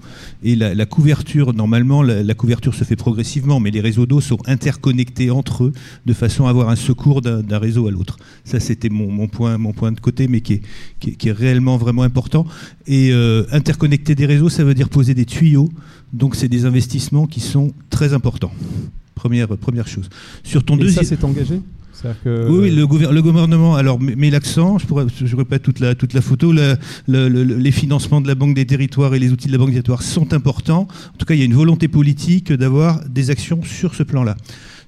Et 0.44 0.56
la, 0.56 0.86
couverture, 0.86 1.56
normalement, 1.56 2.04
la, 2.04 2.34
couverture 2.36 2.76
se 2.76 2.84
fait 2.84 2.96
progressivement, 2.96 3.60
mais 3.60 3.72
les 3.72 3.82
réseaux 3.82 4.06
d'eau 4.06 4.22
sont 4.22 4.38
interconnectés 4.46 5.32
entre 5.32 5.64
eux 5.64 5.74
de 6.06 6.14
façon 6.14 6.46
à 6.46 6.52
avoir 6.52 6.70
un 6.70 6.76
secours 6.76 7.24
d'un 7.24 7.58
réseau 7.58 7.88
à 7.88 7.92
l'autre. 7.92 8.18
Ça, 8.44 8.60
c'était 8.60 8.90
mon, 8.90 9.28
point, 9.28 9.58
mon 9.58 9.74
point 9.74 9.92
de 9.92 10.00
côté, 10.00 10.28
mais 10.28 10.42
qui 10.42 10.62
est, 11.08 11.32
réellement 11.32 11.78
vraiment 11.78 12.04
important. 12.04 12.46
Et 12.86 13.10
euh, 13.12 13.46
interconnecter 13.52 14.14
des 14.14 14.28
réseaux, 14.28 14.50
ça 14.50 14.64
veut 14.64 14.76
dire 14.76 14.90
poser 14.90 15.16
des 15.16 15.26
tuyaux. 15.26 15.70
Donc, 16.14 16.36
c'est 16.36 16.50
des 16.50 16.66
investissements 16.66 17.26
qui 17.26 17.40
sont 17.40 17.74
très 17.90 18.14
importants. 18.14 18.54
Première, 19.16 19.48
première 19.58 19.88
chose. 19.88 20.08
Sur 20.44 20.64
ton 20.64 20.78
Et 20.78 20.92
ça, 20.92 21.04
c'est 21.04 21.24
engagé? 21.24 21.62
Oui, 22.26 22.72
le, 22.72 22.86
gouvernement, 23.22 23.76
alors 23.76 24.00
met 24.00 24.30
l'accent, 24.30 24.78
je 24.78 24.86
pourrais, 24.86 25.06
je 25.24 25.36
répète 25.36 25.64
toute 25.64 25.80
la, 25.80 25.96
toute 25.96 26.14
la 26.14 26.22
photo, 26.22 26.54
les 27.08 27.72
financements 27.72 28.22
de 28.22 28.28
la 28.28 28.36
Banque 28.36 28.56
des 28.56 28.66
territoires 28.66 29.16
et 29.16 29.20
les 29.20 29.32
outils 29.32 29.48
de 29.48 29.52
la 29.52 29.58
Banque 29.58 29.70
des 29.70 29.76
territoires 29.76 30.04
sont 30.04 30.34
importants. 30.34 30.88
En 31.14 31.18
tout 31.18 31.26
cas, 31.26 31.34
il 31.34 31.40
y 31.40 31.44
a 31.44 31.46
une 31.46 31.54
volonté 31.54 31.88
politique 31.88 32.52
d'avoir 32.54 33.04
des 33.08 33.30
actions 33.30 33.64
sur 33.64 33.96
ce 33.96 34.04
plan-là. 34.04 34.36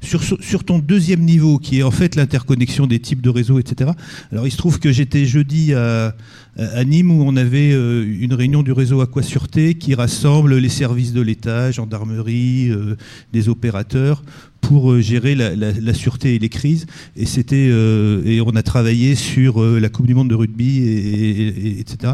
Sur, 0.01 0.23
sur, 0.23 0.63
ton 0.63 0.79
deuxième 0.79 1.19
niveau, 1.19 1.59
qui 1.59 1.79
est 1.79 1.83
en 1.83 1.91
fait 1.91 2.15
l'interconnexion 2.15 2.87
des 2.87 3.01
types 3.01 3.21
de 3.21 3.29
réseaux, 3.29 3.59
etc. 3.59 3.91
Alors 4.31 4.47
il 4.47 4.51
se 4.51 4.55
trouve 4.55 4.79
que 4.79 4.93
j'étais 4.93 5.25
jeudi 5.25 5.73
à, 5.73 6.15
à, 6.57 6.83
Nîmes 6.85 7.11
où 7.11 7.21
on 7.25 7.35
avait 7.35 7.73
euh, 7.73 8.05
une 8.19 8.33
réunion 8.33 8.63
du 8.63 8.71
réseau 8.71 9.01
Aquasureté 9.01 9.73
qui 9.73 9.95
rassemble 9.95 10.55
les 10.55 10.69
services 10.69 11.11
de 11.11 11.19
l'État, 11.19 11.71
gendarmerie, 11.71 12.69
euh, 12.69 12.95
des 13.33 13.49
opérateurs 13.49 14.23
pour 14.61 14.91
euh, 14.91 15.01
gérer 15.01 15.35
la, 15.35 15.93
sûreté 15.93 16.35
et 16.35 16.39
les 16.39 16.49
crises. 16.49 16.85
Et 17.15 17.25
c'était 17.25 17.67
et 17.69 18.41
on 18.41 18.55
a 18.55 18.63
travaillé 18.63 19.15
sur 19.15 19.61
la 19.61 19.89
Coupe 19.89 20.07
du 20.07 20.13
Monde 20.13 20.29
de 20.29 20.35
rugby, 20.35 20.79
et, 20.79 21.79
etc. 21.79 22.13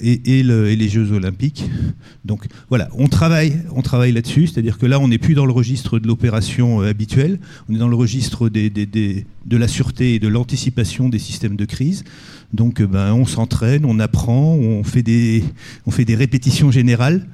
Et, 0.00 0.42
les 0.42 0.88
Jeux 0.88 1.12
Olympiques. 1.12 1.64
Donc 2.24 2.46
voilà, 2.68 2.88
on 2.96 3.08
travaille, 3.08 3.62
on 3.74 3.82
travaille 3.82 4.12
là-dessus. 4.12 4.46
C'est-à-dire 4.46 4.78
que 4.78 4.86
là, 4.86 5.00
on 5.00 5.08
n'est 5.08 5.18
plus 5.18 5.34
dans 5.34 5.46
le 5.46 5.52
registre 5.52 5.98
de 5.98 6.06
l'opération 6.06 6.80
habituelle. 6.80 7.38
On 7.68 7.74
est 7.74 7.78
dans 7.78 7.88
le 7.88 7.96
registre 7.96 8.48
des, 8.48 8.70
de 8.70 9.56
la 9.56 9.68
sûreté 9.68 10.14
et 10.14 10.18
de 10.18 10.28
l'anticipation 10.28 11.08
des 11.08 11.18
systèmes 11.18 11.56
de 11.56 11.64
crise. 11.64 12.04
Donc 12.52 12.82
ben, 12.82 13.12
on 13.12 13.26
s'entraîne, 13.26 13.84
on 13.84 13.98
apprend, 13.98 14.54
on 14.54 14.84
fait 14.84 15.02
des, 15.02 15.42
on 15.86 15.90
fait 15.90 16.04
des 16.04 16.14
répétitions 16.14 16.70
générales 16.70 17.26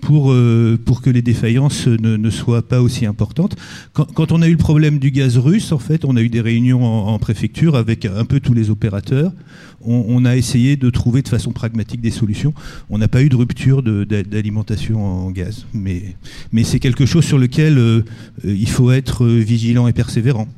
pour, 0.00 0.32
euh, 0.32 0.78
pour 0.84 1.02
que 1.02 1.10
les 1.10 1.22
défaillances 1.22 1.86
ne, 1.86 2.30
soient 2.30 2.66
pas 2.66 2.80
aussi 2.80 3.06
importantes. 3.06 3.56
Quand, 3.92 4.32
on 4.32 4.42
a 4.42 4.48
eu 4.48 4.52
le 4.52 4.58
problème 4.58 4.98
du 4.98 5.10
gaz 5.10 5.38
russe, 5.38 5.72
en 5.72 5.78
fait, 5.78 6.04
on 6.04 6.16
a 6.16 6.22
eu 6.22 6.28
des 6.28 6.40
réunions 6.40 6.84
en, 6.84 7.18
préfecture 7.18 7.76
avec 7.76 8.04
un 8.04 8.24
peu 8.24 8.40
tous 8.40 8.54
les 8.54 8.70
opérateurs. 8.70 9.32
On, 9.80 10.24
a 10.24 10.36
essayé 10.36 10.76
de 10.76 10.90
trouver 10.90 11.22
de 11.22 11.28
façon 11.28 11.52
pragmatique 11.52 12.00
des 12.00 12.10
solutions. 12.10 12.52
On 12.90 12.98
n'a 12.98 13.08
pas 13.08 13.22
eu 13.22 13.28
de 13.28 13.36
rupture 13.36 13.82
d'alimentation 13.82 15.04
en 15.04 15.30
gaz, 15.30 15.66
mais, 15.72 16.16
mais 16.52 16.64
c'est 16.64 16.80
quelque 16.80 17.06
chose 17.06 17.24
sur 17.24 17.38
lequel 17.38 17.78
euh, 17.78 18.02
il 18.44 18.68
faut 18.68 18.90
être 18.90 19.26
vigilant 19.26 19.86
et 19.86 19.92
persévérant. 19.92 20.48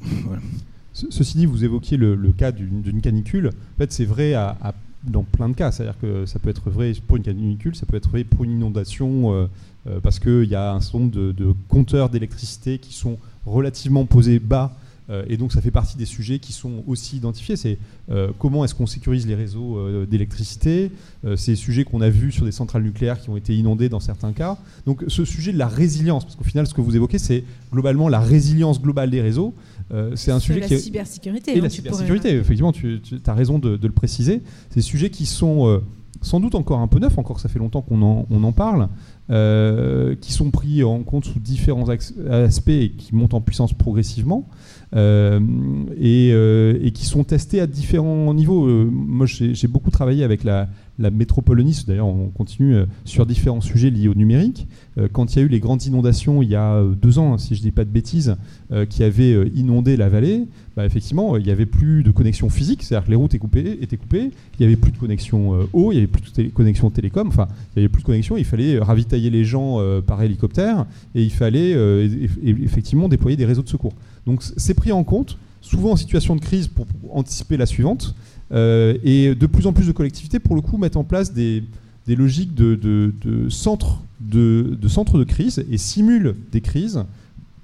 Ceci 0.92 1.38
dit, 1.38 1.46
vous 1.46 1.64
évoquiez 1.64 1.96
le, 1.96 2.16
cas 2.36 2.52
d'une 2.52 3.00
canicule. 3.00 3.48
En 3.48 3.78
fait, 3.78 3.92
c'est 3.92 4.04
vrai 4.04 4.34
dans 5.04 5.22
plein 5.22 5.48
de 5.48 5.54
cas. 5.54 5.72
C'est-à-dire 5.72 5.98
que 6.00 6.26
ça 6.26 6.38
peut 6.38 6.50
être 6.50 6.70
vrai 6.70 6.92
pour 7.06 7.16
une 7.16 7.22
canicule, 7.22 7.74
ça 7.74 7.86
peut 7.86 7.96
être 7.96 8.08
vrai 8.08 8.24
pour 8.24 8.44
une 8.44 8.52
inondation, 8.52 9.32
euh, 9.32 9.46
euh, 9.86 10.00
parce 10.00 10.18
qu'il 10.18 10.44
y 10.44 10.54
a 10.54 10.72
un 10.72 10.80
certain 10.80 10.98
nombre 11.00 11.32
de 11.32 11.54
compteurs 11.68 12.10
d'électricité 12.10 12.78
qui 12.78 12.92
sont 12.92 13.18
relativement 13.46 14.04
posés 14.04 14.38
bas 14.38 14.76
euh, 15.08 15.24
et 15.26 15.36
donc 15.36 15.52
ça 15.52 15.60
fait 15.60 15.70
partie 15.70 15.96
des 15.96 16.04
sujets 16.04 16.38
qui 16.38 16.52
sont 16.52 16.84
aussi 16.86 17.16
identifiés. 17.16 17.56
C'est 17.56 17.78
comment 18.38 18.64
est-ce 18.64 18.74
qu'on 18.74 18.86
sécurise 18.86 19.26
les 19.26 19.34
réseaux 19.34 19.78
d'électricité. 20.06 20.90
c'est 21.36 21.56
sujets 21.56 21.84
qu'on 21.84 22.00
a 22.00 22.10
vus 22.10 22.32
sur 22.32 22.44
des 22.44 22.52
centrales 22.52 22.82
nucléaires 22.82 23.20
qui 23.20 23.30
ont 23.30 23.36
été 23.36 23.56
inondées 23.56 23.88
dans 23.88 24.00
certains 24.00 24.32
cas. 24.32 24.58
Donc 24.84 25.04
ce 25.08 25.24
sujet 25.24 25.52
de 25.52 25.58
la 25.58 25.68
résilience, 25.68 26.24
parce 26.24 26.36
qu'au 26.36 26.44
final 26.44 26.66
ce 26.66 26.74
que 26.74 26.80
vous 26.80 26.96
évoquez, 26.96 27.18
c'est 27.18 27.44
globalement 27.72 28.08
la 28.08 28.20
résilience 28.20 28.80
globale 28.80 29.10
des 29.10 29.20
réseaux. 29.20 29.54
C'est 30.14 30.30
un 30.30 30.40
sujet 30.40 30.60
la 30.60 30.66
qui 30.68 30.78
cybersécurité. 30.78 31.52
Et 31.52 31.58
hein, 31.58 31.62
la 31.62 31.70
cybersécurité, 31.70 32.30
effectivement, 32.30 32.72
tu, 32.72 33.00
as 33.26 33.34
raison 33.34 33.58
de, 33.58 33.76
de, 33.76 33.86
le 33.86 33.92
préciser. 33.92 34.42
C'est 34.68 34.76
des 34.76 34.82
sujets 34.82 35.10
qui 35.10 35.26
sont 35.26 35.80
sans 36.22 36.38
doute 36.38 36.54
encore 36.54 36.80
un 36.80 36.86
peu 36.86 36.98
neufs, 36.98 37.16
encore 37.16 37.40
ça 37.40 37.48
fait 37.48 37.58
longtemps 37.58 37.80
qu'on 37.80 38.02
en, 38.02 38.26
on 38.30 38.44
en 38.44 38.52
parle, 38.52 38.88
qui 40.20 40.32
sont 40.32 40.50
pris 40.50 40.84
en 40.84 41.02
compte 41.02 41.24
sous 41.24 41.40
différents 41.40 41.88
aspects 41.88 42.68
et 42.68 42.90
qui 42.90 43.14
montent 43.14 43.34
en 43.34 43.40
puissance 43.40 43.72
progressivement. 43.72 44.48
Euh, 44.96 45.38
euh, 46.00 46.78
et, 46.82 46.90
qui 46.90 47.06
sont 47.06 47.22
testés 47.22 47.60
à 47.60 47.66
différents 47.66 48.34
niveaux. 48.34 48.66
Euh, 48.66 48.90
moi, 48.90 49.26
j'ai 49.26 49.68
beaucoup 49.68 49.90
travaillé 49.90 50.24
avec 50.24 50.42
la, 50.42 50.68
la 51.00 51.10
métropole 51.10 51.64
d'ailleurs 51.86 52.06
on 52.06 52.28
continue 52.28 52.76
sur 53.04 53.26
différents 53.26 53.60
sujets 53.60 53.90
liés 53.90 54.08
au 54.08 54.14
numérique. 54.14 54.68
Quand 55.12 55.34
il 55.34 55.38
y 55.38 55.42
a 55.42 55.44
eu 55.44 55.48
les 55.48 55.60
grandes 55.60 55.84
inondations 55.84 56.42
il 56.42 56.48
y 56.48 56.54
a 56.54 56.82
deux 57.00 57.18
ans, 57.18 57.34
hein, 57.34 57.38
si 57.38 57.54
je 57.54 57.60
ne 57.60 57.64
dis 57.64 57.70
pas 57.70 57.84
de 57.84 57.90
bêtises, 57.90 58.36
qui 58.88 59.02
avaient 59.02 59.48
inondé 59.54 59.96
la 59.96 60.08
vallée, 60.08 60.46
bah, 60.76 60.84
effectivement 60.84 61.36
il 61.36 61.44
n'y 61.44 61.50
avait 61.50 61.66
plus 61.66 62.02
de 62.02 62.10
connexion 62.10 62.48
physique, 62.48 62.82
c'est-à-dire 62.82 63.06
que 63.06 63.10
les 63.10 63.16
routes 63.16 63.34
étaient 63.34 63.38
coupées, 63.38 63.78
étaient 63.80 63.96
coupées 63.96 64.30
il 64.58 64.60
n'y 64.60 64.66
avait 64.66 64.76
plus 64.76 64.92
de 64.92 64.98
connexion 64.98 65.66
eau, 65.72 65.92
il 65.92 65.96
n'y 65.96 65.98
avait 65.98 66.06
plus 66.06 66.32
de 66.32 66.48
connexion 66.50 66.90
télécom, 66.90 67.28
enfin 67.28 67.48
il 67.74 67.80
n'y 67.80 67.84
avait 67.84 67.92
plus 67.92 68.02
de 68.02 68.06
connexion, 68.06 68.36
il 68.36 68.44
fallait 68.44 68.78
ravitailler 68.78 69.30
les 69.30 69.44
gens 69.44 69.78
par 70.06 70.22
hélicoptère 70.22 70.86
et 71.14 71.22
il 71.22 71.32
fallait 71.32 71.74
effectivement 72.44 73.08
déployer 73.08 73.36
des 73.36 73.46
réseaux 73.46 73.62
de 73.62 73.68
secours. 73.68 73.92
Donc 74.26 74.42
c'est 74.42 74.74
pris 74.74 74.92
en 74.92 75.02
compte, 75.04 75.36
souvent 75.60 75.92
en 75.92 75.96
situation 75.96 76.36
de 76.36 76.40
crise 76.40 76.68
pour, 76.68 76.86
anticiper 77.12 77.56
la 77.56 77.66
suivante. 77.66 78.14
Euh, 78.52 78.98
et 79.04 79.34
de 79.34 79.46
plus 79.46 79.66
en 79.66 79.72
plus 79.72 79.86
de 79.86 79.92
collectivités, 79.92 80.40
pour 80.40 80.56
le 80.56 80.60
coup, 80.60 80.76
mettent 80.76 80.96
en 80.96 81.04
place 81.04 81.32
des, 81.32 81.62
logiques 82.08 82.54
de, 82.54 83.12
centres 83.48 84.02
de, 84.20 84.76
centres 84.88 85.18
de 85.18 85.24
crise 85.24 85.64
et 85.70 85.78
simulent 85.78 86.34
des 86.50 86.60
crises 86.60 87.04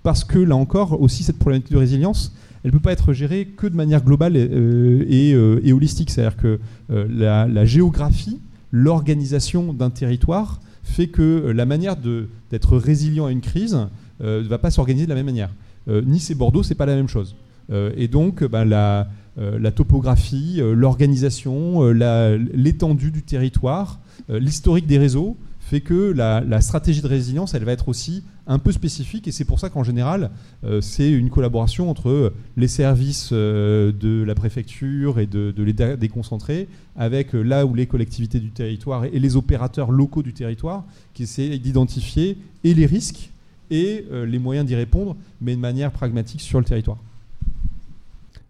parce 0.03 0.23
que 0.23 0.39
là 0.39 0.55
encore, 0.55 1.01
aussi, 1.03 1.25
cette 1.25 1.39
problématique 1.39 1.73
de 1.73 1.79
résilience, 1.79 2.33
elle 2.63 2.71
ne 2.71 2.77
peut 2.77 2.83
pas 2.83 2.93
être 2.93 3.13
gérée 3.13 3.47
que 3.47 3.67
de 3.67 3.75
manière 3.75 4.05
globale 4.05 4.37
et, 4.37 4.49
euh, 4.53 5.61
euh, 5.65 5.73
holistique. 5.73 6.11
C'est-à-dire 6.11 6.37
que 6.37 6.61
la, 6.89 7.49
la, 7.49 7.65
géographie, 7.65 8.39
l'organisation 8.71 9.73
d'un 9.73 9.91
territoire 9.91 10.61
fait 10.85 11.09
que 11.09 11.51
la 11.51 11.67
manière 11.67 11.97
d'être 11.97 12.77
résilient 12.77 13.27
à 13.27 13.33
une 13.33 13.41
crise 13.41 13.77
ne 14.21 14.39
va 14.43 14.59
pas 14.59 14.71
s'organiser 14.71 15.07
de 15.07 15.11
la 15.11 15.17
même 15.17 15.27
manière. 15.27 15.51
Nice 15.89 16.31
et 16.31 16.37
Bordeaux, 16.37 16.63
c'est 16.63 16.77
pas 16.77 16.87
la 16.87 16.95
même 16.95 17.09
chose. 17.09 17.35
Et 17.71 18.09
donc, 18.09 18.45
ben, 18.45 18.65
la, 18.65 19.09
la, 19.37 19.71
topographie, 19.73 20.61
l'organisation, 20.63 21.91
l'étendue 21.91 23.11
du 23.11 23.23
territoire, 23.23 23.99
l'historique 24.29 24.87
des 24.87 24.99
réseaux 24.99 25.37
fait 25.67 25.81
que 25.81 26.13
la, 26.13 26.61
stratégie 26.61 27.03
de 27.03 27.09
résilience, 27.09 27.55
elle 27.55 27.65
va 27.65 27.73
être 27.73 27.89
aussi 27.89 28.23
un 28.47 28.61
peu 28.61 28.71
spécifique 28.71 29.27
et 29.27 29.33
c'est 29.33 29.45
pour 29.45 29.59
ça 29.59 29.69
qu'en 29.69 29.83
général, 29.83 30.31
euh, 30.63 30.81
c'est 30.81 31.11
une 31.11 31.29
collaboration 31.29 31.91
entre 31.91 32.33
les 32.57 32.69
services 32.69 33.31
euh, 33.33 33.91
de 33.91 34.23
la 34.23 34.37
préfecture 34.37 35.19
et 35.19 35.27
de, 35.27 35.53
l'État 35.59 35.97
déconcentré 35.97 36.69
avec 36.95 37.35
euh, 37.35 37.43
là 37.43 37.67
où 37.67 37.75
les 37.75 37.87
collectivités 37.87 38.39
du 38.39 38.51
territoire 38.51 39.07
et 39.07 39.19
les 39.19 39.35
opérateurs 39.35 39.91
locaux 39.91 40.23
du 40.23 40.33
territoire 40.33 40.85
qui 41.15 41.25
essaient 41.25 41.59
d'identifier 41.59 42.39
et 42.63 42.73
les 42.73 42.87
risques 42.87 43.31
et 43.69 44.05
les 44.13 44.39
moyens 44.39 44.65
d'y 44.65 44.77
répondre, 44.77 45.17
mais 45.41 45.57
de 45.57 45.61
manière 45.61 45.91
pragmatique 45.91 46.41
sur 46.41 46.61
le 46.61 46.65
territoire. 46.65 46.99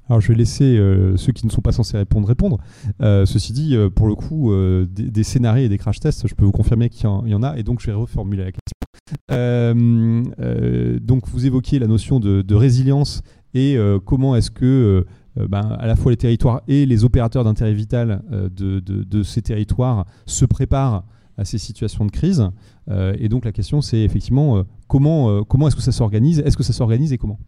Alors 0.08 0.20
je 0.20 0.28
vais 0.28 0.34
laisser 0.34 0.76
ceux 1.16 1.32
qui 1.32 1.46
ne 1.46 1.50
sont 1.50 1.60
pas 1.60 1.72
censés 1.72 1.96
répondre 1.96 2.28
répondre. 2.28 2.58
ceci 3.00 3.52
dit, 3.52 3.76
pour 3.94 4.06
le 4.06 4.14
coup, 4.14 4.52
des, 4.88 5.24
scénarios 5.24 5.64
et 5.64 5.68
des 5.68 5.78
crash 5.78 6.00
tests, 6.00 6.28
je 6.28 6.34
peux 6.34 6.44
vous 6.44 6.52
confirmer 6.52 6.88
qu'il 6.88 7.04
y, 7.04 7.34
en 7.34 7.42
a, 7.42 7.56
et 7.56 7.62
donc 7.62 7.80
je 7.80 7.86
vais 7.86 7.92
reformuler 7.92 8.44
la 8.44 8.52
question. 8.52 8.76
Euh, 9.30 10.24
euh, 10.40 10.98
donc 11.00 11.28
vous 11.28 11.46
évoquiez 11.46 11.78
la 11.78 11.86
notion 11.86 12.20
de, 12.20 12.54
résilience 12.54 13.22
et 13.54 13.76
euh, 13.76 13.98
comment 14.04 14.36
est-ce 14.36 14.50
que 14.50 15.06
ben, 15.36 15.76
à 15.78 15.86
la 15.86 15.96
fois 15.96 16.12
les 16.12 16.16
territoires 16.16 16.62
et 16.66 16.86
les 16.86 17.04
opérateurs 17.04 17.44
d'intérêt 17.44 17.74
vital 17.74 18.22
de, 18.30 19.22
ces 19.22 19.42
territoires 19.42 20.06
se 20.24 20.44
préparent 20.44 21.04
à 21.36 21.44
ces 21.44 21.58
situations 21.58 22.06
de 22.06 22.10
crise. 22.10 22.48
et 22.90 23.28
donc 23.28 23.44
la 23.44 23.52
question 23.52 23.82
c'est 23.82 24.00
effectivement 24.00 24.64
comment, 24.88 25.44
comment 25.44 25.68
est-ce 25.68 25.76
que 25.76 25.82
ça 25.82 25.92
s'organise 25.92 26.40
Est-ce 26.40 26.56
que 26.56 26.62
ça 26.62 26.72
s'organise 26.72 27.12
et 27.12 27.18
comment? 27.18 27.38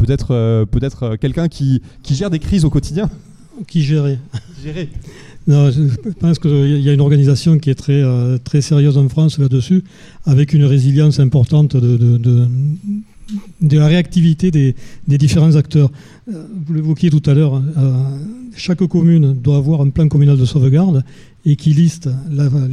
Peut-être 0.00 0.64
peut-être 0.70 1.16
quelqu'un 1.16 1.48
qui, 1.48 1.82
qui 2.02 2.14
gère 2.14 2.30
des 2.30 2.38
crises 2.38 2.64
au 2.64 2.70
quotidien 2.70 3.10
Qui. 3.66 3.82
Gérer? 3.82 4.18
Non, 5.46 5.70
je 5.70 6.10
pense 6.18 6.38
qu'il 6.38 6.80
y 6.80 6.88
a 6.88 6.92
une 6.92 7.00
organisation 7.00 7.58
qui 7.58 7.70
est 7.70 7.74
très, 7.74 8.02
euh, 8.02 8.38
très 8.38 8.60
sérieuse 8.60 8.98
en 8.98 9.08
France 9.08 9.38
là-dessus, 9.38 9.82
avec 10.26 10.52
une 10.52 10.64
résilience 10.64 11.18
importante 11.18 11.76
de, 11.76 11.96
de, 11.96 12.46
de, 13.60 13.78
la 13.78 13.86
réactivité 13.86 14.50
des, 14.50 14.74
des, 15.08 15.16
différents 15.16 15.56
acteurs. 15.56 15.90
Euh, 16.28 16.44
vous 16.66 16.74
l'évoquiez 16.74 17.08
tout 17.08 17.22
à 17.24 17.32
l'heure, 17.32 17.54
euh, 17.54 17.92
chaque 18.54 18.86
commune 18.86 19.32
doit 19.32 19.56
avoir 19.56 19.80
un 19.80 19.88
plan 19.88 20.08
communal 20.08 20.36
de 20.36 20.44
sauvegarde 20.44 21.02
et 21.46 21.56
qui 21.56 21.70
liste 21.70 22.10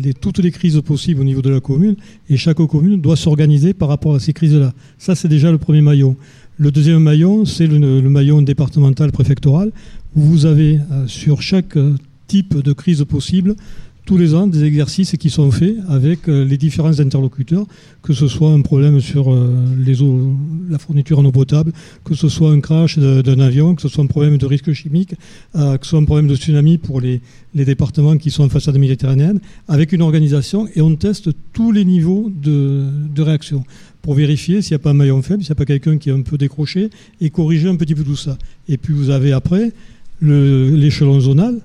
les, 0.04 0.14
toutes 0.14 0.40
les 0.40 0.52
crises 0.52 0.82
possibles 0.82 1.22
au 1.22 1.24
niveau 1.24 1.42
de 1.42 1.50
la 1.50 1.62
commune, 1.62 1.96
et 2.30 2.36
chaque 2.36 2.58
commune 2.58 3.00
doit 3.00 3.16
s'organiser 3.16 3.74
par 3.74 3.88
rapport 3.88 4.14
à 4.14 4.20
ces 4.20 4.34
crises-là. 4.34 4.74
Ça, 4.98 5.16
c'est 5.16 5.30
déjà 5.30 5.52
le 5.52 5.58
premier 5.58 5.82
maillon. 5.82 6.18
Le 6.60 6.72
deuxième 6.72 7.04
maillon, 7.04 7.46
c'est 7.46 7.68
le, 7.68 8.02
maillon 8.02 8.42
départemental 8.42 9.12
préfectoral, 9.12 9.72
où 10.16 10.22
vous 10.22 10.46
avez 10.48 10.80
sur 11.06 11.42
chaque 11.42 11.78
type 12.28 12.58
de 12.58 12.74
crise 12.74 13.04
possible 13.06 13.56
tous 14.08 14.18
les 14.18 14.34
ans 14.34 14.48
des 14.48 14.64
exercices 14.64 15.12
qui 15.20 15.30
sont 15.30 15.52
faits 15.52 15.76
avec 15.90 16.30
euh, 16.30 16.46
les 16.46 16.58
différents 16.58 16.98
interlocuteurs, 17.02 17.66
que 18.02 18.14
ce 18.14 18.30
soit 18.30 18.52
un 18.52 18.62
problème 18.62 19.02
sur 19.02 19.34
euh, 19.34 19.54
la 20.70 20.80
fourniture 20.80 21.20
en 21.20 21.26
eau 21.26 21.32
potable, 21.34 21.74
que 22.06 22.16
ce 22.16 22.30
soit 22.30 22.52
un 22.52 22.62
crash 22.62 22.98
d'un 22.98 23.40
avion, 23.40 23.76
que 23.76 23.82
ce 23.82 23.90
soit 23.90 24.06
un 24.06 24.08
problème 24.08 24.38
de 24.38 24.46
risque 24.46 24.72
chimique, 24.72 25.14
euh, 25.58 25.78
que 25.78 25.86
ce 25.86 25.90
soit 25.90 26.00
un 26.00 26.06
problème 26.06 26.28
de 26.28 26.36
tsunami 26.36 26.78
pour 26.78 27.02
les, 27.02 27.22
départements 27.54 28.18
qui 28.18 28.32
sont 28.32 28.44
en 28.44 28.50
façade 28.50 28.78
méditerranéenne, 28.78 29.40
avec 29.68 29.92
une 29.92 30.04
organisation 30.04 30.70
et 30.76 30.82
on 30.82 30.96
teste 30.96 31.32
tous 31.54 31.72
les 31.72 31.84
niveaux 31.84 32.32
de 32.32 33.22
réaction 33.22 33.66
pour 34.08 34.16
vérifier 34.16 34.62
s'il 34.62 34.72
n'y 34.72 34.76
a 34.76 34.80
pas 34.80 34.92
un 34.92 34.94
maillon 34.94 35.22
faible, 35.22 35.44
s'il 35.44 35.52
n'y 35.52 35.58
a 35.58 35.60
pas 35.60 35.66
quelqu'un 35.66 35.98
qui 35.98 36.08
est 36.08 36.14
un 36.14 36.22
peu 36.22 36.38
décroché 36.38 36.92
et 37.20 37.30
corriger 37.30 37.68
un 37.68 37.76
petit 37.76 37.94
peu 37.94 38.06
tout 38.06 38.16
ça. 38.16 38.38
Et 38.70 38.78
puis 38.78 38.94
vous 38.94 39.10
avez 39.10 39.34
après 39.34 39.74
l'échelon 40.22 41.20
zonal 41.20 41.60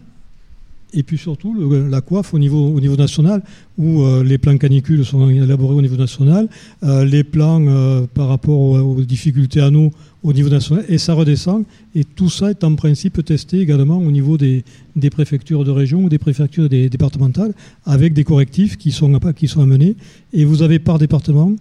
et 0.92 1.04
puis 1.04 1.18
surtout 1.18 1.54
la 1.88 2.00
coiffe 2.00 2.34
au 2.34 2.40
niveau, 2.40 2.66
au 2.66 2.80
niveau 2.80 2.96
national, 2.96 3.42
où 3.78 4.02
euh, 4.02 4.24
les 4.24 4.38
plans 4.38 4.58
canicules 4.58 5.04
sont 5.04 5.28
élaborés 5.30 5.74
au 5.74 5.82
niveau 5.82 5.96
national, 5.96 6.48
euh, 6.82 7.04
les 7.04 7.22
plans 7.24 7.64
euh, 7.64 8.06
par 8.12 8.26
rapport 8.26 8.58
aux, 8.58 9.00
difficultés 9.02 9.60
à 9.60 9.70
nous 9.70 9.92
au 10.24 10.32
niveau 10.32 10.48
national, 10.48 10.84
et 10.88 10.98
ça 10.98 11.14
redescend, 11.14 11.64
et 11.94 12.04
tout 12.04 12.28
ça 12.28 12.50
est 12.50 12.64
en 12.64 12.74
principe 12.74 13.24
testé 13.24 13.60
également 13.60 13.98
au 13.98 14.10
niveau 14.10 14.36
des, 14.36 14.64
préfectures 15.10 15.64
de 15.64 15.70
région 15.70 16.04
ou 16.04 16.08
des 16.08 16.18
préfectures 16.18 16.68
départementales, 16.68 17.54
avec 17.86 18.12
des 18.12 18.24
correctifs 18.24 18.76
qui 18.76 18.90
sont 18.90 19.14
amenés, 19.60 19.96
et 20.32 20.44
vous 20.44 20.62
avez 20.62 20.78
par 20.78 20.98
département, 20.98 21.52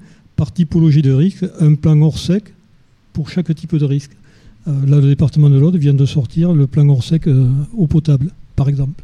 par 0.42 0.52
typologie 0.52 1.04
de 1.04 1.12
risque, 1.12 1.46
un 1.60 1.76
plan 1.76 2.02
hors 2.02 2.18
sec 2.18 2.56
pour 3.14 3.30
chaque 3.30 3.54
type 3.54 3.76
de 3.76 3.86
risque. 3.86 4.10
là, 4.66 5.00
le 5.00 5.08
département 5.08 5.52
de 5.52 5.60
l'Aude 5.60 5.76
vient 5.76 5.94
de 5.94 6.08
sortir 6.08 6.52
le 6.52 6.66
plan 6.66 6.90
hors 6.90 7.04
sec 7.04 7.30
eau 7.78 7.86
potable, 7.86 8.32
par 8.56 8.68
exemple. 8.68 9.04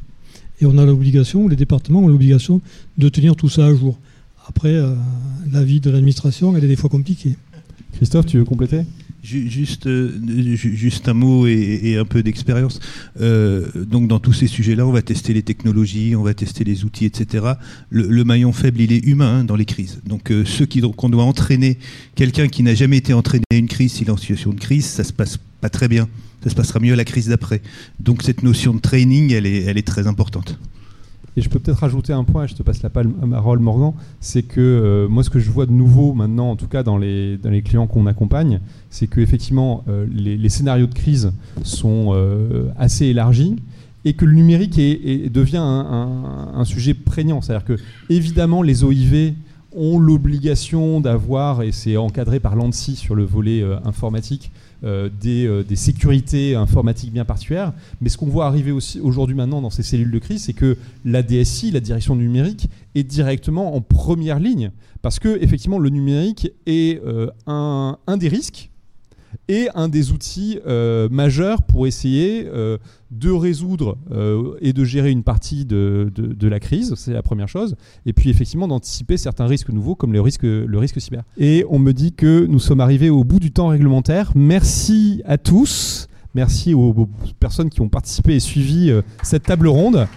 Et 0.60 0.66
on 0.66 0.80
a 0.80 0.84
l'obligation, 0.84 1.48
les 1.48 1.56
départements 1.56 2.00
ont 2.00 2.08
l'obligation 2.08 2.60
de 2.98 3.08
tenir 3.08 3.36
tout 3.36 3.50
ça 3.50 3.68
à 3.68 3.76
jour. 3.76 4.00
Après, 4.48 4.74
euh, 4.74 4.96
la 5.52 5.64
vie 5.64 5.80
de 5.80 5.92
l'administration, 5.92 6.58
elle 6.58 6.64
est 6.64 6.68
des 6.68 6.76
fois 6.76 6.90
compliquée. 6.90 7.36
Christophe, 7.94 8.26
tu 8.26 8.40
veux 8.40 8.46
compléter? 8.46 8.82
Juste, 9.24 9.88
euh, 9.88 10.11
juste 10.55 11.09
un 11.09 11.13
mot 11.13 11.47
et, 11.47 11.97
un 11.97 12.05
peu 12.05 12.24
d'expérience. 12.24 12.80
Euh, 13.20 13.65
donc 13.76 14.07
dans 14.07 14.20
tous 14.20 14.34
ces 14.34 14.47
sujets-là, 14.47 14.88
on 14.88 14.91
va 14.91 15.01
tester 15.01 15.34
les 15.34 15.43
technologies, 15.43 16.15
on 16.15 16.24
va 16.24 16.34
tester 16.34 16.63
les 16.63 16.86
outils, 16.86 17.05
etc. 17.05 17.45
Le, 17.89 18.24
maillon 18.24 18.53
faible, 18.53 18.80
il 18.80 18.93
est 18.93 19.05
humain 19.05 19.39
hein, 19.39 19.43
dans 19.43 19.55
les 19.55 19.65
crises. 19.65 19.99
Donc 20.05 20.32
ceux 20.45 20.65
qui 20.65 20.82
qu'on 20.82 21.09
doit 21.09 21.24
entraîner, 21.24 21.78
quelqu'un 22.15 22.47
qui 22.47 22.63
n'a 22.63 22.74
jamais 22.74 22.97
été 22.97 23.13
entraîné 23.13 23.43
à 23.51 23.55
une 23.55 23.68
crise, 23.68 23.93
s'il 23.93 24.07
est 24.07 24.11
en 24.11 24.18
situation 24.18 24.53
de 24.53 24.59
crise, 24.59 24.86
ça 24.86 25.03
se 25.03 25.11
passe 25.11 25.38
pas 25.59 25.70
très 25.70 25.88
bien 25.88 26.07
ça 26.43 26.49
se 26.49 26.55
passera 26.55 26.80
mieux 26.80 26.93
à 26.93 26.95
la 26.95 27.05
crise 27.05 27.28
d'après. 27.28 27.61
Donc 27.99 28.24
cette 28.24 28.43
notion 28.43 28.74
de 28.74 28.80
training, 28.80 29.32
elle 29.34 29.45
est 29.45 29.88
très 29.88 30.07
importante. 30.07 30.57
Et 31.38 31.42
je 31.42 31.50
peux 31.50 31.60
peut-être 31.60 31.78
rajouter 31.78 32.14
un 32.14 32.24
point, 32.24 32.48
je 32.48 32.56
te 32.56 32.64
passe 32.64 32.82
la 32.82 32.90
parole 32.90 33.60
Morgan, 33.60 33.94
c'est 34.20 34.42
que 34.42 34.60
euh, 34.60 35.08
moi 35.08 35.24
ce 35.24 35.30
que 35.30 35.38
je 35.38 35.52
vois 35.52 35.68
de 35.68 35.72
nouveau 35.72 36.14
maintenant, 36.14 36.50
en 36.50 36.56
tout 36.56 36.68
cas 36.68 36.82
dans 36.82 36.98
les, 36.98 37.40
clients 37.64 37.86
qu'on 37.86 38.08
accompagne, 38.08 38.60
c'est 38.90 39.06
qu'effectivement 39.06 39.84
euh, 39.88 40.08
les, 40.12 40.50
scénarios 40.50 40.88
de 40.88 40.96
crise 40.96 41.32
sont 41.62 42.14
euh, 42.16 42.70
assez 42.76 43.06
élargis 43.06 43.56
et 44.04 44.14
que 44.14 44.26
le 44.26 44.34
numérique 44.34 44.78
devient 44.78 45.58
un, 45.58 46.50
un, 46.56 46.66
sujet 46.66 46.96
prégnant. 46.96 47.42
C'est-à-dire 47.42 47.66
que 47.66 47.78
évidemment 48.10 48.64
les 48.64 48.84
OIV 48.84 49.36
ont 49.76 50.00
l'obligation 50.00 51.02
d'avoir, 51.02 51.62
et 51.62 51.72
c'est 51.72 51.98
encadré 51.98 52.40
par 52.40 52.56
l'ANSI 52.56 52.96
sur 52.96 53.14
le 53.14 53.24
volet 53.24 53.64
informatique, 53.86 54.50
euh, 54.84 55.10
euh, 55.26 55.64
des, 55.64 55.76
sécurités 55.76 56.56
informatiques 56.56 57.12
bien 57.12 57.26
particulières. 57.26 57.74
Mais 58.00 58.10
ce 58.10 58.18
qu'on 58.18 58.28
voit 58.28 58.46
arriver 58.46 58.72
aussi 58.72 59.00
aujourd'hui 59.00 59.36
maintenant 59.36 59.62
dans 59.62 59.70
ces 59.70 59.84
cellules 59.84 60.12
de 60.12 60.20
crise, 60.20 60.44
c'est 60.44 60.54
que 60.54 60.78
la 61.04 61.24
DSI, 61.24 61.72
la 61.72 61.80
direction 61.80 62.16
numérique, 62.16 62.70
est 62.94 63.04
directement 63.04 63.76
en 63.76 63.82
première 63.82 64.40
ligne 64.40 64.72
parce 65.02 65.20
que 65.20 65.42
effectivement 65.42 65.80
le 65.80 65.90
numérique 65.90 66.52
est 66.66 67.02
euh, 67.04 67.30
un, 67.48 67.98
un, 68.08 68.18
des 68.18 68.28
risques 68.28 68.70
et 69.50 69.70
un 69.76 69.88
des 69.88 70.12
outils 70.12 70.60
euh, 70.68 71.08
majeurs 71.10 71.64
pour 71.64 71.88
essayer 71.88 72.48
euh, 72.48 72.78
de 73.12 73.32
résoudre 73.32 73.98
euh, 74.12 74.56
et 74.62 74.74
de 74.74 74.84
gérer 74.84 75.12
une 75.12 75.24
partie 75.24 75.66
de, 75.66 76.12
la 76.42 76.60
crise, 76.60 76.94
c'est 76.96 77.14
la 77.14 77.22
première 77.22 77.48
chose, 77.48 77.76
et 78.06 78.14
puis 78.14 78.30
effectivement 78.30 78.68
d'anticiper 78.68 79.18
certains 79.18 79.46
risques 79.46 79.70
nouveaux 79.70 79.96
comme 79.96 80.14
le 80.14 80.22
risque, 80.22 80.44
le 80.44 80.78
risque 80.78 81.00
cyber. 81.00 81.24
Et 81.38 81.66
on 81.70 81.80
me 81.80 81.94
dit 81.94 82.14
que 82.14 82.46
nous 82.46 82.60
sommes 82.60 82.82
arrivés 82.82 83.10
au 83.10 83.24
bout 83.24 83.40
du 83.40 83.52
temps 83.52 83.68
réglementaire. 83.68 84.32
Merci 84.36 85.22
à 85.26 85.38
tous. 85.38 86.08
Merci 86.36 86.74
aux, 86.74 87.08
personnes 87.40 87.70
qui 87.70 87.82
ont 87.82 87.90
participé 87.90 88.36
et 88.36 88.40
suivi 88.40 88.92
cette 89.24 89.44
table 89.44 89.68
ronde, 89.68 90.08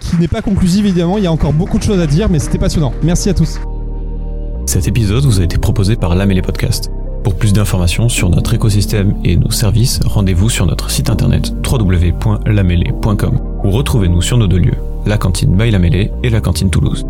qui 0.00 0.16
n'est 0.18 0.28
pas 0.28 0.40
conclusive 0.40 0.86
évidemment, 0.86 1.18
il 1.18 1.24
y 1.24 1.26
a 1.26 1.32
encore 1.32 1.52
beaucoup 1.52 1.78
de 1.78 1.82
choses 1.82 2.00
à 2.00 2.06
dire, 2.06 2.30
mais 2.30 2.38
c'était 2.38 2.58
passionnant. 2.58 2.94
Merci 3.02 3.28
à 3.28 3.34
tous. 3.34 3.58
Cet 4.64 4.88
épisode 4.88 5.24
vous 5.24 5.40
a 5.40 5.44
été 5.44 5.58
proposé 5.58 5.96
par 5.96 6.14
l'Amélie 6.14 6.42
Podcast. 6.42 6.90
Pour 7.28 7.36
plus 7.36 7.52
d'informations 7.52 8.08
sur 8.08 8.30
notre 8.30 8.54
écosystème 8.54 9.14
et 9.22 9.36
nos 9.36 9.50
services, 9.50 10.00
rendez-vous 10.06 10.48
sur 10.48 10.64
notre 10.64 10.90
site 10.90 11.10
internet 11.10 11.52
www.lamêlée.com 11.62 13.40
ou 13.64 13.70
retrouvez-nous 13.70 14.22
sur 14.22 14.38
nos 14.38 14.46
deux 14.46 14.56
lieux, 14.56 14.78
la 15.04 15.18
cantine 15.18 15.54
by 15.54 15.68
et 16.22 16.30
la 16.30 16.40
cantine 16.40 16.70
Toulouse. 16.70 17.04